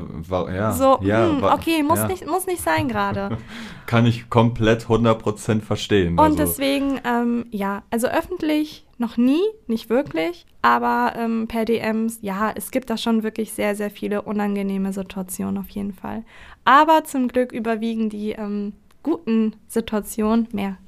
so, 0.73 0.99
ja, 1.03 1.29
hm, 1.29 1.43
okay, 1.45 1.83
muss, 1.83 2.07
nicht, 2.07 2.27
muss 2.27 2.47
nicht 2.47 2.63
sein 2.63 2.89
gerade. 2.89 3.39
Kann 3.87 4.05
ich 4.05 4.29
komplett 4.29 4.85
100% 4.85 5.63
verstehen. 5.63 6.15
Und 6.15 6.21
also. 6.21 6.37
deswegen, 6.37 7.01
ähm, 7.05 7.47
ja, 7.51 7.85
also 7.91 8.09
öffentlich 8.09 8.86
noch 8.99 9.17
nie, 9.17 9.43
nicht 9.67 9.91
wirklich, 9.91 10.47
aber 10.63 11.13
ähm, 11.17 11.49
per 11.49 11.65
DMs, 11.65 12.19
ja, 12.23 12.53
es 12.55 12.71
gibt 12.71 12.89
da 12.89 12.97
schon 12.97 13.23
wirklich 13.23 13.53
sehr, 13.53 13.75
sehr 13.77 13.91
viele 13.91 14.23
unangenehme 14.23 14.93
Situationen 14.93 15.59
auf 15.59 15.69
jeden 15.71 15.93
Fall. 15.93 16.25
Aber 16.65 17.05
zum 17.05 17.29
Glück 17.29 17.53
überwiegen 17.53 18.09
die 18.09 18.33
ähm, 18.33 18.73
guten 19.03 19.55
Situationen 19.69 20.49
mehr. 20.53 20.79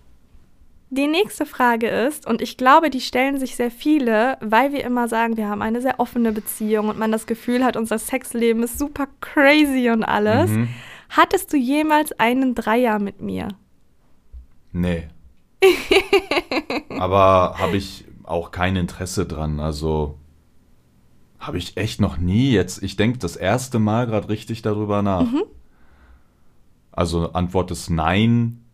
Die 0.90 1.06
nächste 1.06 1.44
Frage 1.44 1.88
ist, 1.88 2.26
und 2.26 2.40
ich 2.40 2.56
glaube, 2.56 2.88
die 2.88 3.02
stellen 3.02 3.38
sich 3.38 3.56
sehr 3.56 3.70
viele, 3.70 4.38
weil 4.40 4.72
wir 4.72 4.84
immer 4.84 5.06
sagen, 5.06 5.36
wir 5.36 5.46
haben 5.46 5.60
eine 5.60 5.82
sehr 5.82 6.00
offene 6.00 6.32
Beziehung 6.32 6.88
und 6.88 6.98
man 6.98 7.12
das 7.12 7.26
Gefühl 7.26 7.62
hat, 7.62 7.76
unser 7.76 7.98
Sexleben 7.98 8.62
ist 8.62 8.78
super 8.78 9.06
crazy 9.20 9.90
und 9.90 10.02
alles. 10.02 10.50
Mhm. 10.50 10.68
Hattest 11.10 11.52
du 11.52 11.58
jemals 11.58 12.18
einen 12.18 12.54
Dreier 12.54 12.98
mit 12.98 13.20
mir? 13.20 13.48
Nee. 14.72 15.08
Aber 16.98 17.54
habe 17.58 17.76
ich 17.76 18.04
auch 18.24 18.50
kein 18.50 18.76
Interesse 18.76 19.26
dran. 19.26 19.60
Also 19.60 20.18
habe 21.38 21.58
ich 21.58 21.76
echt 21.76 22.00
noch 22.00 22.18
nie 22.18 22.50
jetzt. 22.50 22.82
Ich 22.82 22.96
denke 22.96 23.18
das 23.18 23.36
erste 23.36 23.78
Mal 23.78 24.06
gerade 24.06 24.28
richtig 24.28 24.62
darüber 24.62 25.02
nach. 25.02 25.30
Mhm. 25.30 25.44
Also 26.92 27.32
Antwort 27.32 27.70
ist 27.70 27.90
nein. 27.90 28.64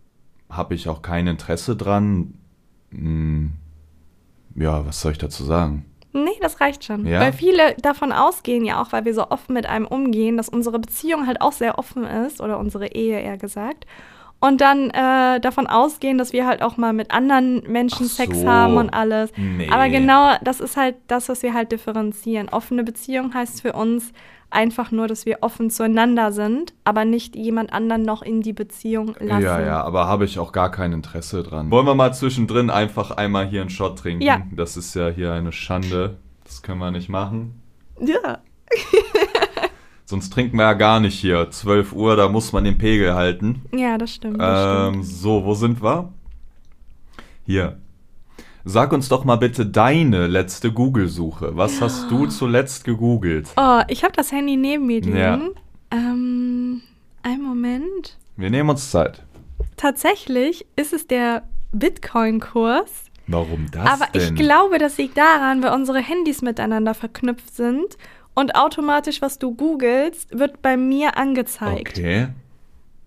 Habe 0.49 0.75
ich 0.75 0.89
auch 0.89 1.03
kein 1.03 1.27
Interesse 1.27 1.77
dran. 1.77 2.35
Hm, 2.91 3.53
ja, 4.55 4.87
was 4.87 5.01
soll 5.01 5.13
ich 5.13 5.19
dazu 5.19 5.45
sagen? 5.45 5.85
Nee, 6.13 6.39
das 6.41 6.61
reicht 6.61 6.85
schon. 6.85 7.07
Ja? 7.07 7.21
Weil 7.21 7.33
viele 7.33 7.75
davon 7.83 8.13
ausgehen 8.13 8.65
ja 8.65 8.81
auch, 8.81 8.93
weil 8.93 9.05
wir 9.05 9.15
so 9.15 9.31
offen 9.31 9.53
mit 9.53 9.67
einem 9.67 9.87
umgehen, 9.87 10.37
dass 10.37 10.49
unsere 10.49 10.79
Beziehung 10.79 11.27
halt 11.27 11.41
auch 11.41 11.53
sehr 11.53 11.77
offen 11.77 12.05
ist 12.05 12.41
oder 12.41 12.59
unsere 12.59 12.87
Ehe 12.95 13.21
eher 13.21 13.37
gesagt. 13.37 13.85
Und 14.45 14.61
dann 14.61 14.91
äh, 14.91 15.41
davon 15.41 15.67
ausgehen, 15.67 16.19
dass 16.19 16.35
wir 16.35 16.47
halt 16.47 16.61
auch 16.61 16.77
mal 16.77 16.93
mit 16.93 17.13
anderen 17.13 17.63
Menschen 17.67 18.05
Ach 18.11 18.13
Sex 18.13 18.41
so. 18.41 18.47
haben 18.47 18.77
und 18.77 18.91
alles. 18.91 19.33
Nee. 19.39 19.71
Aber 19.71 19.89
genau 19.89 20.35
das 20.43 20.61
ist 20.61 20.77
halt 20.77 20.97
das, 21.07 21.31
was 21.31 21.43
wir 21.43 21.55
halt 21.55 21.73
differenzieren. 21.73 22.51
Offene 22.51 22.85
Beziehung 22.85 23.33
heißt 23.33 23.63
für 23.63 23.73
uns 23.73 24.13
einfach 24.51 24.91
nur, 24.91 25.09
dass 25.09 25.25
wir 25.25 25.39
offen 25.41 25.71
zueinander 25.71 26.31
sind, 26.31 26.75
aber 26.85 27.07
nicht 27.07 27.37
jemand 27.37 27.73
anderen 27.73 28.03
noch 28.03 28.21
in 28.21 28.43
die 28.43 28.53
Beziehung 28.53 29.17
lassen. 29.19 29.43
Ja, 29.43 29.61
ja, 29.63 29.83
aber 29.83 30.09
habe 30.09 30.27
ich 30.27 30.39
auch 30.39 30.53
gar 30.53 30.71
kein 30.71 30.93
Interesse 30.93 31.43
dran. 31.43 31.71
Wollen 31.71 31.87
wir 31.87 31.95
mal 31.95 32.13
zwischendrin 32.13 32.69
einfach 32.69 33.13
einmal 33.13 33.47
hier 33.47 33.63
einen 33.63 33.71
Shot 33.71 33.99
trinken? 33.99 34.23
Ja. 34.23 34.43
Das 34.55 34.77
ist 34.77 34.95
ja 34.95 35.09
hier 35.09 35.33
eine 35.33 35.53
Schande. 35.53 36.19
Das 36.45 36.61
können 36.61 36.81
wir 36.81 36.91
nicht 36.91 37.09
machen. 37.09 37.63
Ja. 37.99 38.41
Sonst 40.15 40.31
trinken 40.33 40.59
wir 40.59 40.63
ja 40.63 40.73
gar 40.75 41.01
nicht 41.01 41.19
hier. 41.19 41.51
12 41.51 41.93
Uhr, 41.93 42.15
da 42.15 42.29
muss 42.29 42.53
man 42.53 42.63
den 42.63 42.79
Pegel 42.79 43.15
halten. 43.15 43.63
Ja, 43.75 43.99
das 43.99 44.15
stimmt. 44.15 44.41
Das 44.41 44.87
Ähm, 44.87 45.03
stimmt. 45.03 45.07
so, 45.07 45.45
wo 45.45 45.55
sind 45.55 45.83
wir? 45.83 46.13
Hier. 47.45 47.81
Sag 48.65 48.93
uns 48.93 49.09
doch 49.09 49.25
mal 49.25 49.35
bitte 49.35 49.67
deine 49.67 50.29
letzte 50.29 50.71
Google-Suche. 50.71 51.57
Was 51.57 51.81
hast 51.81 52.13
du 52.13 52.27
zuletzt 52.29 52.85
gegoogelt? 52.85 53.49
Oh, 53.57 53.81
ich 53.89 54.05
habe 54.05 54.13
das 54.15 54.31
Handy 54.31 54.55
neben 54.57 54.87
mir 54.87 55.01
liegen. 55.01 55.17
Ja. 55.17 55.41
Ähm, 55.91 56.81
einen 57.25 57.43
Moment. 57.43 58.17
Wir 58.37 58.51
nehmen 58.51 58.71
uns 58.71 58.93
Zeit. 58.93 59.21
Tatsächlich 59.77 60.65
ist 60.77 60.93
es 60.93 61.09
der 61.09 61.43
Bitcoin-Kurs. 61.73 63.07
Warum 63.27 63.67
das 63.73 63.85
Aber 64.01 64.07
denn? 64.13 64.23
ich 64.23 64.35
glaube, 64.37 64.79
das 64.79 64.97
liegt 64.97 65.17
daran, 65.19 65.61
weil 65.63 65.73
unsere 65.73 65.99
Handys 65.99 66.41
miteinander 66.41 66.95
verknüpft 66.95 67.57
sind 67.57 67.97
und 68.35 68.55
automatisch, 68.57 69.23
was 69.23 69.39
du 69.39 69.55
googelst, 69.55 70.39
wird 70.39 70.61
bei 70.63 70.77
mir 70.77 71.17
angezeigt. 71.17 71.99
Okay. 71.99 72.29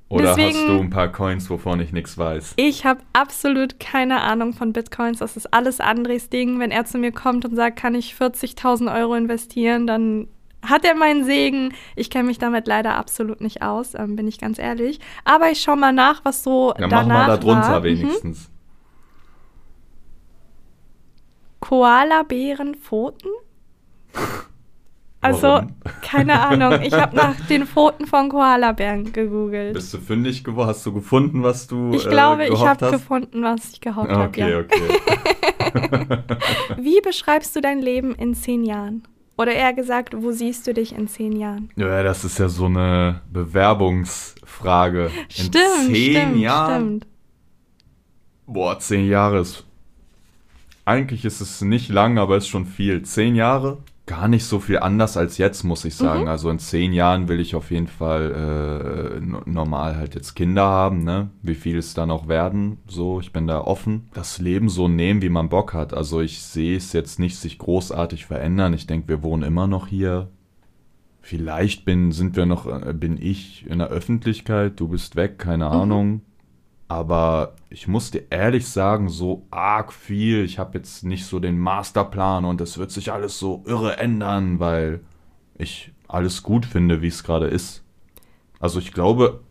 Oder 0.09 0.29
hast 0.29 0.37
Deswegen- 0.37 0.67
du 0.67 0.79
ein 0.79 0.89
paar 0.89 1.11
Coins, 1.11 1.49
wovon 1.49 1.81
ich 1.81 1.91
nichts 1.91 2.17
weiß? 2.17 2.53
Ich 2.55 2.85
habe 2.85 3.01
absolut 3.11 3.77
keine 3.81 4.21
Ahnung 4.21 4.53
von 4.53 4.71
Bitcoins. 4.71 5.19
Das 5.19 5.35
ist 5.35 5.53
alles 5.53 5.81
Andres 5.81 6.29
Ding. 6.29 6.59
Wenn 6.59 6.71
er 6.71 6.85
zu 6.85 6.97
mir 6.97 7.11
kommt 7.11 7.43
und 7.43 7.55
sagt, 7.57 7.77
kann 7.77 7.93
ich 7.93 8.15
40.000 8.15 8.89
Euro 8.93 9.15
investieren, 9.15 9.85
dann 9.85 10.29
hat 10.65 10.85
er 10.85 10.95
meinen 10.95 11.25
Segen. 11.25 11.73
Ich 11.97 12.09
kenne 12.09 12.27
mich 12.27 12.37
damit 12.39 12.67
leider 12.67 12.95
absolut 12.95 13.41
nicht 13.41 13.61
aus, 13.61 13.95
ähm, 13.95 14.15
bin 14.15 14.29
ich 14.29 14.39
ganz 14.39 14.59
ehrlich. 14.59 14.99
Aber 15.25 15.51
ich 15.51 15.59
schaue 15.61 15.75
mal 15.75 15.91
nach, 15.91 16.23
was 16.23 16.41
so 16.41 16.73
Ja, 16.79 16.87
mach 16.87 16.89
danach 16.89 17.07
mal 17.07 17.27
da 17.27 17.37
drunter 17.37 17.69
war. 17.73 17.79
Mhm. 17.81 17.83
wenigstens. 17.83 18.49
Koala-Bären-Pfoten? 21.59 23.29
Also, 25.27 25.47
Warum? 25.47 25.67
keine 26.01 26.39
Ahnung. 26.39 26.81
Ich 26.81 26.93
habe 26.93 27.15
nach 27.15 27.35
den 27.47 27.65
Pfoten 27.67 28.07
von 28.07 28.29
Koalabären 28.29 29.11
gegoogelt. 29.11 29.73
Bist 29.73 29.93
du 29.93 29.97
fündig 29.99 30.43
geworden? 30.43 30.67
Hast 30.69 30.85
du 30.85 30.93
gefunden, 30.93 31.43
was 31.43 31.67
du 31.67 31.91
Ich 31.93 32.05
äh, 32.05 32.09
glaube, 32.09 32.43
ich 32.45 32.49
gehofft 32.51 32.81
habe 32.81 32.91
gefunden, 32.91 33.43
was 33.43 33.71
ich 33.73 33.81
gehofft 33.81 34.09
habe. 34.09 34.23
Okay, 34.29 34.51
Ja. 34.51 34.59
okay. 34.59 34.81
Wie 36.79 37.01
beschreibst 37.01 37.55
du 37.55 37.61
dein 37.61 37.79
Leben 37.81 38.15
in 38.15 38.33
zehn 38.33 38.63
Jahren? 38.63 39.03
Oder 39.37 39.53
eher 39.53 39.73
gesagt, 39.73 40.15
wo 40.17 40.31
siehst 40.31 40.65
du 40.65 40.73
dich 40.73 40.95
in 40.95 41.07
zehn 41.07 41.33
Jahren? 41.33 41.69
ja, 41.75 42.01
das 42.01 42.23
ist 42.23 42.39
ja 42.39 42.49
so 42.49 42.65
eine 42.65 43.21
Bewerbungsfrage. 43.31 45.11
In 45.27 45.29
stimmt, 45.29 45.55
zehn 45.55 45.95
stimmt, 46.15 46.37
Jahren? 46.37 46.73
stimmt. 46.85 47.07
Boah, 48.47 48.79
zehn 48.79 49.07
Jahre 49.07 49.39
ist 49.39 49.63
eigentlich 50.85 51.25
ist 51.25 51.41
es 51.41 51.61
nicht 51.61 51.89
lang, 51.89 52.17
aber 52.17 52.37
es 52.37 52.45
ist 52.45 52.49
schon 52.49 52.65
viel. 52.65 53.03
Zehn 53.03 53.35
Jahre? 53.35 53.77
Gar 54.07 54.29
nicht 54.29 54.45
so 54.45 54.59
viel 54.59 54.79
anders 54.79 55.17
als 55.17 55.37
jetzt, 55.37 55.63
muss 55.63 55.83
ich 55.85 55.93
sagen. 55.95 56.21
Mhm. 56.23 56.27
Also 56.29 56.49
in 56.49 56.59
zehn 56.59 56.93
Jahren 56.93 57.27
will 57.27 57.39
ich 57.41 57.55
auf 57.55 57.71
jeden 57.71 57.87
Fall 57.87 59.17
äh, 59.17 59.19
no- 59.19 59.41
normal 59.45 59.97
halt 59.97 60.15
jetzt 60.15 60.33
Kinder 60.33 60.63
haben, 60.65 61.03
ne? 61.03 61.29
Wie 61.41 61.55
viel 61.55 61.77
es 61.77 61.93
dann 61.93 62.09
auch 62.09 62.27
werden, 62.29 62.77
so, 62.87 63.19
ich 63.19 63.33
bin 63.33 63.47
da 63.47 63.59
offen. 63.61 64.07
Das 64.13 64.39
Leben 64.39 64.69
so 64.69 64.87
nehmen, 64.87 65.21
wie 65.21 65.29
man 65.29 65.49
Bock 65.49 65.73
hat. 65.73 65.93
Also 65.93 66.21
ich 66.21 66.41
sehe 66.41 66.77
es 66.77 66.93
jetzt 66.93 67.19
nicht 67.19 67.35
sich 67.37 67.57
großartig 67.59 68.25
verändern. 68.25 68.73
Ich 68.73 68.87
denke, 68.87 69.09
wir 69.09 69.23
wohnen 69.23 69.43
immer 69.43 69.67
noch 69.67 69.87
hier. 69.87 70.29
Vielleicht 71.21 71.83
bin, 71.83 72.13
sind 72.13 72.37
wir 72.37 72.45
noch, 72.45 72.65
äh, 72.65 72.93
bin 72.93 73.17
ich 73.21 73.65
in 73.67 73.79
der 73.79 73.89
Öffentlichkeit, 73.89 74.79
du 74.79 74.87
bist 74.87 75.17
weg, 75.17 75.37
keine 75.37 75.67
Ahnung. 75.67 76.21
Aber 76.87 77.55
ich 77.69 77.87
muss 77.87 78.11
dir 78.11 78.23
ehrlich 78.29 78.67
sagen, 78.67 79.09
so 79.09 79.45
arg 79.51 79.91
viel. 79.91 80.45
Ich 80.45 80.57
habe 80.57 80.77
jetzt 80.77 81.03
nicht 81.03 81.25
so 81.25 81.39
den 81.39 81.59
Masterplan 81.59 82.45
und 82.45 82.61
es 82.61 82.77
wird 82.77 82.91
sich 82.91 83.11
alles 83.11 83.37
so 83.39 83.63
irre 83.65 83.97
ändern, 83.97 84.59
weil 84.59 85.01
ich 85.57 85.91
alles 86.07 86.43
gut 86.43 86.65
finde, 86.65 87.01
wie 87.01 87.07
es 87.07 87.23
gerade 87.23 87.47
ist. 87.47 87.83
Also 88.59 88.79
ich 88.79 88.93
glaube, 88.93 89.41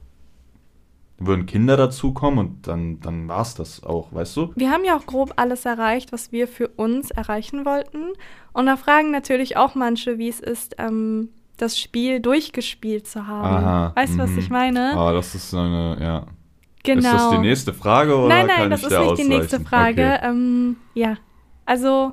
würden 1.18 1.47
Kinder 1.47 1.76
dazukommen 1.76 2.39
und 2.39 2.66
dann, 2.66 3.01
dann 3.01 3.28
war 3.28 3.43
es 3.43 3.55
das 3.55 3.82
auch, 3.82 4.12
weißt 4.12 4.37
du? 4.37 4.53
Wir 4.57 4.70
haben 4.70 4.84
ja 4.84 4.97
auch 4.97 5.07
grob 5.07 5.34
alles 5.37 5.64
erreicht, 5.64 6.12
was 6.12 6.32
wir 6.32 6.49
für 6.49 6.68
uns 6.68 7.11
erreichen 7.11 7.64
wollten. 7.64 8.12
Und 8.53 8.66
da 8.66 8.76
fragen 8.76 9.11
natürlich 9.11 9.57
auch 9.57 9.74
manche, 9.74 10.18
wie 10.18 10.28
es 10.28 10.41
ist, 10.41 10.76
ähm, 10.78 11.30
das 11.57 11.78
Spiel 11.78 12.20
durchgespielt 12.20 13.07
zu 13.07 13.26
haben. 13.26 13.64
Aha, 13.64 13.93
weißt 13.95 14.14
du, 14.14 14.18
was 14.18 14.30
mhm. 14.30 14.39
ich 14.39 14.51
meine? 14.51 14.93
Aber 14.93 15.14
das 15.14 15.34
ist 15.34 15.55
eine, 15.55 15.97
ja. 16.01 16.26
Genau. 16.87 17.09
Ist 17.09 17.12
das 17.24 17.30
die 17.30 17.39
nächste 17.39 17.72
Frage 17.74 18.16
oder 18.16 18.28
nein, 18.28 18.47
kann 18.49 18.61
nein, 18.61 18.70
das 18.70 18.80
ich 18.80 18.87
ist 18.87 18.93
da 18.93 19.03
nicht 19.05 19.18
die 19.18 19.28
nächste? 19.28 19.61
Frage. 19.61 20.14
Okay. 20.18 20.28
Ähm, 20.30 20.76
ja, 20.95 21.16
also 21.66 22.12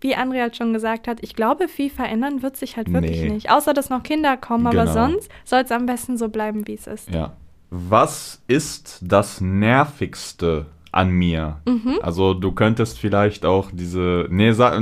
wie 0.00 0.14
Andrea 0.14 0.42
halt 0.42 0.56
schon 0.56 0.72
gesagt 0.72 1.08
hat, 1.08 1.18
ich 1.22 1.34
glaube, 1.34 1.66
viel 1.66 1.90
verändern 1.90 2.40
wird 2.42 2.56
sich 2.56 2.76
halt 2.76 2.92
wirklich 2.92 3.20
Nee. 3.20 3.30
nicht. 3.30 3.50
Außer, 3.50 3.74
dass 3.74 3.90
noch 3.90 4.04
Kinder 4.04 4.36
kommen, 4.36 4.66
aber 4.68 4.82
Genau. 4.84 4.92
sonst 4.92 5.28
soll 5.44 5.62
es 5.62 5.72
am 5.72 5.86
besten 5.86 6.16
so 6.16 6.28
bleiben, 6.28 6.68
wie 6.68 6.74
es 6.74 6.86
ist. 6.86 7.10
Ja. 7.12 7.32
Was 7.70 8.40
ist 8.46 9.00
das 9.02 9.40
Nervigste 9.40 10.66
an 10.92 11.10
mir? 11.10 11.56
Mhm. 11.66 11.98
Also 12.02 12.32
du 12.34 12.52
könntest 12.52 12.98
vielleicht 12.98 13.44
auch 13.44 13.70
diese. 13.72 14.26
Nee, 14.30 14.52
sag, 14.52 14.80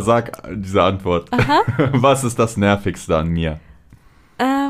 sag 0.00 0.42
diese 0.54 0.82
Antwort. 0.82 1.28
Was 1.92 2.24
ist 2.24 2.38
das 2.38 2.56
Nervigste 2.56 3.16
an 3.16 3.28
mir? 3.28 3.58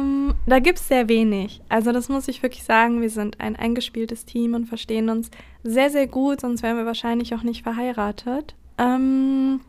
Ähm, 0.03 0.35
da 0.47 0.59
gibt 0.59 0.79
es 0.79 0.89
sehr 0.89 1.09
wenig. 1.09 1.61
Also 1.69 1.93
das 1.93 2.09
muss 2.09 2.29
ich 2.29 2.43
wirklich 2.43 2.65
sagen, 2.65 3.01
wir 3.01 3.11
sind 3.11 3.41
ein 3.41 3.57
eingespieltes 3.57 4.25
Team 4.25 4.55
und 4.55 4.67
verstehen 4.67 5.09
uns 5.09 5.31
sehr, 5.63 5.91
sehr 5.91 6.07
gut, 6.07 6.41
sonst 6.41 6.63
wären 6.63 6.77
wir 6.77 6.87
wahrscheinlich 6.87 7.35
auch 7.35 7.43
nicht 7.43 7.63
verheiratet. 7.63 8.55
Ähm, 8.79 9.61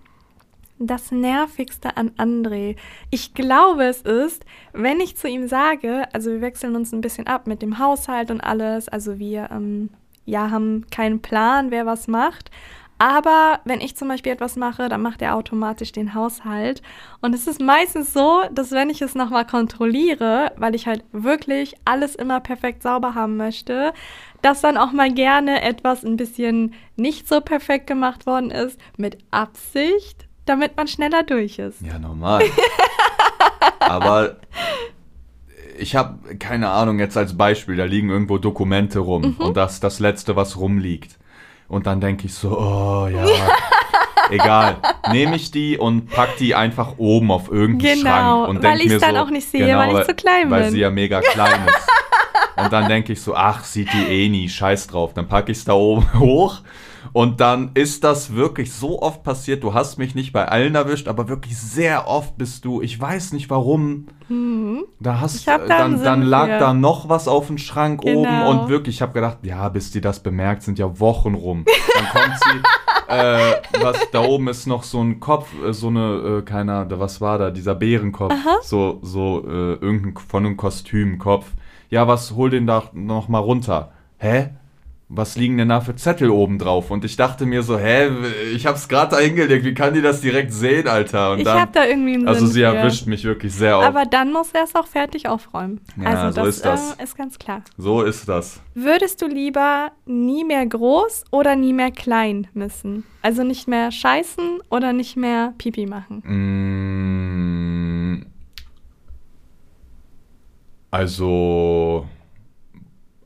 das 0.79 1.11
Nervigste 1.11 1.95
an 1.97 2.11
André. 2.17 2.75
Ich 3.09 3.33
glaube, 3.33 3.85
es 3.85 4.01
ist, 4.01 4.43
wenn 4.73 4.99
ich 4.99 5.15
zu 5.15 5.27
ihm 5.27 5.47
sage, 5.47 6.03
also 6.13 6.31
wir 6.31 6.41
wechseln 6.41 6.75
uns 6.75 6.91
ein 6.91 7.01
bisschen 7.01 7.27
ab 7.27 7.47
mit 7.47 7.61
dem 7.61 7.79
Haushalt 7.79 8.31
und 8.31 8.41
alles, 8.41 8.89
also 8.89 9.19
wir 9.19 9.49
ähm, 9.51 9.89
ja, 10.25 10.49
haben 10.49 10.85
keinen 10.89 11.21
Plan, 11.21 11.71
wer 11.71 11.85
was 11.85 12.07
macht. 12.07 12.49
Aber 12.97 13.59
wenn 13.65 13.81
ich 13.81 13.95
zum 13.97 14.07
Beispiel 14.07 14.31
etwas 14.31 14.55
mache, 14.55 14.87
dann 14.87 15.01
macht 15.01 15.21
er 15.21 15.35
automatisch 15.35 15.91
den 15.91 16.13
Haushalt. 16.13 16.81
Und 17.21 17.33
es 17.35 17.47
ist 17.47 17.59
meistens 17.59 18.13
so, 18.13 18.43
dass 18.51 18.71
wenn 18.71 18.89
ich 18.89 19.01
es 19.01 19.13
nochmal 19.15 19.45
kontrolliere, 19.45 20.51
weil 20.57 20.73
ich 20.75 20.87
halt 20.87 21.03
wirklich 21.11 21.75
alles 21.85 22.15
immer 22.15 22.39
perfekt 22.39 22.83
sauber 22.83 23.13
haben 23.15 23.35
möchte, 23.35 23.93
dass 24.41 24.61
dann 24.61 24.77
auch 24.77 24.91
mal 24.91 25.11
gerne 25.11 25.61
etwas 25.63 26.03
ein 26.03 26.17
bisschen 26.17 26.73
nicht 26.95 27.27
so 27.27 27.41
perfekt 27.41 27.87
gemacht 27.87 28.25
worden 28.25 28.51
ist, 28.51 28.79
mit 28.97 29.17
Absicht, 29.31 30.27
damit 30.45 30.77
man 30.77 30.87
schneller 30.87 31.23
durch 31.23 31.59
ist. 31.59 31.81
Ja, 31.81 31.97
normal. 31.99 32.43
Aber 33.79 34.37
ich 35.77 35.95
habe 35.95 36.35
keine 36.37 36.69
Ahnung, 36.69 36.99
jetzt 36.99 37.17
als 37.17 37.35
Beispiel, 37.37 37.75
da 37.75 37.85
liegen 37.85 38.09
irgendwo 38.09 38.37
Dokumente 38.37 38.99
rum 38.99 39.35
Mhm. 39.39 39.45
und 39.45 39.57
das 39.57 39.73
ist 39.75 39.83
das 39.83 39.99
Letzte, 39.99 40.35
was 40.35 40.57
rumliegt. 40.57 41.17
Und 41.67 41.87
dann 41.87 42.01
denke 42.01 42.27
ich 42.27 42.33
so, 42.33 42.57
oh 42.57 43.07
ja, 43.07 43.25
egal. 44.29 44.77
Nehme 45.11 45.35
ich 45.35 45.51
die 45.51 45.77
und 45.77 46.09
pack 46.09 46.37
die 46.37 46.55
einfach 46.55 46.97
oben 46.97 47.31
auf 47.31 47.51
irgendeinen 47.51 47.99
Genau, 47.99 48.09
Schrank. 48.09 48.47
Und 48.49 48.63
weil 48.63 48.79
ich's 48.81 48.89
mir 48.93 48.99
dann 48.99 49.15
so, 49.15 49.21
auch 49.21 49.29
nicht 49.29 49.49
sehe, 49.49 49.77
weil 49.77 49.97
ich 49.99 50.05
zu 50.05 50.13
klein 50.13 50.49
Weil 50.49 50.63
bin. 50.63 50.71
sie 50.71 50.79
ja 50.79 50.89
mega 50.89 51.21
klein 51.21 51.61
ist. 51.67 51.89
Und 52.55 52.71
dann 52.71 52.87
denke 52.87 53.13
ich 53.13 53.21
so, 53.21 53.35
ach, 53.35 53.63
sieht 53.63 53.91
die 53.93 54.03
eh 54.03 54.29
nie, 54.29 54.47
scheiß 54.47 54.87
drauf. 54.87 55.13
Dann 55.13 55.27
packe 55.27 55.51
ich 55.51 55.57
es 55.59 55.65
da 55.65 55.73
oben 55.73 56.07
hoch. 56.19 56.59
Und 57.13 57.39
dann 57.41 57.71
ist 57.75 58.03
das 58.03 58.33
wirklich 58.33 58.73
so 58.73 58.99
oft 59.01 59.21
passiert. 59.23 59.63
Du 59.63 59.75
hast 59.75 59.99
mich 59.99 60.15
nicht 60.15 60.33
bei 60.33 60.47
allen 60.47 60.73
erwischt, 60.73 61.07
aber 61.07 61.29
wirklich 61.29 61.55
sehr 61.57 62.07
oft 62.07 62.37
bist 62.37 62.65
du, 62.65 62.81
ich 62.81 62.99
weiß 62.99 63.33
nicht 63.33 63.51
warum, 63.51 64.07
da 64.99 65.19
hast 65.21 65.33
Mhm. 65.35 65.39
Ich 65.41 65.47
hab 65.47 65.67
da 65.67 65.77
dann, 65.77 66.03
dann 66.03 66.21
lag 66.23 66.47
für. 66.47 66.57
da 66.59 66.73
noch 66.73 67.09
was 67.09 67.27
auf 67.27 67.47
dem 67.47 67.59
Schrank 67.59 68.01
oben 68.03 68.23
Genau. 68.23 68.49
und 68.49 68.67
wirklich, 68.69 68.95
ich 68.95 69.01
habe 69.03 69.13
gedacht, 69.13 69.37
ja, 69.43 69.69
bis 69.69 69.91
die 69.91 70.01
das 70.01 70.21
bemerkt, 70.23 70.63
sind 70.63 70.79
ja 70.79 70.99
Wochen 70.99 71.35
rum. 71.35 71.65
Dann 71.93 72.05
kommt 72.09 72.39
sie, 72.43 73.13
äh, 73.15 73.53
was 73.83 74.09
da 74.11 74.21
oben 74.23 74.47
ist 74.47 74.65
noch 74.65 74.81
so 74.81 74.99
ein 75.01 75.19
Kopf, 75.19 75.49
äh, 75.63 75.71
so 75.71 75.89
eine, 75.89 76.39
äh, 76.39 76.41
keiner, 76.41 76.85
da- 76.85 76.99
was 76.99 77.21
war 77.21 77.37
da, 77.37 77.51
dieser 77.51 77.75
Bärenkopf, 77.75 78.33
so, 78.63 78.97
so 79.03 79.43
äh, 79.47 79.73
irgendein 79.73 80.15
von 80.17 80.45
einem 80.47 80.57
Kostümkopf. 80.57 81.45
Ja, 81.91 82.07
was, 82.07 82.31
hol 82.31 82.49
den 82.49 82.65
da 82.65 82.85
noch 82.93 83.27
mal 83.27 83.37
runter. 83.37 83.91
Hä? 84.17 84.49
Was 85.09 85.35
liegen 85.35 85.57
denn 85.57 85.69
da 85.69 85.81
für 85.81 85.95
Zettel 85.95 86.29
oben 86.29 86.57
drauf? 86.57 86.89
Und 86.89 87.05
ich 87.05 87.15
dachte 87.15 87.45
mir 87.45 87.61
so, 87.61 87.77
hä, 87.77 88.09
ich 88.55 88.65
hab's 88.65 88.87
gerade 88.87 89.15
da 89.15 89.21
hingelegt, 89.21 89.63
wie 89.63 89.73
kann 89.73 89.93
die 89.93 90.01
das 90.01 90.21
direkt 90.21 90.53
sehen, 90.53 90.87
Alter? 90.87 91.33
Und 91.33 91.39
ich 91.39 91.43
dann, 91.43 91.59
habe 91.59 91.71
da 91.71 91.85
irgendwie 91.85 92.15
einen 92.15 92.27
also 92.27 92.45
Sinn 92.45 92.53
sie 92.53 92.59
für. 92.61 92.65
erwischt 92.67 93.05
mich 93.05 93.23
wirklich 93.23 93.53
sehr 93.53 93.77
oft. 93.77 93.87
Aber 93.87 94.05
dann 94.05 94.31
muss 94.31 94.51
er 94.53 94.63
es 94.63 94.75
auch 94.75 94.87
fertig 94.87 95.27
aufräumen. 95.27 95.81
Ja, 96.01 96.09
also 96.09 96.41
so 96.41 96.45
das, 96.45 96.55
ist 96.55 96.65
das. 96.65 96.95
Äh, 96.95 97.03
ist 97.03 97.17
ganz 97.17 97.37
klar. 97.37 97.61
So 97.77 98.01
ist 98.01 98.27
das. 98.27 98.61
Würdest 98.73 99.21
du 99.21 99.27
lieber 99.27 99.91
nie 100.05 100.43
mehr 100.43 100.65
groß 100.65 101.25
oder 101.31 101.55
nie 101.55 101.73
mehr 101.73 101.91
klein 101.91 102.47
müssen? 102.53 103.03
Also 103.21 103.43
nicht 103.43 103.67
mehr 103.67 103.91
scheißen 103.91 104.61
oder 104.69 104.93
nicht 104.93 105.15
mehr 105.15 105.53
Pipi 105.57 105.85
machen? 105.85 106.23
Mm, 106.25 107.93
Also, 110.93 112.07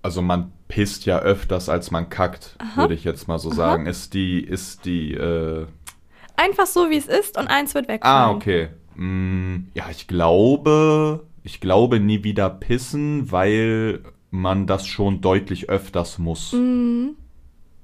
also 0.02 0.22
man 0.22 0.54
pisst 0.68 1.06
ja 1.06 1.20
öfters 1.20 1.70
als 1.70 1.92
man 1.92 2.10
kackt, 2.10 2.58
würde 2.76 2.94
ich 2.94 3.04
jetzt 3.04 3.28
mal 3.28 3.40
so 3.40 3.52
sagen. 3.52 3.86
Ist 3.86 4.14
die, 4.14 4.42
ist 4.42 4.86
die, 4.86 5.14
äh, 5.14 5.66
Einfach 6.36 6.68
so, 6.68 6.90
wie 6.92 6.98
es 6.98 7.08
ist 7.08 7.38
und 7.38 7.48
eins 7.48 7.74
wird 7.74 7.88
wegfallen. 7.88 8.16
ah, 8.16 8.32
okay. 8.32 8.70
Mm, 8.96 9.70
ja, 9.74 9.86
ich 9.90 10.08
glaube, 10.08 11.26
ich 11.44 11.60
glaube 11.62 12.00
nie 12.00 12.24
wieder 12.24 12.50
pissen, 12.50 13.32
weil 13.32 14.04
man 14.30 14.68
das 14.68 14.86
schon 14.86 15.22
deutlich 15.22 15.70
öfters 15.70 16.20
muss. 16.20 16.54
Mhm. 16.54 17.16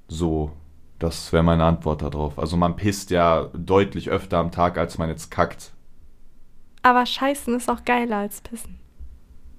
So, 0.08 0.52
das 1.00 1.34
wäre 1.34 1.44
meine 1.44 1.64
Antwort 1.64 2.02
darauf. 2.04 2.38
Also 2.38 2.56
man 2.58 2.76
pisst 2.76 3.10
ja 3.10 3.50
deutlich 3.56 4.10
öfter 4.10 4.38
am 4.38 4.52
Tag, 4.52 4.78
als 4.78 4.98
man 4.98 5.10
jetzt 5.10 5.32
kackt. 5.32 5.72
Aber 6.84 7.06
scheißen 7.06 7.56
ist 7.56 7.70
auch 7.72 7.86
geiler 7.86 8.18
als 8.18 8.42
pissen. 8.42 8.78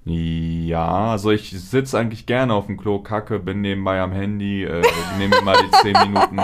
Ja, 0.05 1.11
also 1.11 1.31
ich 1.31 1.49
sitze 1.49 1.97
eigentlich 1.97 2.27
gerne 2.27 2.53
auf 2.53 2.67
dem 2.67 2.77
Klo, 2.77 2.99
kacke, 2.99 3.39
bin 3.39 3.61
nebenbei 3.61 3.99
am 3.99 4.11
Handy, 4.11 4.63
äh, 4.63 4.83
nehme 5.17 5.41
mal 5.41 5.57
die 5.57 5.71
10 5.93 6.11
Minuten. 6.11 6.39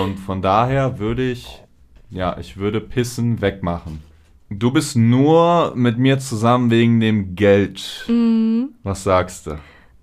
Und 0.00 0.18
von 0.20 0.40
daher 0.40 1.00
würde 1.00 1.28
ich, 1.28 1.62
ja, 2.10 2.38
ich 2.38 2.56
würde 2.56 2.80
Pissen 2.80 3.40
wegmachen. 3.40 4.02
Du 4.48 4.70
bist 4.70 4.94
nur 4.96 5.72
mit 5.74 5.98
mir 5.98 6.20
zusammen 6.20 6.70
wegen 6.70 7.00
dem 7.00 7.34
Geld. 7.34 8.04
Mhm. 8.06 8.74
Was 8.84 9.02
sagst 9.02 9.48
du? 9.48 9.58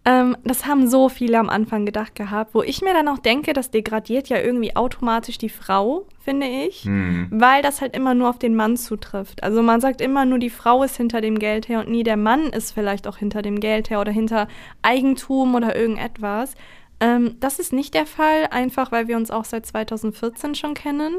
Ähm, 0.05 0.35
das 0.43 0.65
haben 0.65 0.89
so 0.89 1.07
viele 1.07 1.39
am 1.39 1.49
Anfang 1.49 1.85
gedacht 1.85 2.15
gehabt, 2.15 2.53
wo 2.53 2.61
ich 2.61 2.81
mir 2.81 2.93
dann 2.93 3.07
auch 3.07 3.19
denke, 3.19 3.53
das 3.53 3.71
degradiert 3.71 4.27
ja 4.27 4.37
irgendwie 4.37 4.75
automatisch 4.75 5.37
die 5.37 5.49
Frau, 5.49 6.07
finde 6.19 6.47
ich. 6.47 6.83
Hm. 6.83 7.27
Weil 7.31 7.61
das 7.61 7.79
halt 7.79 7.95
immer 7.95 8.13
nur 8.13 8.29
auf 8.29 8.37
den 8.37 8.55
Mann 8.55 8.75
zutrifft. 8.75 9.43
Also 9.43 9.61
man 9.61 9.79
sagt 9.79 10.01
immer 10.01 10.25
nur, 10.25 10.39
die 10.39 10.49
Frau 10.49 10.83
ist 10.83 10.97
hinter 10.97 11.21
dem 11.21 11.39
Geld 11.39 11.69
her 11.69 11.79
und 11.79 11.89
nie 11.89 12.03
der 12.03 12.17
Mann 12.17 12.47
ist 12.47 12.73
vielleicht 12.73 13.07
auch 13.07 13.17
hinter 13.17 13.41
dem 13.41 13.61
Geld 13.61 13.89
her 13.89 14.01
oder 14.01 14.11
hinter 14.11 14.49
Eigentum 14.81 15.55
oder 15.55 15.75
irgendetwas. 15.75 16.55
Ähm, 16.99 17.37
das 17.39 17.59
ist 17.59 17.71
nicht 17.71 17.93
der 17.93 18.05
Fall, 18.05 18.47
einfach 18.51 18.91
weil 18.91 19.07
wir 19.07 19.15
uns 19.15 19.31
auch 19.31 19.45
seit 19.45 19.65
2014 19.65 20.55
schon 20.55 20.73
kennen. 20.73 21.15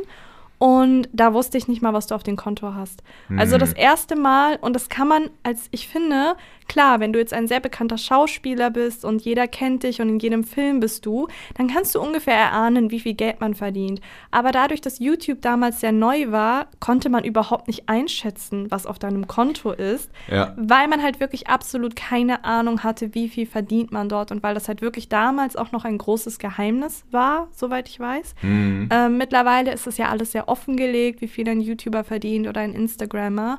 Und 0.58 1.08
da 1.12 1.34
wusste 1.34 1.58
ich 1.58 1.68
nicht 1.68 1.82
mal, 1.82 1.92
was 1.92 2.06
du 2.06 2.14
auf 2.14 2.22
dem 2.22 2.36
Konto 2.36 2.74
hast. 2.74 3.02
Also 3.36 3.56
Mhm. 3.56 3.60
das 3.60 3.72
erste 3.72 4.16
Mal, 4.16 4.56
und 4.60 4.74
das 4.74 4.88
kann 4.88 5.08
man 5.08 5.30
als, 5.42 5.68
ich 5.72 5.88
finde, 5.88 6.36
klar, 6.68 7.00
wenn 7.00 7.12
du 7.12 7.18
jetzt 7.18 7.34
ein 7.34 7.46
sehr 7.48 7.60
bekannter 7.60 7.98
Schauspieler 7.98 8.70
bist 8.70 9.04
und 9.04 9.22
jeder 9.22 9.46
kennt 9.48 9.82
dich 9.82 10.00
und 10.00 10.08
in 10.08 10.18
jedem 10.18 10.44
Film 10.44 10.80
bist 10.80 11.04
du, 11.04 11.28
dann 11.56 11.68
kannst 11.68 11.94
du 11.94 12.00
ungefähr 12.00 12.36
erahnen, 12.36 12.90
wie 12.90 13.00
viel 13.00 13.14
Geld 13.14 13.40
man 13.40 13.54
verdient. 13.54 14.00
Aber 14.30 14.52
dadurch, 14.52 14.80
dass 14.80 14.98
YouTube 15.00 15.42
damals 15.42 15.80
sehr 15.80 15.92
neu 15.92 16.30
war, 16.30 16.68
konnte 16.80 17.10
man 17.10 17.24
überhaupt 17.24 17.66
nicht 17.66 17.88
einschätzen, 17.88 18.70
was 18.70 18.86
auf 18.86 18.98
deinem 18.98 19.26
Konto 19.26 19.72
ist 19.72 20.10
Ja. 20.28 20.54
weil 20.56 20.88
man 20.88 21.02
halt 21.02 21.20
wirklich 21.20 21.48
absolut 21.48 21.96
keine 21.96 22.44
Ahnung 22.44 22.82
hatte, 22.82 23.14
wie 23.14 23.28
viel 23.28 23.46
verdient 23.46 23.92
man 23.92 24.08
dort 24.08 24.30
und 24.30 24.42
weil 24.42 24.54
das 24.54 24.68
halt 24.68 24.80
wirklich 24.80 25.08
damals 25.08 25.56
auch 25.56 25.72
noch 25.72 25.84
ein 25.84 25.98
großes 25.98 26.38
Geheimnis 26.38 27.04
war, 27.10 27.48
soweit 27.52 27.88
ich 27.88 28.00
weiß. 28.00 28.34
Mhm. 28.42 28.88
Ähm, 28.90 29.18
mittlerweile 29.18 29.72
ist 29.72 29.86
es 29.86 29.98
ja 29.98 30.08
alles 30.08 30.32
sehr 30.32 30.43
offengelegt, 30.48 31.20
wie 31.20 31.28
viel 31.28 31.48
ein 31.48 31.60
YouTuber 31.60 32.04
verdient 32.04 32.46
oder 32.46 32.60
ein 32.60 32.72
Instagrammer. 32.72 33.58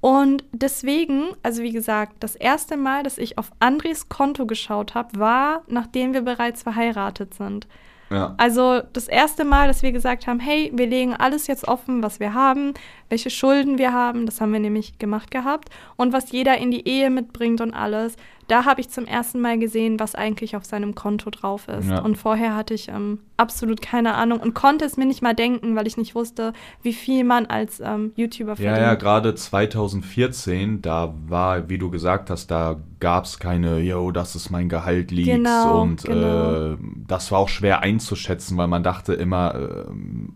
Und 0.00 0.44
deswegen, 0.52 1.28
also 1.42 1.62
wie 1.62 1.72
gesagt, 1.72 2.16
das 2.20 2.36
erste 2.36 2.76
Mal, 2.76 3.02
dass 3.02 3.16
ich 3.16 3.38
auf 3.38 3.52
Andres 3.58 4.10
Konto 4.10 4.44
geschaut 4.44 4.94
habe, 4.94 5.18
war, 5.18 5.62
nachdem 5.66 6.12
wir 6.12 6.20
bereits 6.20 6.62
verheiratet 6.62 7.32
sind. 7.32 7.66
ja. 8.10 8.34
Also 8.36 8.82
das 8.92 9.08
erste 9.08 9.46
Mal, 9.46 9.66
dass 9.66 9.82
wir 9.82 9.92
gesagt 9.92 10.26
haben, 10.26 10.40
hey, 10.40 10.70
wir 10.74 10.86
legen 10.86 11.14
alles 11.14 11.46
jetzt 11.46 11.66
offen, 11.66 12.02
was 12.02 12.20
wir 12.20 12.34
haben, 12.34 12.74
welche 13.08 13.30
Schulden 13.30 13.78
wir 13.78 13.94
haben, 13.94 14.26
das 14.26 14.42
haben 14.42 14.52
wir 14.52 14.60
nämlich 14.60 14.98
gemacht 14.98 15.30
gehabt 15.30 15.70
und 15.96 16.12
was 16.12 16.32
jeder 16.32 16.58
in 16.58 16.70
die 16.70 16.86
Ehe 16.86 17.08
mitbringt 17.08 17.62
und 17.62 17.72
alles. 17.72 18.16
Da 18.48 18.64
habe 18.64 18.80
ich 18.80 18.90
zum 18.90 19.06
ersten 19.06 19.40
Mal 19.40 19.58
gesehen, 19.58 19.98
was 20.00 20.14
eigentlich 20.14 20.56
auf 20.56 20.64
seinem 20.64 20.94
Konto 20.94 21.30
drauf 21.30 21.68
ist. 21.68 21.88
Ja. 21.88 22.00
Und 22.00 22.16
vorher 22.16 22.54
hatte 22.54 22.74
ich 22.74 22.88
ähm, 22.88 23.20
absolut 23.36 23.80
keine 23.80 24.14
Ahnung 24.14 24.40
und 24.40 24.54
konnte 24.54 24.84
es 24.84 24.96
mir 24.96 25.06
nicht 25.06 25.22
mal 25.22 25.34
denken, 25.34 25.76
weil 25.76 25.86
ich 25.86 25.96
nicht 25.96 26.14
wusste, 26.14 26.52
wie 26.82 26.92
viel 26.92 27.24
man 27.24 27.46
als 27.46 27.80
ähm, 27.80 28.12
YouTuber 28.16 28.50
Ja, 28.52 28.56
verdient. 28.56 28.78
ja, 28.78 28.94
gerade 28.94 29.34
2014, 29.34 30.82
da 30.82 31.14
war, 31.26 31.68
wie 31.68 31.78
du 31.78 31.90
gesagt 31.90 32.30
hast, 32.30 32.50
da 32.50 32.80
gab 33.00 33.24
es 33.24 33.38
keine, 33.38 33.78
yo, 33.80 34.10
das 34.10 34.34
ist 34.34 34.50
mein 34.50 34.68
Gehalt 34.68 35.10
liegt. 35.10 35.28
Genau, 35.28 35.82
und 35.82 36.04
genau. 36.04 36.72
Äh, 36.72 36.76
das 37.06 37.30
war 37.32 37.38
auch 37.38 37.48
schwer 37.48 37.80
einzuschätzen, 37.80 38.56
weil 38.56 38.68
man 38.68 38.82
dachte 38.82 39.14
immer, 39.14 39.54
ähm, 39.54 40.34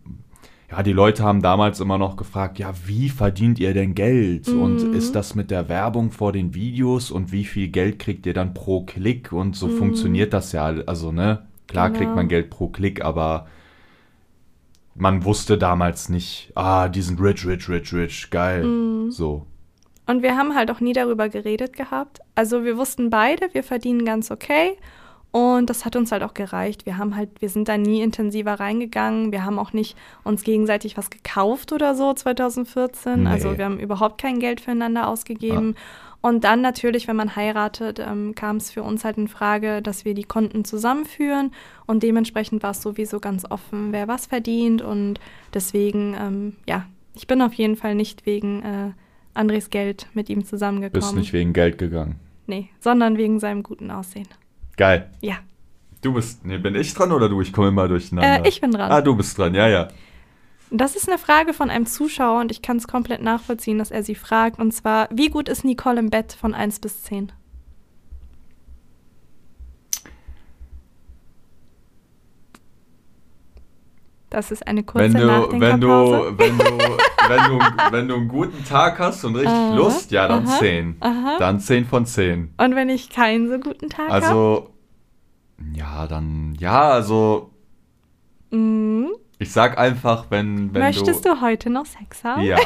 ja, 0.70 0.82
die 0.82 0.92
Leute 0.92 1.22
haben 1.24 1.40
damals 1.40 1.80
immer 1.80 1.96
noch 1.96 2.16
gefragt, 2.16 2.58
ja, 2.58 2.72
wie 2.84 3.08
verdient 3.08 3.58
ihr 3.58 3.72
denn 3.72 3.94
Geld? 3.94 4.48
Und 4.48 4.82
Mhm. 4.82 4.92
ist 4.92 5.14
das 5.14 5.34
mit 5.34 5.50
der 5.50 5.68
Werbung 5.68 6.10
vor 6.10 6.32
den 6.32 6.54
Videos 6.54 7.10
und 7.10 7.32
wie 7.32 7.44
viel 7.44 7.68
Geld 7.68 7.98
kriegt 7.98 8.26
ihr 8.26 8.34
dann 8.34 8.52
pro 8.52 8.82
Klick? 8.82 9.32
Und 9.32 9.56
so 9.56 9.68
Mhm. 9.68 9.72
funktioniert 9.72 10.32
das 10.34 10.52
ja, 10.52 10.66
also, 10.86 11.10
ne? 11.10 11.46
Klar 11.68 11.88
Genau. 11.88 11.98
kriegt 11.98 12.14
man 12.16 12.28
Geld 12.28 12.50
pro 12.50 12.68
Klick, 12.68 13.02
aber 13.04 13.46
man 14.94 15.24
wusste 15.24 15.56
damals 15.58 16.08
nicht, 16.08 16.52
ah, 16.54 16.88
die 16.88 17.02
sind 17.02 17.20
rich, 17.20 17.46
rich, 17.46 17.68
rich, 17.68 17.92
rich, 17.94 18.30
geil. 18.30 18.64
Mhm. 18.64 19.10
So. 19.10 19.46
Und 20.06 20.22
wir 20.22 20.36
haben 20.36 20.54
halt 20.54 20.70
auch 20.70 20.80
nie 20.80 20.92
darüber 20.94 21.28
geredet 21.28 21.76
gehabt. 21.76 22.20
Also 22.34 22.64
wir 22.64 22.76
wussten 22.76 23.10
beide, 23.10 23.52
wir 23.52 23.62
verdienen 23.62 24.04
ganz 24.04 24.30
okay. 24.30 24.76
Und 25.30 25.68
das 25.68 25.84
hat 25.84 25.94
uns 25.94 26.10
halt 26.10 26.22
auch 26.22 26.32
gereicht. 26.32 26.86
Wir 26.86 26.96
haben 26.96 27.14
halt, 27.14 27.28
wir 27.40 27.50
sind 27.50 27.68
da 27.68 27.76
nie 27.76 28.00
intensiver 28.00 28.54
reingegangen. 28.54 29.30
Wir 29.30 29.44
haben 29.44 29.58
auch 29.58 29.74
nicht 29.74 29.96
uns 30.24 30.42
gegenseitig 30.42 30.96
was 30.96 31.10
gekauft 31.10 31.72
oder 31.72 31.94
so 31.94 32.14
2014. 32.14 33.24
Nee. 33.24 33.28
Also 33.28 33.58
wir 33.58 33.66
haben 33.66 33.78
überhaupt 33.78 34.20
kein 34.20 34.40
Geld 34.40 34.60
füreinander 34.60 35.06
ausgegeben. 35.06 35.74
Und 36.20 36.44
dann 36.44 36.62
natürlich, 36.62 37.06
wenn 37.06 37.16
man 37.16 37.36
heiratet, 37.36 38.00
ähm, 38.00 38.34
kam 38.34 38.56
es 38.56 38.70
für 38.70 38.82
uns 38.82 39.04
halt 39.04 39.18
in 39.18 39.28
Frage, 39.28 39.82
dass 39.82 40.04
wir 40.04 40.14
die 40.14 40.24
Konten 40.24 40.64
zusammenführen. 40.64 41.52
Und 41.86 42.02
dementsprechend 42.02 42.62
war 42.62 42.70
es 42.70 42.82
sowieso 42.82 43.20
ganz 43.20 43.44
offen, 43.48 43.92
wer 43.92 44.08
was 44.08 44.26
verdient. 44.26 44.82
Und 44.82 45.20
deswegen, 45.54 46.16
ähm, 46.18 46.56
ja, 46.66 46.86
ich 47.14 47.26
bin 47.26 47.42
auf 47.42 47.52
jeden 47.52 47.76
Fall 47.76 47.94
nicht 47.94 48.26
wegen 48.26 48.62
äh, 48.62 48.90
Andres 49.34 49.70
Geld 49.70 50.08
mit 50.14 50.28
ihm 50.28 50.44
zusammengekommen. 50.44 51.00
Bist 51.00 51.14
nicht 51.14 51.32
wegen 51.32 51.52
Geld 51.52 51.78
gegangen. 51.78 52.16
Nee, 52.46 52.70
sondern 52.80 53.18
wegen 53.18 53.38
seinem 53.38 53.62
guten 53.62 53.90
Aussehen. 53.90 54.26
Geil. 54.78 55.10
Ja. 55.20 55.36
Du 56.00 56.14
bist, 56.14 56.46
nee, 56.46 56.56
bin 56.56 56.74
ich 56.76 56.94
dran 56.94 57.12
oder 57.12 57.28
du? 57.28 57.42
Ich 57.42 57.52
komme 57.52 57.68
immer 57.68 57.88
durcheinander. 57.88 58.44
Äh, 58.44 58.48
ich 58.48 58.60
bin 58.60 58.70
dran. 58.70 58.90
Ah, 58.90 59.02
du 59.02 59.14
bist 59.16 59.36
dran, 59.36 59.54
ja, 59.54 59.68
ja. 59.68 59.88
Das 60.70 60.96
ist 60.96 61.08
eine 61.08 61.18
Frage 61.18 61.52
von 61.52 61.70
einem 61.70 61.86
Zuschauer 61.86 62.40
und 62.40 62.52
ich 62.52 62.62
kann 62.62 62.76
es 62.76 62.86
komplett 62.86 63.20
nachvollziehen, 63.20 63.78
dass 63.78 63.90
er 63.90 64.02
sie 64.02 64.14
fragt. 64.14 64.58
Und 64.58 64.72
zwar, 64.72 65.08
wie 65.10 65.28
gut 65.28 65.48
ist 65.48 65.64
Nicole 65.64 65.98
im 65.98 66.10
Bett 66.10 66.32
von 66.32 66.54
1 66.54 66.80
bis 66.80 67.02
10? 67.02 67.32
Das 74.30 74.50
ist 74.50 74.66
eine 74.66 74.82
kurze 74.82 75.04
Wenn 75.04 75.14
du, 75.14 75.26
wenn 75.60 75.80
du, 75.80 75.86
Nachdenkerpause. 75.88 76.38
wenn 76.38 76.58
du, 76.58 76.64
wenn 77.28 77.44
du, 77.58 77.58
wenn 77.92 78.08
du 78.08 78.14
einen 78.16 78.28
guten 78.28 78.64
Tag 78.64 78.98
hast 78.98 79.24
und 79.24 79.36
richtig 79.36 79.52
Aha, 79.54 79.74
Lust, 79.74 80.10
ja, 80.10 80.28
dann 80.28 80.46
aha, 80.46 80.58
10. 80.58 80.96
aha. 81.00 81.36
Dann 81.38 81.60
10 81.60 81.86
von 81.86 82.04
10. 82.04 82.52
Und 82.58 82.74
wenn 82.76 82.88
ich 82.90 83.08
keinen 83.08 83.48
so 83.48 83.58
guten 83.58 83.88
Tag 83.88 84.08
habe? 84.10 84.12
Also, 84.12 84.70
ja, 85.74 86.06
dann, 86.06 86.54
ja, 86.58 86.90
also, 86.90 87.50
Mhm. 88.50 89.08
ich 89.38 89.50
sag 89.52 89.78
einfach, 89.78 90.26
wenn, 90.30 90.72
wenn 90.74 90.82
Möchtest 90.82 91.24
du, 91.24 91.34
du 91.34 91.40
heute 91.40 91.70
noch 91.70 91.86
Sex 91.86 92.22
haben? 92.24 92.42
Ja, 92.42 92.56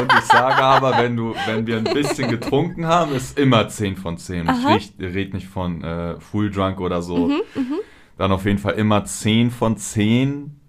und 0.00 0.12
ich 0.12 0.24
sage 0.26 0.62
aber, 0.62 0.96
wenn 0.98 1.16
du, 1.16 1.34
wenn 1.46 1.66
wir 1.66 1.76
ein 1.78 1.84
bisschen 1.84 2.28
getrunken 2.30 2.86
haben, 2.86 3.12
ist 3.14 3.36
immer 3.38 3.68
10 3.68 3.96
von 3.96 4.16
10. 4.16 4.48
Aha. 4.48 4.76
Ich 4.76 4.92
rede 4.98 5.34
nicht 5.36 5.48
von 5.48 5.82
äh, 5.82 6.20
Full 6.20 6.50
Drunk 6.50 6.80
oder 6.80 7.02
so. 7.02 7.26
Mhm, 7.28 7.40
mhm. 7.54 7.74
Dann 8.16 8.32
auf 8.32 8.44
jeden 8.44 8.58
Fall 8.58 8.74
immer 8.74 9.04
10 9.04 9.50
von 9.50 9.76
10. 9.76 10.59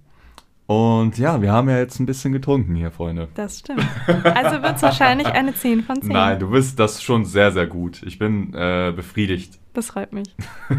Und 0.72 1.18
ja, 1.18 1.42
wir 1.42 1.52
haben 1.52 1.70
ja 1.70 1.80
jetzt 1.80 2.00
ein 2.00 2.06
bisschen 2.06 2.32
getrunken 2.32 2.76
hier, 2.76 2.92
Freunde. 2.92 3.28
Das 3.34 3.60
stimmt. 3.60 3.86
Also 4.08 4.64
wird 4.64 4.78
es 4.78 4.82
wahrscheinlich 4.82 5.28
eine 5.28 5.54
10 5.54 5.84
von 5.84 6.02
10. 6.02 6.10
Nein, 6.10 6.40
du 6.40 6.52
bist 6.52 6.80
das 6.80 7.04
schon 7.04 7.26
sehr, 7.26 7.52
sehr 7.52 7.68
gut. 7.68 8.02
Ich 8.04 8.18
bin 8.18 8.54
äh, 8.54 8.94
befriedigt. 8.96 9.60
Das 9.74 9.88
freut 9.88 10.14
mich. 10.14 10.34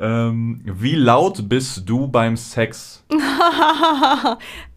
ähm, 0.00 0.62
wie 0.64 0.94
laut 0.94 1.46
bist 1.50 1.86
du 1.86 2.08
beim 2.08 2.38
Sex? 2.38 3.04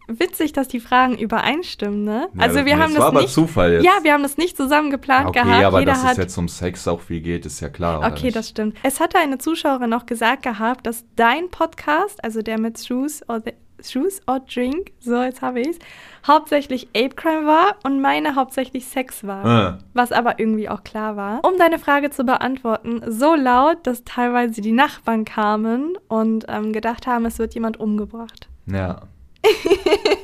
Witzig, 0.08 0.52
dass 0.52 0.68
die 0.68 0.80
Fragen 0.80 1.16
übereinstimmen, 1.18 2.04
ne? 2.04 2.28
Ja, 2.34 2.42
also 2.42 2.64
wir 2.64 2.76
das 2.76 2.82
haben 2.84 2.92
war 2.94 2.98
das 3.00 3.04
aber 3.08 3.20
nicht. 3.22 3.32
Zufall 3.34 3.72
jetzt. 3.72 3.84
Ja, 3.84 3.92
wir 4.02 4.12
haben 4.12 4.22
das 4.22 4.36
nicht 4.36 4.56
zusammen 4.56 4.90
geplant 4.90 5.28
okay, 5.28 5.42
gehabt. 5.42 5.64
aber 5.64 5.80
Jeder 5.80 5.92
dass 5.92 6.04
hat. 6.04 6.12
es 6.12 6.18
jetzt 6.18 6.38
um 6.38 6.48
Sex 6.48 6.86
auch 6.86 7.00
viel 7.00 7.20
geht, 7.20 7.44
ist 7.44 7.60
ja 7.60 7.68
klar. 7.68 8.06
Okay, 8.06 8.30
das 8.30 8.48
stimmt. 8.50 8.76
Es 8.82 9.00
hatte 9.00 9.18
eine 9.18 9.38
Zuschauerin 9.38 9.90
noch 9.90 10.06
gesagt 10.06 10.42
gehabt, 10.42 10.86
dass 10.86 11.04
dein 11.16 11.50
Podcast, 11.50 12.22
also 12.24 12.42
der 12.42 12.60
mit 12.60 12.78
Shoes 12.78 13.20
or, 13.28 13.40
the, 13.44 13.52
Shoes 13.82 14.20
or 14.28 14.40
Drink, 14.40 14.92
so 15.00 15.20
jetzt 15.22 15.42
habe 15.42 15.60
ich 15.60 15.68
es, 15.68 15.78
hauptsächlich 16.26 16.88
Ape 16.96 17.14
Crime 17.16 17.44
war 17.46 17.74
und 17.82 18.00
meine 18.00 18.36
hauptsächlich 18.36 18.86
Sex 18.86 19.26
war. 19.26 19.44
Ah, 19.44 19.78
Was 19.92 20.12
aber 20.12 20.38
irgendwie 20.38 20.68
auch 20.68 20.84
klar 20.84 21.16
war. 21.16 21.44
Um 21.44 21.58
deine 21.58 21.78
Frage 21.80 22.10
zu 22.10 22.24
beantworten, 22.24 23.02
so 23.08 23.34
laut, 23.34 23.78
dass 23.86 24.04
teilweise 24.04 24.60
die 24.60 24.72
Nachbarn 24.72 25.24
kamen 25.24 25.98
und 26.08 26.46
ähm, 26.48 26.72
gedacht 26.72 27.06
haben, 27.08 27.26
es 27.26 27.38
wird 27.40 27.54
jemand 27.54 27.80
umgebracht. 27.80 28.48
ja. 28.66 29.00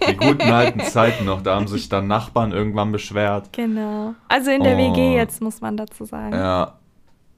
Die 0.09 0.17
guten 0.17 0.51
alten 0.51 0.81
Zeiten 0.81 1.25
noch, 1.25 1.43
da 1.43 1.55
haben 1.57 1.67
sich 1.69 1.89
dann 1.89 2.07
Nachbarn 2.07 2.53
irgendwann 2.53 2.93
beschwert. 2.93 3.53
Genau. 3.53 4.15
Also 4.29 4.51
in 4.51 4.63
der 4.63 4.75
Oh. 4.77 4.79
WG 4.79 5.15
jetzt, 5.17 5.41
muss 5.43 5.61
man 5.61 5.77
dazu 5.77 6.05
sagen. 6.05 6.33
Ja, 6.35 6.79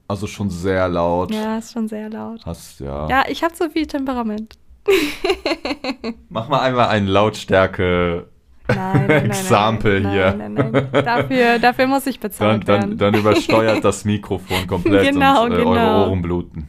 also 0.07 0.27
schon 0.27 0.49
sehr 0.49 0.87
laut. 0.87 1.33
Ja, 1.33 1.57
ist 1.57 1.73
schon 1.73 1.87
sehr 1.87 2.09
laut. 2.09 2.45
Hast 2.45 2.79
ja. 2.79 3.07
Ja, 3.09 3.23
ich 3.27 3.43
habe 3.43 3.55
so 3.55 3.69
viel 3.69 3.85
Temperament. 3.87 4.57
Mach 6.29 6.47
mal 6.49 6.59
einmal 6.61 6.87
einen 6.89 7.07
Lautstärke. 7.07 8.27
Nein, 8.67 9.05
nein, 9.07 9.25
Example 9.27 10.01
nein, 10.01 10.11
hier. 10.11 10.33
Nein, 10.33 10.53
nein, 10.53 10.71
nein. 10.71 11.05
Dafür, 11.05 11.59
dafür 11.59 11.85
muss 11.87 12.07
ich 12.07 12.19
Dann, 12.19 12.29
bezahlt 12.31 12.67
dann, 12.67 12.81
werden. 12.81 12.97
dann 12.97 13.13
übersteuert 13.13 13.83
das 13.85 14.05
Mikrofon 14.05 14.65
komplett 14.65 15.11
Genau, 15.13 15.43
und 15.45 15.51
äh, 15.51 15.57
genau. 15.57 15.69
eure 15.71 16.09
Ohren 16.09 16.21
bluten. 16.23 16.67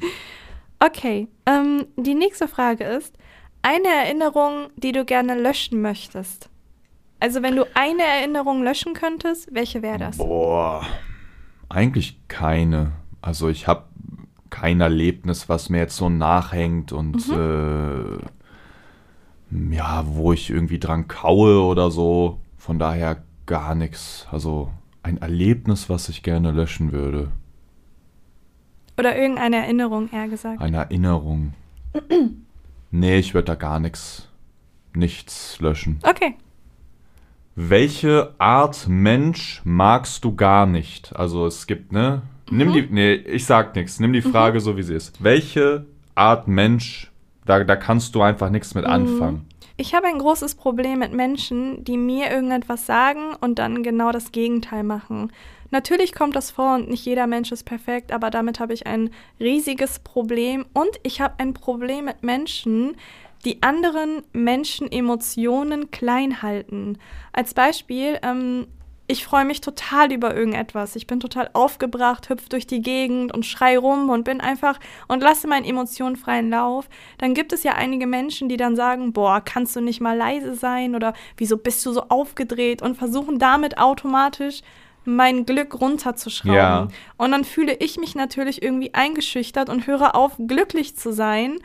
Okay, 0.79 1.29
ähm, 1.47 1.87
die 1.97 2.15
nächste 2.15 2.49
Frage 2.49 2.85
ist, 2.85 3.15
eine 3.67 3.89
Erinnerung, 3.89 4.69
die 4.77 4.93
du 4.93 5.05
gerne 5.05 5.35
löschen 5.35 5.83
möchtest. 5.83 6.49
Also 7.19 7.43
wenn 7.43 7.57
du 7.57 7.65
eine 7.75 8.05
Erinnerung 8.05 8.63
löschen 8.63 8.95
könntest, 8.95 9.53
welche 9.53 9.83
wäre 9.83 9.99
das? 9.99 10.19
Boah, 10.19 10.87
eigentlich 11.69 12.17
keine. 12.29 12.93
Also 13.23 13.49
ich 13.49 13.67
habe 13.67 13.87
kein 14.51 14.81
Erlebnis, 14.81 15.49
was 15.49 15.69
mir 15.69 15.79
jetzt 15.79 15.97
so 15.97 16.09
nachhängt 16.09 16.93
und 16.93 17.29
Mhm. 17.29 18.21
äh, 19.51 19.75
ja, 19.75 20.05
wo 20.07 20.33
ich 20.33 20.49
irgendwie 20.51 20.79
dran 20.79 21.09
kaue 21.09 21.61
oder 21.65 21.91
so. 21.91 22.39
Von 22.57 22.79
daher 22.79 23.25
gar 23.47 23.75
nichts. 23.75 24.29
Also 24.31 24.71
ein 25.03 25.19
Erlebnis, 25.19 25.91
was 25.91 26.09
ich 26.09 26.23
gerne 26.23 26.53
löschen 26.53 26.93
würde. 26.93 27.33
Oder 28.97 29.17
irgendeine 29.19 29.57
Erinnerung, 29.57 30.09
eher 30.13 30.29
gesagt. 30.29 30.61
Eine 30.61 30.77
Erinnerung. 30.79 31.55
nee, 32.91 33.19
ich 33.19 33.35
würde 33.35 33.47
da 33.47 33.55
gar 33.55 33.81
nichts, 33.81 34.29
nichts 34.95 35.61
löschen. 35.61 36.01
Okay. 36.03 36.37
Welche 37.55 38.35
Art 38.39 38.87
Mensch 38.87 39.63
magst 39.65 40.25
du 40.25 40.35
gar 40.35 40.67
nicht? 40.67 41.17
Also 41.17 41.47
es 41.47 41.67
gibt, 41.67 41.93
ne? 41.93 42.23
Nimm 42.51 42.73
die, 42.73 42.83
nee, 42.83 43.15
ich 43.15 43.47
sag 43.47 43.75
nichts. 43.75 43.99
Nimm 43.99 44.13
die 44.13 44.23
Frage 44.23 44.61
so, 44.61 44.77
wie 44.77 44.83
sie 44.83 44.95
ist. 44.95 45.23
Welche 45.25 45.87
Art 46.15 46.49
Mensch, 46.49 47.11
da, 47.45 47.65
da 47.65 47.77
kannst 47.77 48.15
du 48.15 48.23
einfach 48.23 48.51
nichts 48.51 48.75
mit 48.75 48.85
anfangen. 48.85 49.47
Ich 49.79 49.95
habe 49.95 50.07
ein 50.07 50.19
großes 50.19 50.55
Problem 50.55 51.01
mit 51.01 51.13
Menschen, 51.13 51.85
die 51.85 51.99
mir 51.99 52.31
irgendetwas 52.31 52.87
sagen 52.87 53.35
und 53.41 53.59
dann 53.59 53.83
genau 53.83 54.11
das 54.11 54.33
Gegenteil 54.33 54.85
machen. 54.85 55.33
Natürlich 55.71 56.15
kommt 56.15 56.37
das 56.37 56.51
vor 56.51 56.75
und 56.75 56.89
nicht 56.89 57.05
jeder 57.05 57.27
Mensch 57.27 57.53
ist 57.53 57.65
perfekt, 57.65 58.13
aber 58.13 58.31
damit 58.31 58.61
habe 58.61 58.73
ich 58.73 58.87
ein 58.87 59.11
riesiges 59.41 59.99
Problem 59.99 60.67
und 60.73 60.91
ich 61.03 61.21
habe 61.21 61.35
ein 61.39 61.55
Problem 61.55 62.07
mit 62.07 62.23
Menschen, 62.23 62.97
die 63.45 63.63
anderen 63.63 64.23
Menschen 64.33 64.91
Emotionen 64.91 65.91
klein 65.91 66.43
halten. 66.43 66.99
Als 67.33 67.55
Beispiel, 67.55 68.19
ähm, 68.23 68.67
ich 69.09 69.25
freue 69.25 69.45
mich 69.45 69.61
total 69.61 70.13
über 70.13 70.35
irgendetwas. 70.35 70.97
Ich 70.97 71.07
bin 71.07 71.21
total 71.21 71.49
aufgebracht, 71.53 72.29
hüpf 72.29 72.49
durch 72.49 72.67
die 72.67 72.83
Gegend 72.83 73.33
und 73.33 73.47
schrei 73.47 73.79
rum 73.79 74.11
und 74.11 74.25
bin 74.25 74.41
einfach 74.41 74.81
und 75.07 75.23
lasse 75.23 75.47
meinen 75.47 75.65
Emotionen 75.65 76.17
freien 76.17 76.51
Lauf. 76.51 76.89
Dann 77.19 77.33
gibt 77.33 77.53
es 77.53 77.63
ja 77.63 77.75
einige 77.75 78.09
Menschen, 78.09 78.49
die 78.49 78.57
dann 78.57 78.75
sagen, 78.75 79.13
boah, 79.13 79.41
kannst 79.41 79.77
du 79.77 79.81
nicht 79.81 80.01
mal 80.01 80.17
leise 80.17 80.57
sein 80.57 80.97
oder 80.97 81.15
wieso 81.37 81.57
bist 81.57 81.87
du 81.87 81.93
so 81.93 82.03
aufgedreht 82.09 82.83
und 82.83 82.97
versuchen 82.97 83.39
damit 83.39 83.79
automatisch 83.79 84.63
mein 85.07 85.47
Glück 85.47 85.81
runterzuschrauben. 85.81 86.55
Ja. 86.55 86.89
Und 87.17 87.33
dann 87.33 87.45
fühle 87.45 87.75
ich 87.75 87.99
mich 87.99 88.15
natürlich 88.15 88.63
irgendwie 88.63 88.93
eingeschüchtert 88.95 89.69
und 89.69 89.87
höre 89.87 90.15
auf, 90.15 90.37
glücklich 90.39 90.97
zu 90.97 91.13
sein 91.13 91.59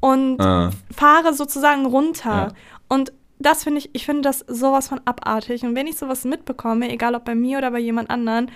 und 0.00 0.40
äh. 0.40 0.70
fahre 0.94 1.34
sozusagen 1.34 1.86
runter. 1.86 2.30
Ja. 2.30 2.52
Und 2.88 3.12
das 3.38 3.64
finde 3.64 3.78
ich, 3.78 3.90
ich 3.92 4.06
finde 4.06 4.22
das 4.22 4.40
sowas 4.40 4.88
von 4.88 5.00
abartig. 5.04 5.64
Und 5.64 5.74
wenn 5.74 5.86
ich 5.86 5.98
sowas 5.98 6.24
mitbekomme, 6.24 6.90
egal 6.90 7.14
ob 7.14 7.24
bei 7.24 7.34
mir 7.34 7.58
oder 7.58 7.70
bei 7.70 7.80
jemand 7.80 8.10
anderen, 8.10 8.50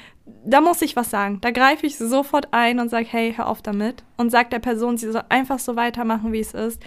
da 0.45 0.61
muss 0.61 0.83
ich 0.83 0.97
was 0.97 1.11
sagen. 1.11 1.41
Da 1.41 1.51
greife 1.51 1.87
ich 1.87 1.99
sofort 1.99 2.49
ein 2.53 2.79
und 2.81 2.89
sage, 2.89 3.07
hey, 3.09 3.35
hör 3.37 3.49
auf 3.49 3.61
damit. 3.61 4.05
Und 4.17 4.31
sage 4.31 4.51
der 4.51 4.61
Person, 4.61 4.97
sie 4.97 5.11
soll 5.11 5.25
einfach 5.29 5.59
so 5.59 5.77
weitermachen, 5.77 6.33
wie 6.33 6.41
es 6.41 6.55
ist. 6.55 6.81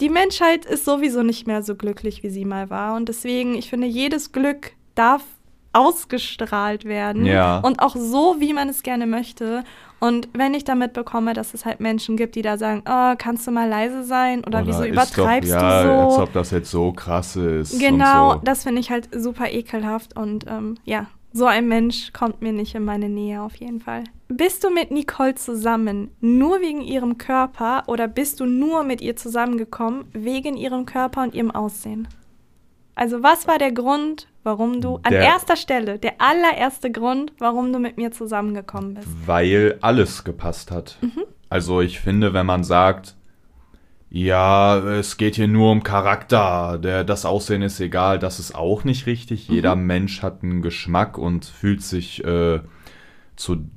Die 0.00 0.08
Menschheit 0.08 0.66
ist 0.66 0.84
sowieso 0.84 1.22
nicht 1.22 1.46
mehr 1.46 1.62
so 1.62 1.74
glücklich, 1.74 2.22
wie 2.22 2.30
sie 2.30 2.44
mal 2.44 2.70
war. 2.70 2.96
Und 2.96 3.08
deswegen, 3.08 3.54
ich 3.54 3.70
finde, 3.70 3.86
jedes 3.86 4.32
Glück 4.32 4.72
darf 4.94 5.22
ausgestrahlt 5.76 6.84
werden. 6.84 7.26
Ja. 7.26 7.58
Und 7.58 7.80
auch 7.80 7.94
so, 7.94 8.36
wie 8.38 8.52
man 8.52 8.68
es 8.68 8.82
gerne 8.82 9.06
möchte. 9.06 9.62
Und 9.98 10.28
wenn 10.32 10.54
ich 10.54 10.64
damit 10.64 10.92
bekomme, 10.92 11.32
dass 11.32 11.54
es 11.54 11.64
halt 11.64 11.80
Menschen 11.80 12.16
gibt, 12.16 12.34
die 12.34 12.42
da 12.42 12.58
sagen, 12.58 12.82
oh, 12.88 13.14
kannst 13.16 13.46
du 13.46 13.50
mal 13.50 13.68
leise 13.68 14.04
sein 14.04 14.40
oder, 14.40 14.58
oder 14.58 14.66
wieso 14.66 14.84
übertreibst 14.84 15.52
doch, 15.52 15.60
ja, 15.60 15.82
du 15.82 15.88
so? 15.88 15.94
Als 15.94 16.18
ob 16.18 16.32
das 16.32 16.50
jetzt 16.50 16.70
so 16.70 16.92
krass 16.92 17.36
ist. 17.36 17.78
Genau, 17.78 18.34
so. 18.34 18.40
das 18.44 18.62
finde 18.64 18.80
ich 18.80 18.90
halt 18.90 19.08
super 19.14 19.50
ekelhaft 19.50 20.16
und 20.16 20.46
ähm, 20.48 20.76
ja, 20.84 21.06
so 21.32 21.46
ein 21.46 21.68
Mensch 21.68 22.12
kommt 22.12 22.40
mir 22.40 22.52
nicht 22.52 22.74
in 22.74 22.84
meine 22.84 23.08
Nähe 23.08 23.42
auf 23.42 23.56
jeden 23.56 23.80
Fall. 23.80 24.04
Bist 24.28 24.64
du 24.64 24.70
mit 24.70 24.90
Nicole 24.90 25.34
zusammen 25.34 26.10
nur 26.20 26.60
wegen 26.60 26.80
ihrem 26.80 27.18
Körper 27.18 27.84
oder 27.86 28.08
bist 28.08 28.40
du 28.40 28.46
nur 28.46 28.84
mit 28.84 29.00
ihr 29.00 29.16
zusammengekommen 29.16 30.06
wegen 30.12 30.56
ihrem 30.56 30.86
Körper 30.86 31.22
und 31.22 31.34
ihrem 31.34 31.50
Aussehen? 31.50 32.08
Also 32.94 33.22
was 33.22 33.46
war 33.46 33.58
der 33.58 33.72
Grund, 33.72 34.28
warum 34.46 34.80
du 34.80 35.00
an 35.02 35.12
erster 35.12 35.56
Stelle, 35.56 35.98
der 35.98 36.14
allererste 36.18 36.90
Grund, 36.90 37.32
warum 37.38 37.72
du 37.72 37.78
mit 37.78 37.96
mir 37.98 38.12
zusammengekommen 38.12 38.94
bist? 38.94 39.08
Weil 39.26 39.76
alles 39.80 40.24
gepasst 40.24 40.70
hat. 40.70 40.96
Mhm. 41.00 41.24
Also 41.50 41.80
ich 41.80 42.00
finde, 42.00 42.32
wenn 42.32 42.46
man 42.46 42.64
sagt, 42.64 43.16
ja, 44.08 44.78
es 44.78 45.16
geht 45.16 45.34
hier 45.34 45.48
nur 45.48 45.72
um 45.72 45.82
Charakter, 45.82 46.78
der, 46.78 47.02
das 47.02 47.26
Aussehen 47.26 47.62
ist 47.62 47.80
egal, 47.80 48.18
das 48.18 48.38
ist 48.38 48.54
auch 48.54 48.84
nicht 48.84 49.06
richtig. 49.06 49.48
Mhm. 49.48 49.54
Jeder 49.54 49.76
Mensch 49.76 50.22
hat 50.22 50.42
einen 50.42 50.62
Geschmack 50.62 51.18
und 51.18 51.44
fühlt 51.44 51.82
sich 51.82 52.24
äh, 52.24 52.60
zu 53.34 53.68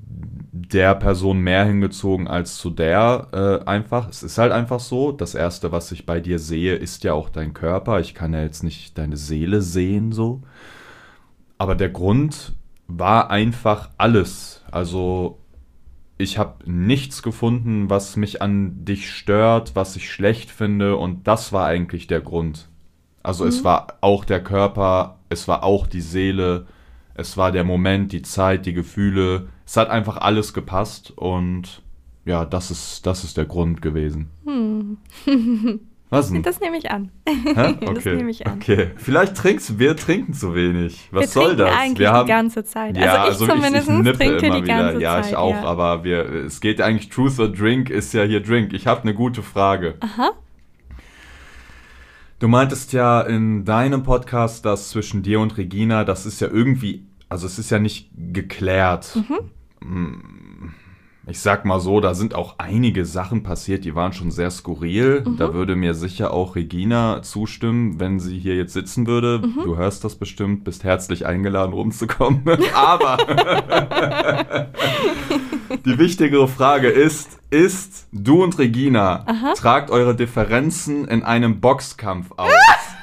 der 0.51 0.95
Person 0.95 1.39
mehr 1.39 1.65
hingezogen 1.65 2.27
als 2.27 2.57
zu 2.57 2.69
der 2.69 3.27
äh, 3.31 3.69
einfach. 3.69 4.09
Es 4.09 4.23
ist 4.23 4.37
halt 4.37 4.51
einfach 4.51 4.79
so. 4.79 5.11
Das 5.11 5.35
Erste, 5.35 5.71
was 5.71 5.91
ich 5.91 6.05
bei 6.05 6.19
dir 6.19 6.39
sehe, 6.39 6.75
ist 6.75 7.03
ja 7.03 7.13
auch 7.13 7.29
dein 7.29 7.53
Körper. 7.53 7.99
Ich 7.99 8.15
kann 8.15 8.33
ja 8.33 8.41
jetzt 8.41 8.63
nicht 8.63 8.97
deine 8.97 9.17
Seele 9.17 9.61
sehen 9.61 10.11
so. 10.11 10.41
Aber 11.57 11.75
der 11.75 11.89
Grund 11.89 12.53
war 12.87 13.29
einfach 13.29 13.89
alles. 13.97 14.63
Also 14.71 15.39
ich 16.17 16.37
habe 16.37 16.69
nichts 16.69 17.21
gefunden, 17.21 17.89
was 17.89 18.15
mich 18.15 18.41
an 18.41 18.83
dich 18.85 19.11
stört, 19.11 19.75
was 19.75 19.95
ich 19.95 20.11
schlecht 20.11 20.49
finde. 20.49 20.97
Und 20.97 21.27
das 21.27 21.53
war 21.53 21.65
eigentlich 21.67 22.07
der 22.07 22.21
Grund. 22.21 22.69
Also 23.21 23.43
mhm. 23.43 23.49
es 23.49 23.63
war 23.63 23.99
auch 24.01 24.25
der 24.25 24.43
Körper, 24.43 25.19
es 25.29 25.47
war 25.47 25.63
auch 25.63 25.85
die 25.85 26.01
Seele 26.01 26.65
es 27.19 27.37
war 27.37 27.51
der 27.51 27.63
Moment, 27.63 28.11
die 28.11 28.21
Zeit, 28.21 28.65
die 28.65 28.73
Gefühle. 28.73 29.49
Es 29.65 29.77
hat 29.77 29.89
einfach 29.89 30.17
alles 30.17 30.53
gepasst 30.53 31.11
und 31.15 31.81
ja, 32.25 32.45
das 32.45 32.71
ist, 32.71 33.05
das 33.05 33.23
ist 33.23 33.37
der 33.37 33.45
Grund 33.45 33.81
gewesen. 33.81 34.29
Hm. 34.45 34.97
Was 36.09 36.31
denn? 36.31 36.41
Das 36.41 36.59
nehme 36.59 36.77
ich 36.77 36.89
an. 36.89 37.11
Hä? 37.27 37.75
Okay. 37.81 37.93
Das 37.93 38.05
nehme 38.05 38.31
ich 38.31 38.47
an. 38.47 38.53
Okay. 38.53 38.91
Vielleicht 38.95 39.35
trinkst 39.35 39.77
wir 39.77 39.95
trinken 39.95 40.33
zu 40.33 40.55
wenig. 40.55 41.07
Was 41.11 41.21
wir 41.21 41.27
soll 41.27 41.55
das? 41.55 41.71
Eigentlich 41.71 41.99
wir 41.99 42.11
haben 42.11 42.25
die 42.25 42.31
ganze 42.31 42.63
Zeit. 42.63 42.97
Ja, 42.97 43.23
also 43.23 43.45
ich 43.45 43.51
also 43.51 43.61
zumindest 43.61 43.89
ich, 43.89 43.99
ich 43.99 44.17
trinke 44.17 44.45
immer 44.47 44.61
die 44.61 44.67
ganze 44.67 44.97
wieder. 44.97 45.01
Ja, 45.01 45.19
ich 45.19 45.35
auch, 45.35 45.53
ja. 45.53 45.63
aber 45.63 46.03
wir 46.03 46.25
es 46.45 46.61
geht 46.61 46.81
eigentlich 46.81 47.09
Truth 47.09 47.39
or 47.39 47.47
Drink 47.49 47.91
ist 47.91 48.13
ja 48.13 48.23
hier 48.23 48.41
Drink. 48.41 48.73
Ich 48.73 48.87
habe 48.87 49.03
eine 49.03 49.13
gute 49.13 49.43
Frage. 49.43 49.95
Aha. 49.99 50.31
Du 52.39 52.47
meintest 52.47 52.93
ja 52.93 53.21
in 53.21 53.65
deinem 53.65 54.03
Podcast, 54.03 54.65
dass 54.65 54.89
zwischen 54.89 55.21
dir 55.21 55.41
und 55.41 55.57
Regina, 55.57 56.05
das 56.05 56.25
ist 56.25 56.39
ja 56.39 56.47
irgendwie 56.47 57.05
also 57.29 57.45
es 57.45 57.59
ist 57.59 57.69
ja 57.69 57.79
nicht 57.79 58.09
geklärt. 58.15 59.17
Mhm. 59.81 60.73
Ich 61.27 61.41
sag 61.41 61.63
mal 61.63 61.79
so, 61.79 61.99
da 61.99 62.15
sind 62.15 62.33
auch 62.33 62.55
einige 62.57 63.05
Sachen 63.05 63.43
passiert, 63.43 63.85
die 63.85 63.93
waren 63.93 64.13
schon 64.13 64.31
sehr 64.31 64.49
skurril. 64.49 65.23
Mhm. 65.25 65.37
Da 65.37 65.53
würde 65.53 65.75
mir 65.75 65.93
sicher 65.93 66.33
auch 66.33 66.55
Regina 66.55 67.21
zustimmen, 67.21 67.99
wenn 67.99 68.19
sie 68.19 68.39
hier 68.39 68.55
jetzt 68.55 68.73
sitzen 68.73 69.05
würde. 69.05 69.39
Mhm. 69.45 69.63
Du 69.63 69.77
hörst 69.77 70.03
das 70.03 70.15
bestimmt, 70.15 70.63
bist 70.63 70.83
herzlich 70.83 71.27
eingeladen, 71.27 71.73
rumzukommen. 71.73 72.41
Aber 72.73 73.17
die 75.85 75.99
wichtigere 75.99 76.47
Frage 76.47 76.89
ist, 76.89 77.39
ist 77.51 78.07
du 78.11 78.43
und 78.43 78.57
Regina, 78.57 79.23
Aha. 79.27 79.53
tragt 79.55 79.91
eure 79.91 80.15
Differenzen 80.15 81.07
in 81.07 81.21
einem 81.23 81.59
Boxkampf 81.59 82.31
aus. 82.37 82.51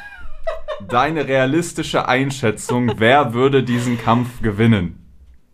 deine 0.89 1.27
realistische 1.27 2.09
Einschätzung, 2.09 2.93
wer 2.97 3.35
würde 3.35 3.63
diesen 3.63 3.99
Kampf 3.99 4.43
gewinnen? 4.43 5.03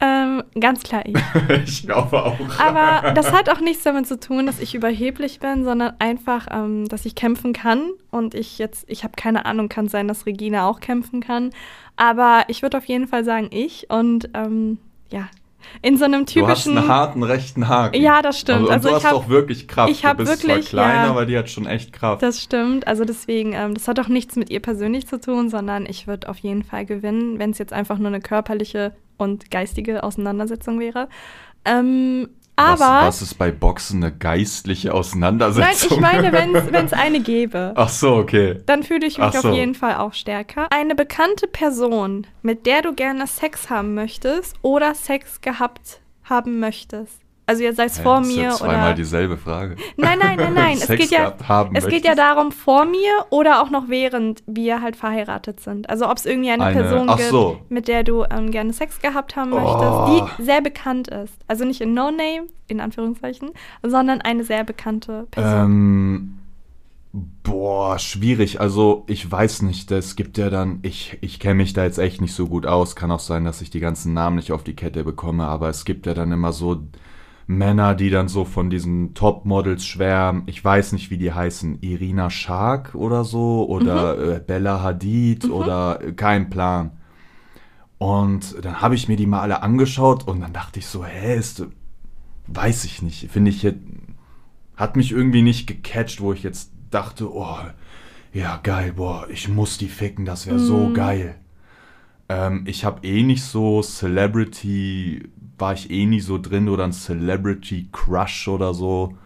Ähm, 0.00 0.42
ganz 0.58 0.82
klar 0.82 1.04
ich. 1.06 1.14
ich 1.64 1.86
glaube 1.86 2.24
auch. 2.24 2.58
Aber 2.58 3.12
das 3.12 3.32
hat 3.32 3.48
auch 3.48 3.60
nichts 3.60 3.84
damit 3.84 4.08
zu 4.08 4.18
tun, 4.18 4.46
dass 4.46 4.58
ich 4.58 4.74
überheblich 4.74 5.38
bin, 5.38 5.62
sondern 5.62 5.94
einfach, 6.00 6.48
ähm, 6.50 6.88
dass 6.88 7.06
ich 7.06 7.14
kämpfen 7.14 7.52
kann. 7.52 7.92
Und 8.10 8.34
ich 8.34 8.58
jetzt, 8.58 8.84
ich 8.88 9.04
habe 9.04 9.14
keine 9.16 9.46
Ahnung, 9.46 9.68
kann 9.68 9.86
sein, 9.86 10.08
dass 10.08 10.26
Regina 10.26 10.68
auch 10.68 10.80
kämpfen 10.80 11.20
kann. 11.20 11.50
Aber 11.94 12.44
ich 12.48 12.62
würde 12.62 12.78
auf 12.78 12.86
jeden 12.86 13.06
Fall 13.06 13.22
sagen, 13.22 13.48
ich. 13.52 13.90
Und 13.90 14.28
ähm, 14.34 14.78
ja, 15.12 15.28
in 15.82 15.96
so 15.96 16.04
einem 16.04 16.26
typischen. 16.26 16.44
Du 16.44 16.48
hast 16.48 16.66
einen 16.68 16.88
harten 16.88 17.22
rechten 17.22 17.68
Haken. 17.68 18.00
Ja, 18.00 18.22
das 18.22 18.38
stimmt. 18.38 18.70
Also, 18.70 18.72
also 18.72 18.88
du 18.88 18.94
hast 18.94 19.04
hab, 19.04 19.14
auch 19.14 19.28
wirklich 19.28 19.68
Kraft. 19.68 19.90
Ich 19.90 20.02
bist 20.02 20.18
wirklich, 20.18 20.68
zwar 20.68 20.84
klein, 20.84 21.04
ja, 21.04 21.10
aber 21.10 21.26
die 21.26 21.36
hat 21.36 21.48
schon 21.50 21.66
echt 21.66 21.92
Kraft. 21.92 22.22
Das 22.22 22.42
stimmt. 22.42 22.86
Also 22.86 23.04
deswegen, 23.04 23.52
ähm, 23.52 23.74
das 23.74 23.88
hat 23.88 23.98
auch 24.00 24.08
nichts 24.08 24.36
mit 24.36 24.50
ihr 24.50 24.60
persönlich 24.60 25.06
zu 25.06 25.20
tun, 25.20 25.48
sondern 25.48 25.86
ich 25.86 26.06
würde 26.06 26.28
auf 26.28 26.38
jeden 26.38 26.62
Fall 26.62 26.86
gewinnen, 26.86 27.38
wenn 27.38 27.50
es 27.50 27.58
jetzt 27.58 27.72
einfach 27.72 27.98
nur 27.98 28.08
eine 28.08 28.20
körperliche 28.20 28.94
und 29.16 29.50
geistige 29.50 30.02
Auseinandersetzung 30.02 30.80
wäre. 30.80 31.08
Ähm, 31.64 32.28
aber. 32.62 32.80
Was, 32.80 33.06
was, 33.06 33.22
ist 33.22 33.34
bei 33.34 33.50
Boxen 33.50 34.02
eine 34.02 34.12
geistliche 34.12 34.94
Auseinandersetzung? 34.94 36.00
Nein, 36.00 36.24
ich 36.24 36.32
meine, 36.32 36.52
wenn 36.72 36.86
es 36.86 36.92
eine 36.92 37.20
gäbe. 37.20 37.72
Ach 37.76 37.88
so, 37.88 38.16
okay. 38.16 38.58
Dann 38.66 38.82
fühle 38.82 39.06
ich 39.06 39.18
mich 39.18 39.32
so. 39.32 39.48
auf 39.48 39.54
jeden 39.54 39.74
Fall 39.74 39.96
auch 39.96 40.14
stärker. 40.14 40.68
Eine 40.70 40.94
bekannte 40.94 41.46
Person, 41.46 42.26
mit 42.42 42.66
der 42.66 42.82
du 42.82 42.94
gerne 42.94 43.26
Sex 43.26 43.70
haben 43.70 43.94
möchtest 43.94 44.56
oder 44.62 44.94
Sex 44.94 45.40
gehabt 45.40 46.00
haben 46.24 46.60
möchtest. 46.60 47.21
Also 47.44 47.64
ihr 47.64 47.74
seid 47.74 47.90
vor 47.90 48.20
mir 48.20 48.42
ja 48.42 48.50
zweimal 48.50 48.76
oder 48.76 48.94
dieselbe 48.94 49.36
Frage. 49.36 49.76
Nein, 49.96 50.18
nein, 50.20 50.36
nein, 50.36 50.54
nein. 50.54 50.78
es 50.80 50.86
geht 50.96 51.10
ja 51.10 51.34
es 51.74 51.86
geht 51.86 52.04
ja 52.04 52.14
darum 52.14 52.52
vor 52.52 52.84
mir 52.84 53.26
oder 53.30 53.62
auch 53.62 53.70
noch 53.70 53.88
während 53.88 54.42
wir 54.46 54.80
halt 54.80 54.96
verheiratet 54.96 55.60
sind. 55.60 55.90
Also 55.90 56.08
ob 56.08 56.18
es 56.18 56.26
irgendwie 56.26 56.50
eine, 56.50 56.64
eine 56.64 56.82
Person 56.82 57.08
gibt, 57.08 57.30
so. 57.30 57.60
mit 57.68 57.88
der 57.88 58.04
du 58.04 58.24
ähm, 58.24 58.50
gerne 58.50 58.72
Sex 58.72 59.00
gehabt 59.00 59.34
haben 59.34 59.50
möchtest, 59.50 59.72
oh. 59.74 60.28
die 60.38 60.42
sehr 60.42 60.60
bekannt 60.60 61.08
ist. 61.08 61.34
Also 61.48 61.64
nicht 61.64 61.80
in 61.80 61.94
No 61.94 62.10
Name 62.10 62.46
in 62.68 62.80
Anführungszeichen, 62.80 63.50
sondern 63.82 64.20
eine 64.20 64.44
sehr 64.44 64.64
bekannte 64.64 65.26
Person. 65.30 65.64
Ähm 65.64 66.38
Boah, 67.42 67.98
schwierig. 67.98 68.60
Also 68.60 69.04
ich 69.06 69.30
weiß 69.30 69.62
nicht, 69.62 69.90
es 69.90 70.16
gibt 70.16 70.38
ja 70.38 70.48
dann, 70.48 70.78
ich, 70.80 71.18
ich 71.20 71.38
kenne 71.40 71.56
mich 71.56 71.74
da 71.74 71.84
jetzt 71.84 71.98
echt 71.98 72.22
nicht 72.22 72.32
so 72.32 72.46
gut 72.46 72.64
aus. 72.64 72.96
Kann 72.96 73.10
auch 73.10 73.20
sein, 73.20 73.44
dass 73.44 73.60
ich 73.60 73.68
die 73.68 73.80
ganzen 73.80 74.14
Namen 74.14 74.36
nicht 74.36 74.50
auf 74.50 74.64
die 74.64 74.74
Kette 74.74 75.04
bekomme, 75.04 75.44
aber 75.46 75.68
es 75.68 75.84
gibt 75.84 76.06
ja 76.06 76.14
dann 76.14 76.32
immer 76.32 76.52
so 76.52 76.80
Männer, 77.46 77.94
die 77.94 78.10
dann 78.10 78.28
so 78.28 78.44
von 78.44 78.70
diesen 78.70 79.14
Topmodels 79.14 79.84
schwärmen. 79.84 80.44
Ich 80.46 80.64
weiß 80.64 80.92
nicht, 80.92 81.10
wie 81.10 81.18
die 81.18 81.32
heißen. 81.32 81.78
Irina 81.80 82.30
Shark 82.30 82.94
oder 82.94 83.24
so 83.24 83.66
oder 83.68 84.16
mhm. 84.16 84.32
äh, 84.32 84.40
Bella 84.40 84.82
Hadid 84.82 85.44
mhm. 85.44 85.52
oder 85.52 86.00
äh, 86.02 86.12
kein 86.12 86.50
Plan. 86.50 86.92
Und 87.98 88.56
dann 88.64 88.80
habe 88.80 88.94
ich 88.94 89.08
mir 89.08 89.16
die 89.16 89.26
mal 89.26 89.40
alle 89.40 89.62
angeschaut 89.62 90.26
und 90.26 90.40
dann 90.40 90.52
dachte 90.52 90.80
ich 90.80 90.86
so, 90.86 91.04
hä, 91.04 91.36
ist, 91.36 91.64
weiß 92.48 92.84
ich 92.84 93.00
nicht. 93.02 93.30
Finde 93.30 93.50
ich 93.50 93.62
jetzt, 93.62 93.78
hat 94.76 94.96
mich 94.96 95.12
irgendwie 95.12 95.42
nicht 95.42 95.66
gecatcht, 95.66 96.20
wo 96.20 96.32
ich 96.32 96.42
jetzt 96.42 96.72
dachte, 96.90 97.32
oh, 97.32 97.58
ja, 98.32 98.58
geil, 98.62 98.94
boah, 98.96 99.26
ich 99.30 99.48
muss 99.48 99.78
die 99.78 99.88
ficken, 99.88 100.24
das 100.24 100.46
wäre 100.46 100.58
so 100.58 100.88
Mhm. 100.88 100.94
geil. 100.94 101.34
Ähm, 102.28 102.64
ich 102.66 102.84
habe 102.84 103.06
eh 103.06 103.22
nicht 103.22 103.44
so 103.44 103.82
Celebrity, 103.82 105.28
war 105.58 105.74
ich 105.74 105.90
eh 105.90 106.06
nie 106.06 106.20
so 106.20 106.38
drin 106.38 106.68
oder 106.68 106.84
ein 106.84 106.92
Celebrity 106.92 107.88
Crush 107.92 108.48
oder 108.48 108.74
so. 108.74 109.16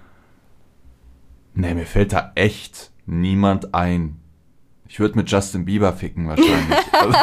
Nee, 1.55 1.75
mir 1.75 1.87
fällt 1.87 2.13
da 2.13 2.33
echt 2.35 2.91
niemand 3.07 3.75
ein. 3.75 4.21
Ich 4.89 5.01
würde 5.01 5.17
mit 5.17 5.31
Justin 5.31 5.65
Bieber 5.65 5.93
ficken 5.93 6.29
wahrscheinlich. 6.29 6.79
das 6.93 7.17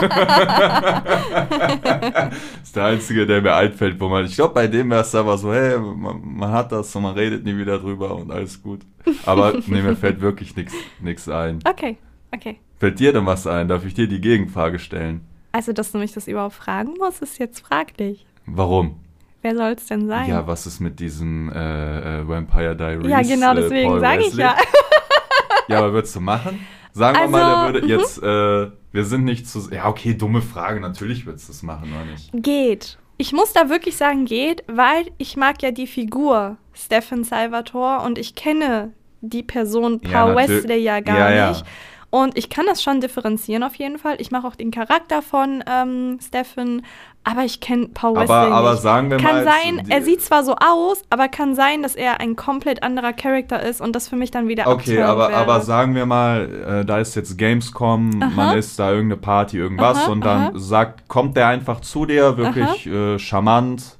ist 2.63 2.75
der 2.75 2.85
einzige, 2.85 3.25
der 3.25 3.41
mir 3.41 3.55
einfällt, 3.55 3.99
wo 3.99 4.09
man. 4.09 4.25
Ich 4.25 4.35
glaube, 4.35 4.53
bei 4.53 4.67
dem 4.67 4.89
wäre 4.89 5.01
es 5.01 5.15
aber 5.15 5.37
so, 5.37 5.53
hey, 5.53 5.77
man, 5.77 6.21
man 6.23 6.51
hat 6.51 6.71
das 6.71 6.93
und 6.95 7.03
man 7.03 7.13
redet 7.13 7.45
nie 7.45 7.55
wieder 7.57 7.79
drüber 7.79 8.15
und 8.15 8.31
alles 8.31 8.61
gut. 8.61 8.81
Aber 9.25 9.53
nee, 9.67 9.81
mir 9.81 9.95
fällt 9.95 10.19
wirklich 10.19 10.55
nichts 10.99 11.29
ein. 11.29 11.59
Okay, 11.65 11.97
okay. 12.33 12.59
Fällt 12.79 12.99
dir 12.99 13.13
denn 13.13 13.25
was 13.25 13.47
ein? 13.47 13.67
Darf 13.69 13.85
ich 13.85 13.93
dir 13.93 14.07
die 14.07 14.19
Gegenfrage 14.19 14.77
stellen? 14.79 15.21
Also, 15.53 15.71
dass 15.71 15.91
du 15.91 15.99
mich 15.99 16.11
das 16.11 16.27
überhaupt 16.27 16.55
fragen 16.55 16.95
musst, 16.97 17.21
ist 17.21 17.37
jetzt 17.37 17.59
fraglich. 17.59 18.25
Warum? 18.45 18.99
Wer 19.41 19.55
soll 19.55 19.71
es 19.71 19.85
denn 19.87 20.07
sein? 20.07 20.29
Ja, 20.29 20.47
was 20.47 20.65
ist 20.65 20.79
mit 20.79 20.99
diesem 20.99 21.51
äh, 21.51 22.19
äh, 22.21 22.27
Vampire 22.27 22.75
Diaries? 22.75 23.07
Ja, 23.09 23.21
genau, 23.21 23.51
äh, 23.53 23.55
deswegen 23.61 23.89
Paul 23.89 23.99
sage 23.99 24.23
ich 24.27 24.33
ja. 24.35 24.55
Ja, 25.67 25.79
aber 25.79 25.93
würdest 25.93 26.15
du 26.15 26.19
machen? 26.19 26.65
Sagen 26.91 27.15
wir 27.15 27.21
Also, 27.21 27.31
mal, 27.31 27.55
der 27.65 27.73
würde 27.73 27.85
mhm. 27.87 27.89
jetzt, 27.99 28.21
äh, 28.21 28.71
wir 28.91 29.05
sind 29.05 29.23
nicht 29.23 29.47
zu. 29.47 29.69
Ja, 29.71 29.87
okay, 29.87 30.13
dumme 30.13 30.41
Frage, 30.41 30.79
natürlich 30.79 31.25
würdest 31.25 31.47
du 31.47 31.53
es 31.53 31.63
machen, 31.63 31.91
oder 31.93 32.05
nicht? 32.11 32.29
Geht. 32.33 32.97
Ich 33.17 33.31
muss 33.31 33.53
da 33.53 33.69
wirklich 33.69 33.95
sagen, 33.97 34.25
geht, 34.25 34.63
weil 34.67 35.05
ich 35.17 35.37
mag 35.37 35.61
ja 35.61 35.71
die 35.71 35.87
Figur 35.87 36.57
Stephen 36.73 37.23
Salvatore 37.23 38.05
und 38.05 38.17
ich 38.17 38.35
kenne 38.35 38.91
die 39.21 39.43
Person 39.43 40.01
Ja, 40.03 40.09
Paul 40.25 40.33
natür- 40.35 40.47
Wesley 40.63 40.79
ja 40.83 40.99
gar 40.99 41.17
Ja, 41.17 41.33
ja. 41.33 41.57
Und 42.13 42.37
ich 42.37 42.51
kann 42.51 42.67
das 42.67 42.83
schon 42.83 43.01
differenzieren 43.01 43.63
auf 43.63 43.73
jeden 43.73 43.97
Fall. 43.97 44.17
Ich 44.19 44.29
mache 44.29 44.45
auch 44.45 44.53
den 44.55 44.69
Charakter 44.69 45.23
von 45.23 45.63
ähm, 45.67 46.19
Stephen, 46.21 46.85
aber 47.23 47.43
ich 47.43 47.59
kenne 47.59 47.87
Paul 47.91 48.11
Aber, 48.19 48.21
Wesley 48.21 48.51
aber 48.53 48.71
nicht. 48.73 48.83
sagen 48.83 49.09
wir 49.09 49.17
Kann 49.17 49.35
mal. 49.37 49.43
sein, 49.45 49.81
die- 49.83 49.91
er 49.91 50.03
sieht 50.03 50.21
zwar 50.21 50.43
so 50.43 50.53
aus, 50.57 51.01
aber 51.09 51.27
kann 51.27 51.55
sein, 51.55 51.81
dass 51.81 51.95
er 51.95 52.19
ein 52.19 52.35
komplett 52.35 52.83
anderer 52.83 53.13
Charakter 53.13 53.63
ist 53.63 53.81
und 53.81 53.95
das 53.95 54.09
für 54.09 54.15
mich 54.15 54.29
dann 54.29 54.47
wieder 54.47 54.67
Okay, 54.67 55.01
aber, 55.01 55.29
wäre. 55.29 55.39
aber 55.39 55.61
sagen 55.61 55.95
wir 55.95 56.05
mal, 56.05 56.81
äh, 56.81 56.85
da 56.85 56.99
ist 56.99 57.15
jetzt 57.15 57.35
Gamescom, 57.35 58.21
Aha. 58.21 58.29
man 58.35 58.57
ist 58.59 58.77
da 58.77 58.91
irgendeine 58.91 59.19
Party, 59.19 59.57
irgendwas 59.57 60.03
Aha, 60.03 60.11
und 60.11 60.23
dann 60.23 60.41
aha. 60.49 60.51
sagt, 60.53 61.07
kommt 61.07 61.35
der 61.35 61.47
einfach 61.47 61.79
zu 61.81 62.05
dir, 62.05 62.37
wirklich 62.37 62.85
äh, 62.85 63.17
charmant 63.17 63.97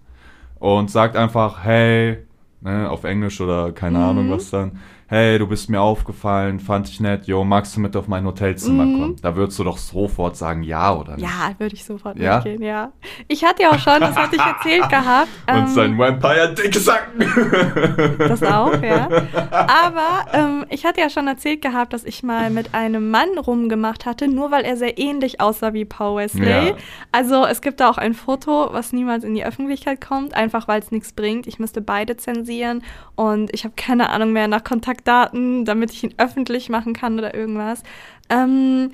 und 0.60 0.92
sagt 0.92 1.16
einfach, 1.18 1.64
hey, 1.64 2.20
ne, 2.62 2.88
auf 2.92 3.06
Englisch 3.06 3.42
oder 3.42 3.72
keine 3.72 3.98
Mhm. 3.98 4.04
Ahnung 4.04 4.30
was 4.30 4.52
dann, 4.52 4.80
hey, 5.08 5.38
du 5.38 5.48
bist 5.48 5.70
mir 5.70 5.82
aufgefallen, 5.82 6.60
fand 6.60 6.90
ich 6.90 7.00
nett, 7.00 7.26
yo, 7.28 7.44
magst 7.44 7.76
du 7.76 7.80
mit 7.80 7.96
auf 7.96 8.08
mein 8.08 8.26
Hotelzimmer 8.26 8.86
Mhm. 8.86 9.00
kommen? 9.00 9.16
Da 9.22 9.36
würdest 9.36 9.60
du 9.60 9.64
doch 9.64 9.78
sofort 9.78 10.36
sagen, 10.38 10.64
ja 10.64 10.96
oder 10.96 11.16
nicht? 11.16 11.24
Ja, 11.26 11.52
würde 11.60 11.76
ich 11.76 11.84
sofort 11.86 12.18
Ja? 12.18 12.36
mitgehen, 12.38 12.62
ja. 12.64 12.92
Ich 13.28 13.44
hatte 13.44 13.64
ja 13.64 13.70
auch 13.72 13.80
schon, 13.80 14.00
das 14.00 14.16
hatte 14.16 14.36
ich 14.36 14.42
erzählt 14.42 14.90
gehabt. 14.90 15.30
Und 15.48 15.56
ähm, 15.56 15.68
sein 15.68 15.98
Vampire-Dick 15.98 16.76
sacken. 16.76 17.24
Das 18.18 18.42
auch, 18.44 18.82
ja. 18.82 19.08
Aber 19.52 20.26
ähm, 20.34 20.66
ich 20.70 20.86
hatte 20.86 21.02
ja 21.02 21.10
schon 21.10 21.28
erzählt 21.28 21.62
gehabt, 21.62 21.94
dass 21.94 22.04
ich 22.04 22.24
mal 22.24 22.50
mit 22.50 22.74
einem 22.74 23.12
Mann 23.12 23.38
rumgemacht 23.38 24.06
hatte, 24.06 24.28
nur 24.28 24.52
weil 24.52 24.64
er 24.64 24.78
sehr 24.78 24.98
ähnlich 24.98 25.40
aussah 25.42 25.74
wie 25.74 25.86
Paul 25.86 26.18
Wesley. 26.18 26.50
Ja. 26.70 26.76
Also 27.12 27.46
es 27.46 27.62
gibt 27.62 27.80
da 27.80 27.90
auch 27.90 27.98
ein 27.98 28.14
Foto, 28.14 28.70
was 28.72 28.94
niemals 28.94 29.24
in 29.24 29.34
die 29.36 29.46
Öffentlichkeit 29.46 30.02
kommt, 30.06 30.34
einfach 30.34 30.68
weil 30.68 30.80
es 30.80 30.92
nichts 30.92 31.14
bringt. 31.14 31.48
Ich 31.48 31.60
müsste 31.60 31.82
beide 31.82 32.18
zensieren 32.18 32.84
und 33.16 33.54
ich 33.54 33.64
habe 33.64 33.74
keine 33.76 34.10
Ahnung 34.10 34.32
mehr 34.34 34.48
nach 34.48 34.64
Kontaktdaten, 34.94 35.66
damit 35.66 35.92
ich 35.92 36.04
ihn 36.04 36.14
öffentlich 36.18 36.70
machen 36.70 36.94
kann 36.94 37.18
oder 37.18 37.34
irgendwas. 37.34 37.84
Ähm, 38.30 38.92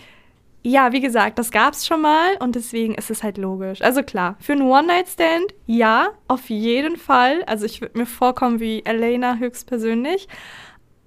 ja, 0.62 0.92
wie 0.92 1.00
gesagt, 1.00 1.40
das 1.40 1.52
gab's 1.52 1.88
schon 1.88 2.02
mal 2.02 2.36
und 2.40 2.56
deswegen 2.56 2.96
ist 2.96 3.10
es 3.10 3.24
halt 3.24 3.38
logisch. 3.38 3.82
Also 3.82 4.04
klar, 4.04 4.36
für 4.40 4.54
einen 4.54 4.64
One-Night-Stand, 4.64 5.54
ja, 5.66 6.10
auf 6.28 6.50
jeden 6.50 6.98
Fall. 6.98 7.44
Also 7.46 7.66
ich 7.66 7.82
würde 7.82 7.98
mir 7.98 8.06
vorkommen 8.06 8.60
wie 8.60 8.84
Elena 8.86 9.38
höchstpersönlich. 9.38 10.28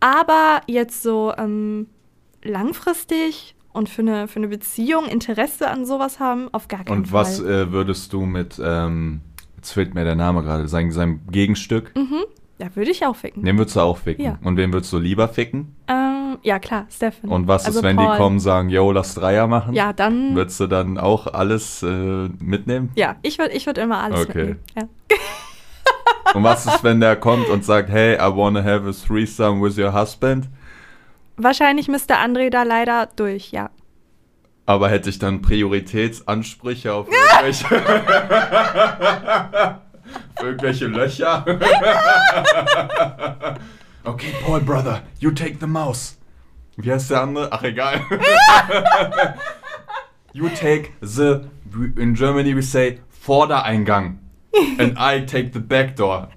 Aber 0.00 0.62
jetzt 0.66 1.02
so 1.02 1.32
ähm, 1.36 1.86
langfristig 2.42 3.54
und 3.72 3.88
für 3.88 4.02
eine, 4.02 4.26
für 4.26 4.36
eine 4.36 4.48
Beziehung 4.48 5.04
Interesse 5.04 5.70
an 5.70 5.84
sowas 5.86 6.18
haben, 6.18 6.48
auf 6.52 6.68
gar 6.68 6.84
keinen 6.84 6.98
Und 6.98 7.08
Fall. 7.08 7.20
was 7.20 7.40
äh, 7.40 7.70
würdest 7.72 8.12
du 8.12 8.22
mit, 8.22 8.60
ähm, 8.62 9.20
jetzt 9.56 9.72
fehlt 9.72 9.94
mir 9.94 10.04
der 10.04 10.16
Name 10.16 10.42
gerade, 10.42 10.66
sein, 10.66 10.90
seinem 10.90 11.20
Gegenstück? 11.30 11.94
Mhm. 11.94 12.24
Ja, 12.58 12.68
würde 12.74 12.90
ich 12.90 13.04
auch 13.04 13.16
ficken. 13.16 13.44
Den 13.44 13.58
würdest 13.58 13.76
du 13.76 13.80
auch 13.80 13.98
ficken. 13.98 14.24
Ja. 14.24 14.38
Und 14.42 14.56
wen 14.56 14.72
würdest 14.72 14.92
du 14.92 14.98
lieber 14.98 15.28
ficken? 15.28 15.74
Ähm, 15.88 16.38
ja, 16.42 16.58
klar, 16.58 16.86
Stefan. 16.90 17.30
Und 17.30 17.48
was 17.48 17.66
also 17.66 17.78
ist, 17.78 17.82
wenn 17.82 17.96
Paul. 17.96 18.12
die 18.12 18.16
kommen, 18.18 18.40
sagen, 18.40 18.68
yo, 18.68 18.92
lass 18.92 19.14
Dreier 19.14 19.46
machen? 19.46 19.74
Ja, 19.74 19.92
dann. 19.92 20.34
Würdest 20.34 20.60
du 20.60 20.66
dann 20.66 20.98
auch 20.98 21.26
alles 21.26 21.82
äh, 21.82 22.28
mitnehmen? 22.38 22.90
ja, 22.94 23.16
ich 23.22 23.38
würde 23.38 23.54
ich 23.54 23.66
würd 23.66 23.78
immer 23.78 24.02
alles 24.02 24.28
Okay. 24.28 24.56
mitnehmen. 24.56 24.90
Ja. 25.10 25.16
Und 26.34 26.44
was 26.44 26.66
ist, 26.66 26.82
wenn 26.84 27.00
der 27.00 27.16
kommt 27.16 27.48
und 27.48 27.64
sagt, 27.64 27.90
hey, 27.90 28.14
I 28.14 28.34
wanna 28.34 28.62
have 28.64 28.88
a 28.88 28.92
threesome 28.92 29.60
with 29.62 29.76
your 29.76 29.92
husband? 29.92 30.48
Wahrscheinlich 31.36 31.88
müsste 31.88 32.16
André 32.16 32.48
da 32.48 32.62
leider 32.62 33.06
durch, 33.16 33.50
ja. 33.50 33.68
Aber 34.64 34.88
hätte 34.88 35.10
ich 35.10 35.18
dann 35.18 35.42
Prioritätsansprüche 35.42 36.94
auf 36.94 37.08
irgendwelche, 37.42 37.66
auf 40.36 40.44
irgendwelche 40.44 40.86
Löcher? 40.86 41.44
okay, 44.04 44.32
Paul, 44.44 44.60
Brother, 44.60 45.02
you 45.18 45.30
take 45.30 45.56
the 45.60 45.66
mouse. 45.66 46.16
Wie 46.76 46.90
heißt 46.90 47.10
der 47.10 47.22
andere? 47.22 47.52
Ach, 47.52 47.62
egal. 47.62 48.00
you 50.32 50.48
take 50.48 50.92
the, 51.00 51.42
in 51.96 52.14
Germany 52.14 52.54
we 52.54 52.62
say, 52.62 53.00
Vordereingang. 53.10 54.18
And 54.78 54.98
I 54.98 55.24
take 55.24 55.52
the 55.52 55.60
back 55.60 55.96
door. 55.96 56.28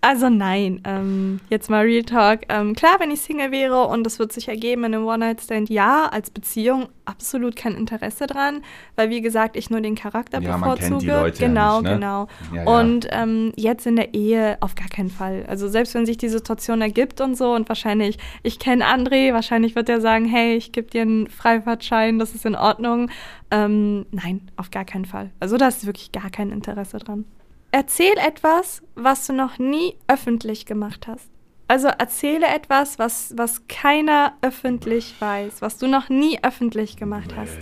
Also 0.00 0.28
nein, 0.28 0.80
ähm, 0.84 1.40
jetzt 1.50 1.68
mal 1.68 1.82
Real 1.84 2.04
Talk. 2.04 2.42
Ähm, 2.48 2.76
klar, 2.76 2.96
wenn 3.00 3.10
ich 3.10 3.20
Single 3.20 3.50
wäre 3.50 3.88
und 3.88 4.04
das 4.04 4.20
wird 4.20 4.32
sich 4.32 4.46
ergeben 4.46 4.84
in 4.84 4.94
einem 4.94 5.04
One-Night-Stand, 5.04 5.70
ja, 5.70 6.06
als 6.06 6.30
Beziehung 6.30 6.88
absolut 7.04 7.56
kein 7.56 7.74
Interesse 7.74 8.28
dran, 8.28 8.62
weil 8.94 9.10
wie 9.10 9.20
gesagt, 9.20 9.56
ich 9.56 9.70
nur 9.70 9.80
den 9.80 9.96
Charakter 9.96 10.40
Ja, 10.40 10.56
man 10.56 10.60
bevorzuge. 10.60 10.88
kennt 10.88 11.02
die 11.02 11.06
Leute 11.08 11.42
ja 11.42 11.48
genau, 11.48 11.80
nicht, 11.80 11.90
ne? 11.90 11.94
genau. 11.96 12.28
Ja, 12.54 12.62
ja. 12.62 12.80
Und 12.80 13.08
ähm, 13.10 13.52
jetzt 13.56 13.86
in 13.88 13.96
der 13.96 14.14
Ehe 14.14 14.56
auf 14.60 14.76
gar 14.76 14.88
keinen 14.88 15.10
Fall. 15.10 15.44
Also 15.48 15.66
selbst 15.66 15.94
wenn 15.94 16.06
sich 16.06 16.16
die 16.16 16.28
Situation 16.28 16.80
ergibt 16.80 17.20
und 17.20 17.36
so 17.36 17.52
und 17.52 17.68
wahrscheinlich, 17.68 18.18
ich 18.44 18.60
kenne 18.60 18.84
André, 18.84 19.32
wahrscheinlich 19.32 19.74
wird 19.74 19.88
er 19.88 20.00
sagen, 20.00 20.26
hey, 20.26 20.54
ich 20.54 20.70
gebe 20.70 20.88
dir 20.88 21.02
einen 21.02 21.28
Freifahrtschein, 21.28 22.20
das 22.20 22.36
ist 22.36 22.46
in 22.46 22.54
Ordnung. 22.54 23.10
Ähm, 23.50 24.06
nein, 24.12 24.42
auf 24.56 24.70
gar 24.70 24.84
keinen 24.84 25.06
Fall. 25.06 25.30
Also 25.40 25.56
da 25.56 25.66
ist 25.66 25.86
wirklich 25.86 26.12
gar 26.12 26.30
kein 26.30 26.52
Interesse 26.52 26.98
dran. 26.98 27.24
Erzähl 27.70 28.16
etwas, 28.16 28.82
was 28.94 29.26
du 29.26 29.32
noch 29.32 29.58
nie 29.58 29.96
öffentlich 30.08 30.66
gemacht 30.66 31.06
hast. 31.06 31.28
Also 31.70 31.88
erzähle 31.88 32.46
etwas, 32.46 32.98
was, 32.98 33.34
was 33.36 33.68
keiner 33.68 34.32
öffentlich 34.40 35.14
weiß, 35.20 35.60
was 35.60 35.76
du 35.76 35.86
noch 35.86 36.08
nie 36.08 36.38
öffentlich 36.42 36.96
gemacht 36.96 37.34
hast. 37.36 37.58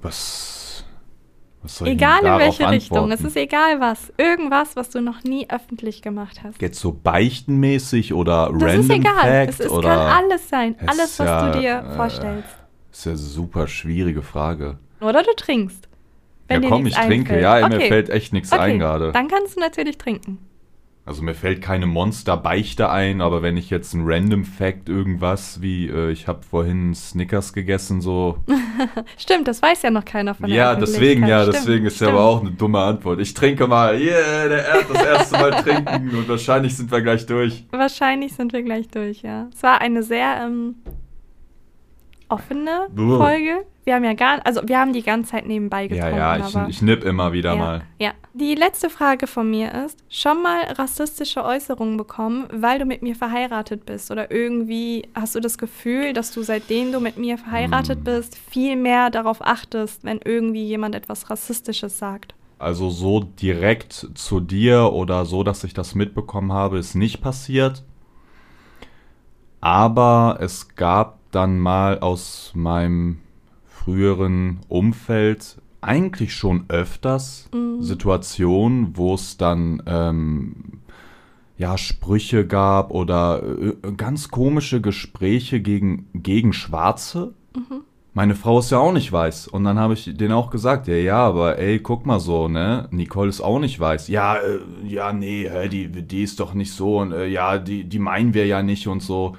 Was, 0.00 0.84
was 1.62 1.78
soll 1.78 1.88
ich 1.88 1.94
Egal 1.94 2.18
in 2.18 2.24
darauf 2.24 2.40
welche 2.40 2.68
Richtung, 2.70 2.96
es 3.12 3.20
antworten? 3.20 3.26
ist 3.28 3.36
egal 3.36 3.80
was. 3.80 4.12
Irgendwas, 4.16 4.74
was 4.74 4.90
du 4.90 5.00
noch 5.00 5.22
nie 5.22 5.48
öffentlich 5.48 6.02
gemacht 6.02 6.42
hast. 6.42 6.60
Jetzt 6.60 6.80
so 6.80 6.92
beichtenmäßig 6.92 8.12
oder 8.12 8.50
Das 8.52 8.62
random 8.62 8.80
ist 8.80 8.90
egal. 8.90 9.14
Fact 9.14 9.48
Es, 9.50 9.60
es 9.60 9.72
kann 9.72 9.84
alles 9.86 10.48
sein. 10.48 10.74
Es 10.80 10.88
Alles, 10.88 11.18
was 11.20 11.26
ja, 11.26 11.50
du 11.52 11.60
dir 11.60 11.74
äh, 11.76 11.96
vorstellst. 11.96 12.48
ist 12.90 13.04
ja 13.06 13.12
eine 13.12 13.18
super 13.18 13.68
schwierige 13.68 14.22
Frage. 14.22 14.78
Oder 15.00 15.22
du 15.22 15.32
trinkst. 15.36 15.88
Wenn 16.48 16.62
ja, 16.62 16.68
komm, 16.68 16.78
ich 16.80 16.84
nichts 16.84 17.06
trinke. 17.06 17.34
einfällt. 17.34 17.42
Ja, 17.42 17.66
okay. 17.66 17.78
mir 17.78 17.80
fällt 17.86 18.10
echt 18.10 18.32
nichts 18.32 18.52
okay. 18.52 18.62
ein 18.62 18.78
gerade. 18.78 19.12
Dann 19.12 19.28
kannst 19.28 19.56
du 19.56 19.60
natürlich 19.60 19.98
trinken. 19.98 20.38
Also 21.04 21.24
mir 21.24 21.34
fällt 21.34 21.62
keine 21.62 21.86
Monster-Beichte 21.86 22.88
ein, 22.88 23.20
aber 23.20 23.42
wenn 23.42 23.56
ich 23.56 23.70
jetzt 23.70 23.92
ein 23.92 24.02
random 24.04 24.44
Fact 24.44 24.88
irgendwas 24.88 25.60
wie 25.60 25.88
äh, 25.88 26.12
ich 26.12 26.28
habe 26.28 26.44
vorhin 26.44 26.94
Snickers 26.94 27.52
gegessen 27.52 28.00
so. 28.00 28.38
Stimmt, 29.18 29.48
das 29.48 29.60
weiß 29.60 29.82
ja 29.82 29.90
noch 29.90 30.04
keiner 30.04 30.32
von 30.36 30.46
der 30.46 30.56
ja, 30.56 30.74
deswegen 30.76 31.26
ja, 31.26 31.42
Stimmt, 31.42 31.56
deswegen 31.56 31.86
ist 31.86 32.00
ja 32.00 32.06
stimmt. 32.06 32.18
aber 32.18 32.24
auch 32.24 32.40
eine 32.40 32.52
dumme 32.52 32.78
Antwort. 32.78 33.18
Ich 33.18 33.34
trinke 33.34 33.66
mal. 33.66 34.00
Yeah, 34.00 34.48
der 34.48 34.64
er 34.64 34.82
das 34.84 35.04
erste 35.04 35.38
Mal 35.38 35.50
trinken 35.50 36.16
und 36.16 36.28
wahrscheinlich 36.28 36.76
sind 36.76 36.92
wir 36.92 37.02
gleich 37.02 37.26
durch. 37.26 37.66
Wahrscheinlich 37.72 38.34
sind 38.34 38.52
wir 38.52 38.62
gleich 38.62 38.86
durch, 38.86 39.22
ja. 39.22 39.48
Es 39.52 39.60
war 39.64 39.80
eine 39.80 40.04
sehr 40.04 40.40
ähm, 40.46 40.76
offene. 42.28 42.86
Folge. 42.94 43.64
Wir 43.84 43.94
haben 43.96 44.04
ja 44.04 44.14
gar, 44.14 44.44
also 44.46 44.60
wir 44.64 44.78
haben 44.78 44.92
die 44.92 45.02
ganze 45.02 45.32
Zeit 45.32 45.46
nebenbei 45.46 45.82
Ja, 45.84 45.88
getrunken. 45.88 46.16
ja, 46.16 46.36
ich, 46.36 46.56
aber, 46.56 46.68
ich 46.68 46.82
nipp 46.82 47.02
immer 47.04 47.32
wieder 47.32 47.54
ja, 47.54 47.56
mal. 47.58 47.82
Ja. 47.98 48.12
Die 48.34 48.54
letzte 48.54 48.88
Frage 48.88 49.26
von 49.26 49.50
mir 49.50 49.74
ist: 49.84 49.98
Schon 50.08 50.42
mal 50.42 50.62
rassistische 50.78 51.44
Äußerungen 51.44 51.96
bekommen, 51.96 52.46
weil 52.52 52.78
du 52.78 52.84
mit 52.86 53.02
mir 53.02 53.14
verheiratet 53.16 53.84
bist? 53.84 54.10
Oder 54.10 54.30
irgendwie 54.30 55.08
hast 55.14 55.34
du 55.34 55.40
das 55.40 55.58
Gefühl, 55.58 56.12
dass 56.12 56.30
du 56.32 56.42
seitdem 56.42 56.92
du 56.92 57.00
mit 57.00 57.18
mir 57.18 57.36
verheiratet 57.38 57.98
Hm. 57.98 58.04
bist, 58.04 58.38
viel 58.38 58.76
mehr 58.76 59.10
darauf 59.10 59.44
achtest, 59.44 60.04
wenn 60.04 60.20
irgendwie 60.24 60.64
jemand 60.64 60.94
etwas 60.94 61.28
Rassistisches 61.28 61.98
sagt? 61.98 62.34
Also 62.58 62.88
so 62.90 63.20
direkt 63.20 63.92
zu 64.14 64.38
dir 64.38 64.92
oder 64.92 65.24
so, 65.24 65.42
dass 65.42 65.64
ich 65.64 65.74
das 65.74 65.96
mitbekommen 65.96 66.52
habe, 66.52 66.78
ist 66.78 66.94
nicht 66.94 67.20
passiert. 67.20 67.82
Aber 69.60 70.38
es 70.40 70.74
gab 70.76 71.18
dann 71.32 71.58
mal 71.58 71.98
aus 72.00 72.52
meinem 72.54 73.18
früheren 73.82 74.60
Umfeld 74.68 75.60
eigentlich 75.80 76.34
schon 76.34 76.64
öfters 76.68 77.48
Mhm. 77.52 77.82
Situationen, 77.82 78.96
wo 78.96 79.14
es 79.14 79.36
dann 79.36 79.82
ähm, 79.86 80.54
ja 81.58 81.76
Sprüche 81.76 82.46
gab 82.46 82.92
oder 82.92 83.42
äh, 83.42 83.92
ganz 83.96 84.28
komische 84.28 84.80
Gespräche 84.80 85.60
gegen, 85.60 86.08
gegen 86.14 86.52
Schwarze. 86.52 87.34
Mhm. 87.56 87.82
Meine 88.14 88.34
Frau 88.34 88.58
ist 88.58 88.70
ja 88.70 88.78
auch 88.78 88.92
nicht 88.92 89.10
weiß. 89.10 89.48
Und 89.48 89.64
dann 89.64 89.78
habe 89.78 89.94
ich 89.94 90.04
denen 90.16 90.32
auch 90.32 90.50
gesagt, 90.50 90.86
ja, 90.86 90.94
ja, 90.94 91.16
aber 91.16 91.58
ey, 91.58 91.78
guck 91.80 92.04
mal 92.04 92.20
so, 92.20 92.46
ne? 92.46 92.86
Nicole 92.90 93.30
ist 93.30 93.40
auch 93.40 93.58
nicht 93.58 93.80
weiß. 93.80 94.08
Ja, 94.08 94.36
äh, 94.36 94.58
ja, 94.86 95.12
nee, 95.12 95.48
hä, 95.50 95.68
die, 95.68 95.88
die 95.88 96.22
ist 96.22 96.38
doch 96.38 96.52
nicht 96.54 96.72
so 96.72 96.98
und 96.98 97.12
äh, 97.12 97.26
ja, 97.26 97.58
die, 97.58 97.84
die 97.84 97.98
meinen 97.98 98.34
wir 98.34 98.46
ja 98.46 98.62
nicht 98.62 98.86
und 98.86 99.02
so. 99.02 99.34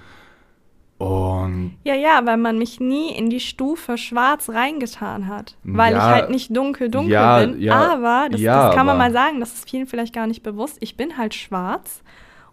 Und 0.98 1.78
Ja, 1.84 1.96
ja, 1.96 2.22
weil 2.26 2.38
man 2.38 2.58
mich 2.58 2.80
nie 2.80 3.10
in 3.12 3.30
die 3.30 3.40
Stufe 3.40 3.98
schwarz 3.98 4.50
reingetan 4.50 5.28
hat. 5.28 5.56
Weil 5.64 5.94
Ja, 5.94 5.98
ich 5.98 6.04
halt 6.16 6.30
nicht 6.30 6.56
dunkel, 6.56 6.90
dunkel 6.90 7.12
ja, 7.12 7.40
bin. 7.40 7.60
ja, 7.62 7.94
aber, 7.94 8.28
das, 8.32 8.40
ja, 8.40 8.68
das 8.68 8.76
kann 8.76 8.86
man 8.86 8.98
mal 8.98 9.12
sagen, 9.12 9.40
das 9.40 9.54
ist 9.54 9.70
vielen 9.70 9.88
vielleicht 9.88 10.14
gar 10.14 10.28
nicht 10.28 10.44
bewusst. 10.44 10.78
Ich 10.80 10.96
bin 10.96 11.18
halt 11.18 11.34
schwarz. 11.34 12.04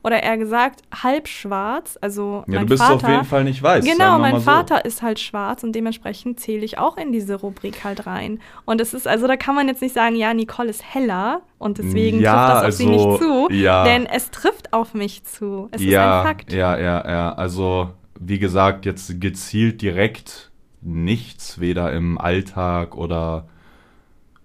Oder 0.03 0.23
eher 0.23 0.39
gesagt, 0.39 0.81
halb 1.03 1.29
schwarz. 1.29 1.99
Also 2.01 2.43
ja, 2.47 2.55
mein 2.55 2.61
du 2.61 2.71
bist 2.71 2.83
Vater, 2.83 2.95
auf 2.95 3.07
jeden 3.09 3.25
Fall 3.27 3.45
nicht 3.45 3.63
weiß. 3.63 3.85
Genau, 3.85 4.19
mein 4.19 4.33
mal 4.33 4.41
so. 4.41 4.51
Vater 4.51 4.85
ist 4.87 5.03
halt 5.03 5.21
schwarz 5.21 5.63
und 5.63 5.73
dementsprechend 5.73 6.41
zähle 6.41 6.65
ich 6.65 6.79
auch 6.79 6.97
in 6.97 7.13
diese 7.13 7.35
Rubrik 7.35 7.85
halt 7.85 8.07
rein. 8.07 8.41
Und 8.65 8.81
es 8.81 8.95
ist, 8.95 9.07
also 9.07 9.27
da 9.27 9.37
kann 9.37 9.55
man 9.55 9.69
jetzt 9.69 9.83
nicht 9.83 9.95
sagen, 9.95 10.17
ja, 10.17 10.33
Nicole 10.33 10.71
ist 10.71 10.83
heller 10.83 11.43
und 11.59 11.77
deswegen 11.77 12.19
Ja, 12.19 12.33
trifft 12.33 12.57
das 12.57 12.65
auf 12.69 12.73
sie 12.73 12.87
also, 12.91 13.11
nicht 13.11 13.23
zu. 13.23 13.49
ja. 13.55 13.85
Denn 13.85 14.07
es 14.07 14.31
trifft 14.31 14.73
auf 14.73 14.95
mich 14.95 15.25
zu. 15.25 15.69
Es 15.71 15.83
ist 15.83 15.95
ein 15.95 16.25
Fakt. 16.25 16.51
Ja, 16.51 16.79
ja, 16.79 17.07
ja. 17.07 17.33
Also, 17.35 17.91
wie 18.21 18.39
gesagt, 18.39 18.85
jetzt 18.87 19.21
gezielt 19.21 19.83
direkt 19.83 20.51
nichts, 20.83 21.59
weder 21.59 21.93
im 21.93 22.19
Alltag 22.19 22.97
oder 22.97 23.49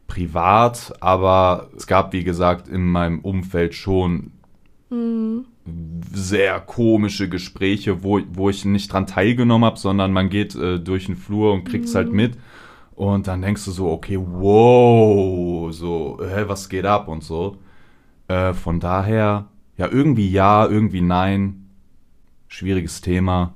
privat, 0.07 0.93
aber 1.01 1.69
es 1.75 1.85
gab, 1.87 2.13
wie 2.13 2.23
gesagt, 2.23 2.67
in 2.67 2.87
meinem 2.87 3.19
Umfeld 3.19 3.75
schon 3.75 4.31
Mhm. 4.91 5.45
sehr 6.13 6.59
komische 6.59 7.27
Gespräche, 7.27 8.03
wo, 8.03 8.21
wo 8.31 8.49
ich 8.49 8.65
nicht 8.65 8.93
dran 8.93 9.07
teilgenommen 9.07 9.65
habe, 9.65 9.79
sondern 9.79 10.13
man 10.13 10.29
geht 10.29 10.55
äh, 10.55 10.79
durch 10.79 11.07
den 11.07 11.15
Flur 11.15 11.53
und 11.53 11.63
kriegt 11.65 11.85
es 11.85 11.95
halt 11.95 12.13
mit. 12.13 12.37
Und 12.95 13.27
dann 13.27 13.41
denkst 13.41 13.65
du 13.65 13.71
so, 13.71 13.89
okay, 13.89 14.17
wow, 14.19 15.73
so, 15.73 16.19
hä, 16.21 16.43
was 16.47 16.69
geht 16.69 16.85
ab 16.85 17.07
und 17.07 17.23
so. 17.23 17.57
Äh, 18.27 18.53
von 18.53 18.79
daher, 18.79 19.47
ja, 19.77 19.89
irgendwie 19.91 20.29
ja, 20.31 20.65
irgendwie 20.67 21.01
nein. 21.01 21.65
Schwieriges 22.47 23.01
Thema. 23.01 23.53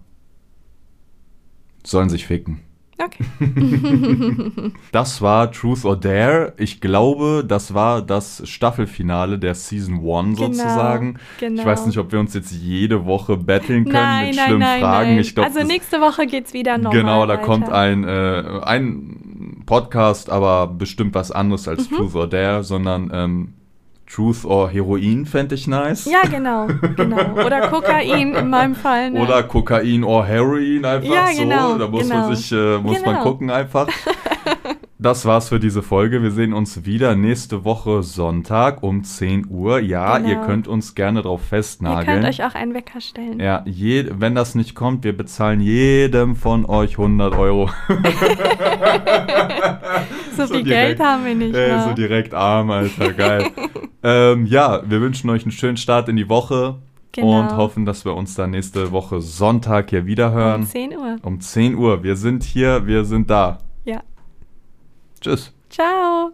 Sollen 1.90 2.10
sich 2.10 2.26
ficken. 2.28 2.60
Okay. 3.02 3.24
Das 4.92 5.22
war 5.22 5.52
Truth 5.52 5.86
or 5.86 5.96
Dare. 5.96 6.54
Ich 6.58 6.82
glaube, 6.82 7.46
das 7.48 7.74
war 7.74 8.02
das 8.02 8.42
Staffelfinale 8.48 9.40
der 9.40 9.56
Season 9.56 9.96
1 9.96 10.04
Genau, 10.38 10.48
sozusagen. 10.48 11.18
genau. 11.40 11.62
Ich 11.62 11.66
weiß 11.68 11.86
nicht, 11.86 11.98
ob 11.98 12.12
wir 12.12 12.20
uns 12.20 12.34
jetzt 12.34 12.52
jede 12.52 13.06
Woche 13.06 13.38
betteln 13.38 13.86
können 13.86 13.94
Nein, 13.94 14.28
mit 14.28 14.36
nein, 14.36 14.46
schlimmen 14.46 14.60
nein, 14.60 14.82
Fragen. 14.82 15.22
glaub, 15.22 15.46
also 15.46 15.64
nächste 15.64 16.02
Woche 16.02 16.26
geht's 16.28 16.54
wieder 16.54 16.78
normal 16.78 17.00
Genau, 17.00 17.26
da 17.26 17.34
weiter. 17.34 17.44
kommt 17.44 17.70
ein, 17.70 18.04
äh, 18.04 18.44
ein 18.64 19.64
Podcast, 19.66 20.30
aber 20.30 20.68
bestimmt 20.68 21.14
was 21.16 21.32
anderes 21.32 21.66
Mhm. 21.68 21.72
als 21.72 21.88
Truth 21.90 22.16
or 22.16 22.28
Dare, 22.28 22.64
sondern 22.64 23.12
ähm, 23.14 23.54
Truth 24.12 24.43
or 24.43 24.70
Heroin 24.72 25.26
fände 25.28 25.53
ich 25.55 25.68
nice. 25.68 26.05
Ja, 26.05 26.22
genau, 26.30 26.68
genau. 26.97 27.45
Oder 27.45 27.68
Kokain 27.68 28.34
in 28.36 28.49
meinem 28.49 28.74
Fall. 28.76 29.12
Ne? 29.12 29.22
Oder 29.22 29.43
Kokain 29.43 30.03
or 30.03 30.26
Heroin 30.26 30.84
einfach 30.84 31.07
Ja, 31.14 31.28
so. 31.32 31.41
genau, 31.41 31.78
da 31.78 31.88
muss 31.88 32.10
genau. 32.10 32.22
man 32.28 32.36
sich, 32.36 32.51
äh, 32.51 32.78
muss 32.80 32.99
man 33.05 33.14
Genau. 33.14 33.24
gucken 33.24 33.49
einfach. 33.51 33.88
Das 35.02 35.24
war's 35.26 35.47
für 35.47 35.62
diese 35.62 35.82
Folge. 35.82 36.22
Wir 36.22 36.32
sehen 36.32 36.52
uns 36.52 36.84
wieder 36.86 37.16
nächste 37.16 37.64
Woche 37.64 38.04
Sonntag 38.04 38.84
um 38.84 39.02
10 39.06 39.47
Uhr. 39.50 39.80
Ja, 39.80 40.18
Genau. 40.18 40.30
ihr 40.30 40.36
könnt 40.45 40.68
uns 40.68 40.93
gerne 40.93 41.22
drauf 41.22 41.39
Ihr 41.43 41.47
festnageln. 41.47 42.06
könnt 42.22 42.26
euch 42.28 42.43
auch 42.43 42.54
einen 42.54 42.74
Wecker 42.74 43.00
stellen. 43.00 43.39
ja, 43.39 43.64
je, 43.66 44.10
wenn 44.18 44.36
das 44.36 44.56
nicht 44.56 44.76
kommt, 44.76 45.06
wir 45.06 45.16
bezahlen 45.16 45.62
jedem 45.62 46.36
von 46.36 46.66
euch 46.66 46.97
100 46.97 47.34
Euro. 47.34 47.70
so, 50.36 50.45
so 50.47 50.54
viel 50.56 50.64
direkt. 50.66 50.97
Geld 50.97 51.00
haben 51.00 51.24
wir 51.26 51.36
nicht. 51.36 51.56
Ey, 51.56 51.72
ne? 51.72 51.86
so 51.88 51.93
direkt 51.93 52.34
arm, 52.34 52.70
Alter, 52.70 53.14
geil. 53.14 53.45
ähm, 54.04 54.45
ja, 54.47 54.82
wir 54.86 55.00
wünschen 55.00 55.30
euch 55.30 55.43
einen 55.43 55.54
schönen 55.54 55.78
Start 55.78 56.10
in 56.10 56.18
die 56.18 56.28
Woche 56.28 56.76
Genau. 57.14 57.39
und 57.39 57.56
hoffen, 57.56 57.86
dass 57.86 58.04
wir 58.04 58.14
uns 58.16 58.36
dann 58.36 58.52
nächste 58.52 58.91
Woche 58.91 59.22
Sonntag 59.22 59.91
hier 59.91 60.06
wieder 60.06 60.32
hören. 60.34 60.62
um 60.62 60.68
10 60.68 60.97
Uhr. 60.97 61.16
Um 61.24 61.39
10 61.39 61.76
Uhr. 61.76 62.04
Wir 62.04 62.18
sind 62.18 62.43
hier, 62.43 62.86
wir 62.86 63.06
sind 63.06 63.30
da. 63.30 63.60
Ja. 63.86 64.02
Tschüss. 65.22 65.51
Ciao. 65.70 66.32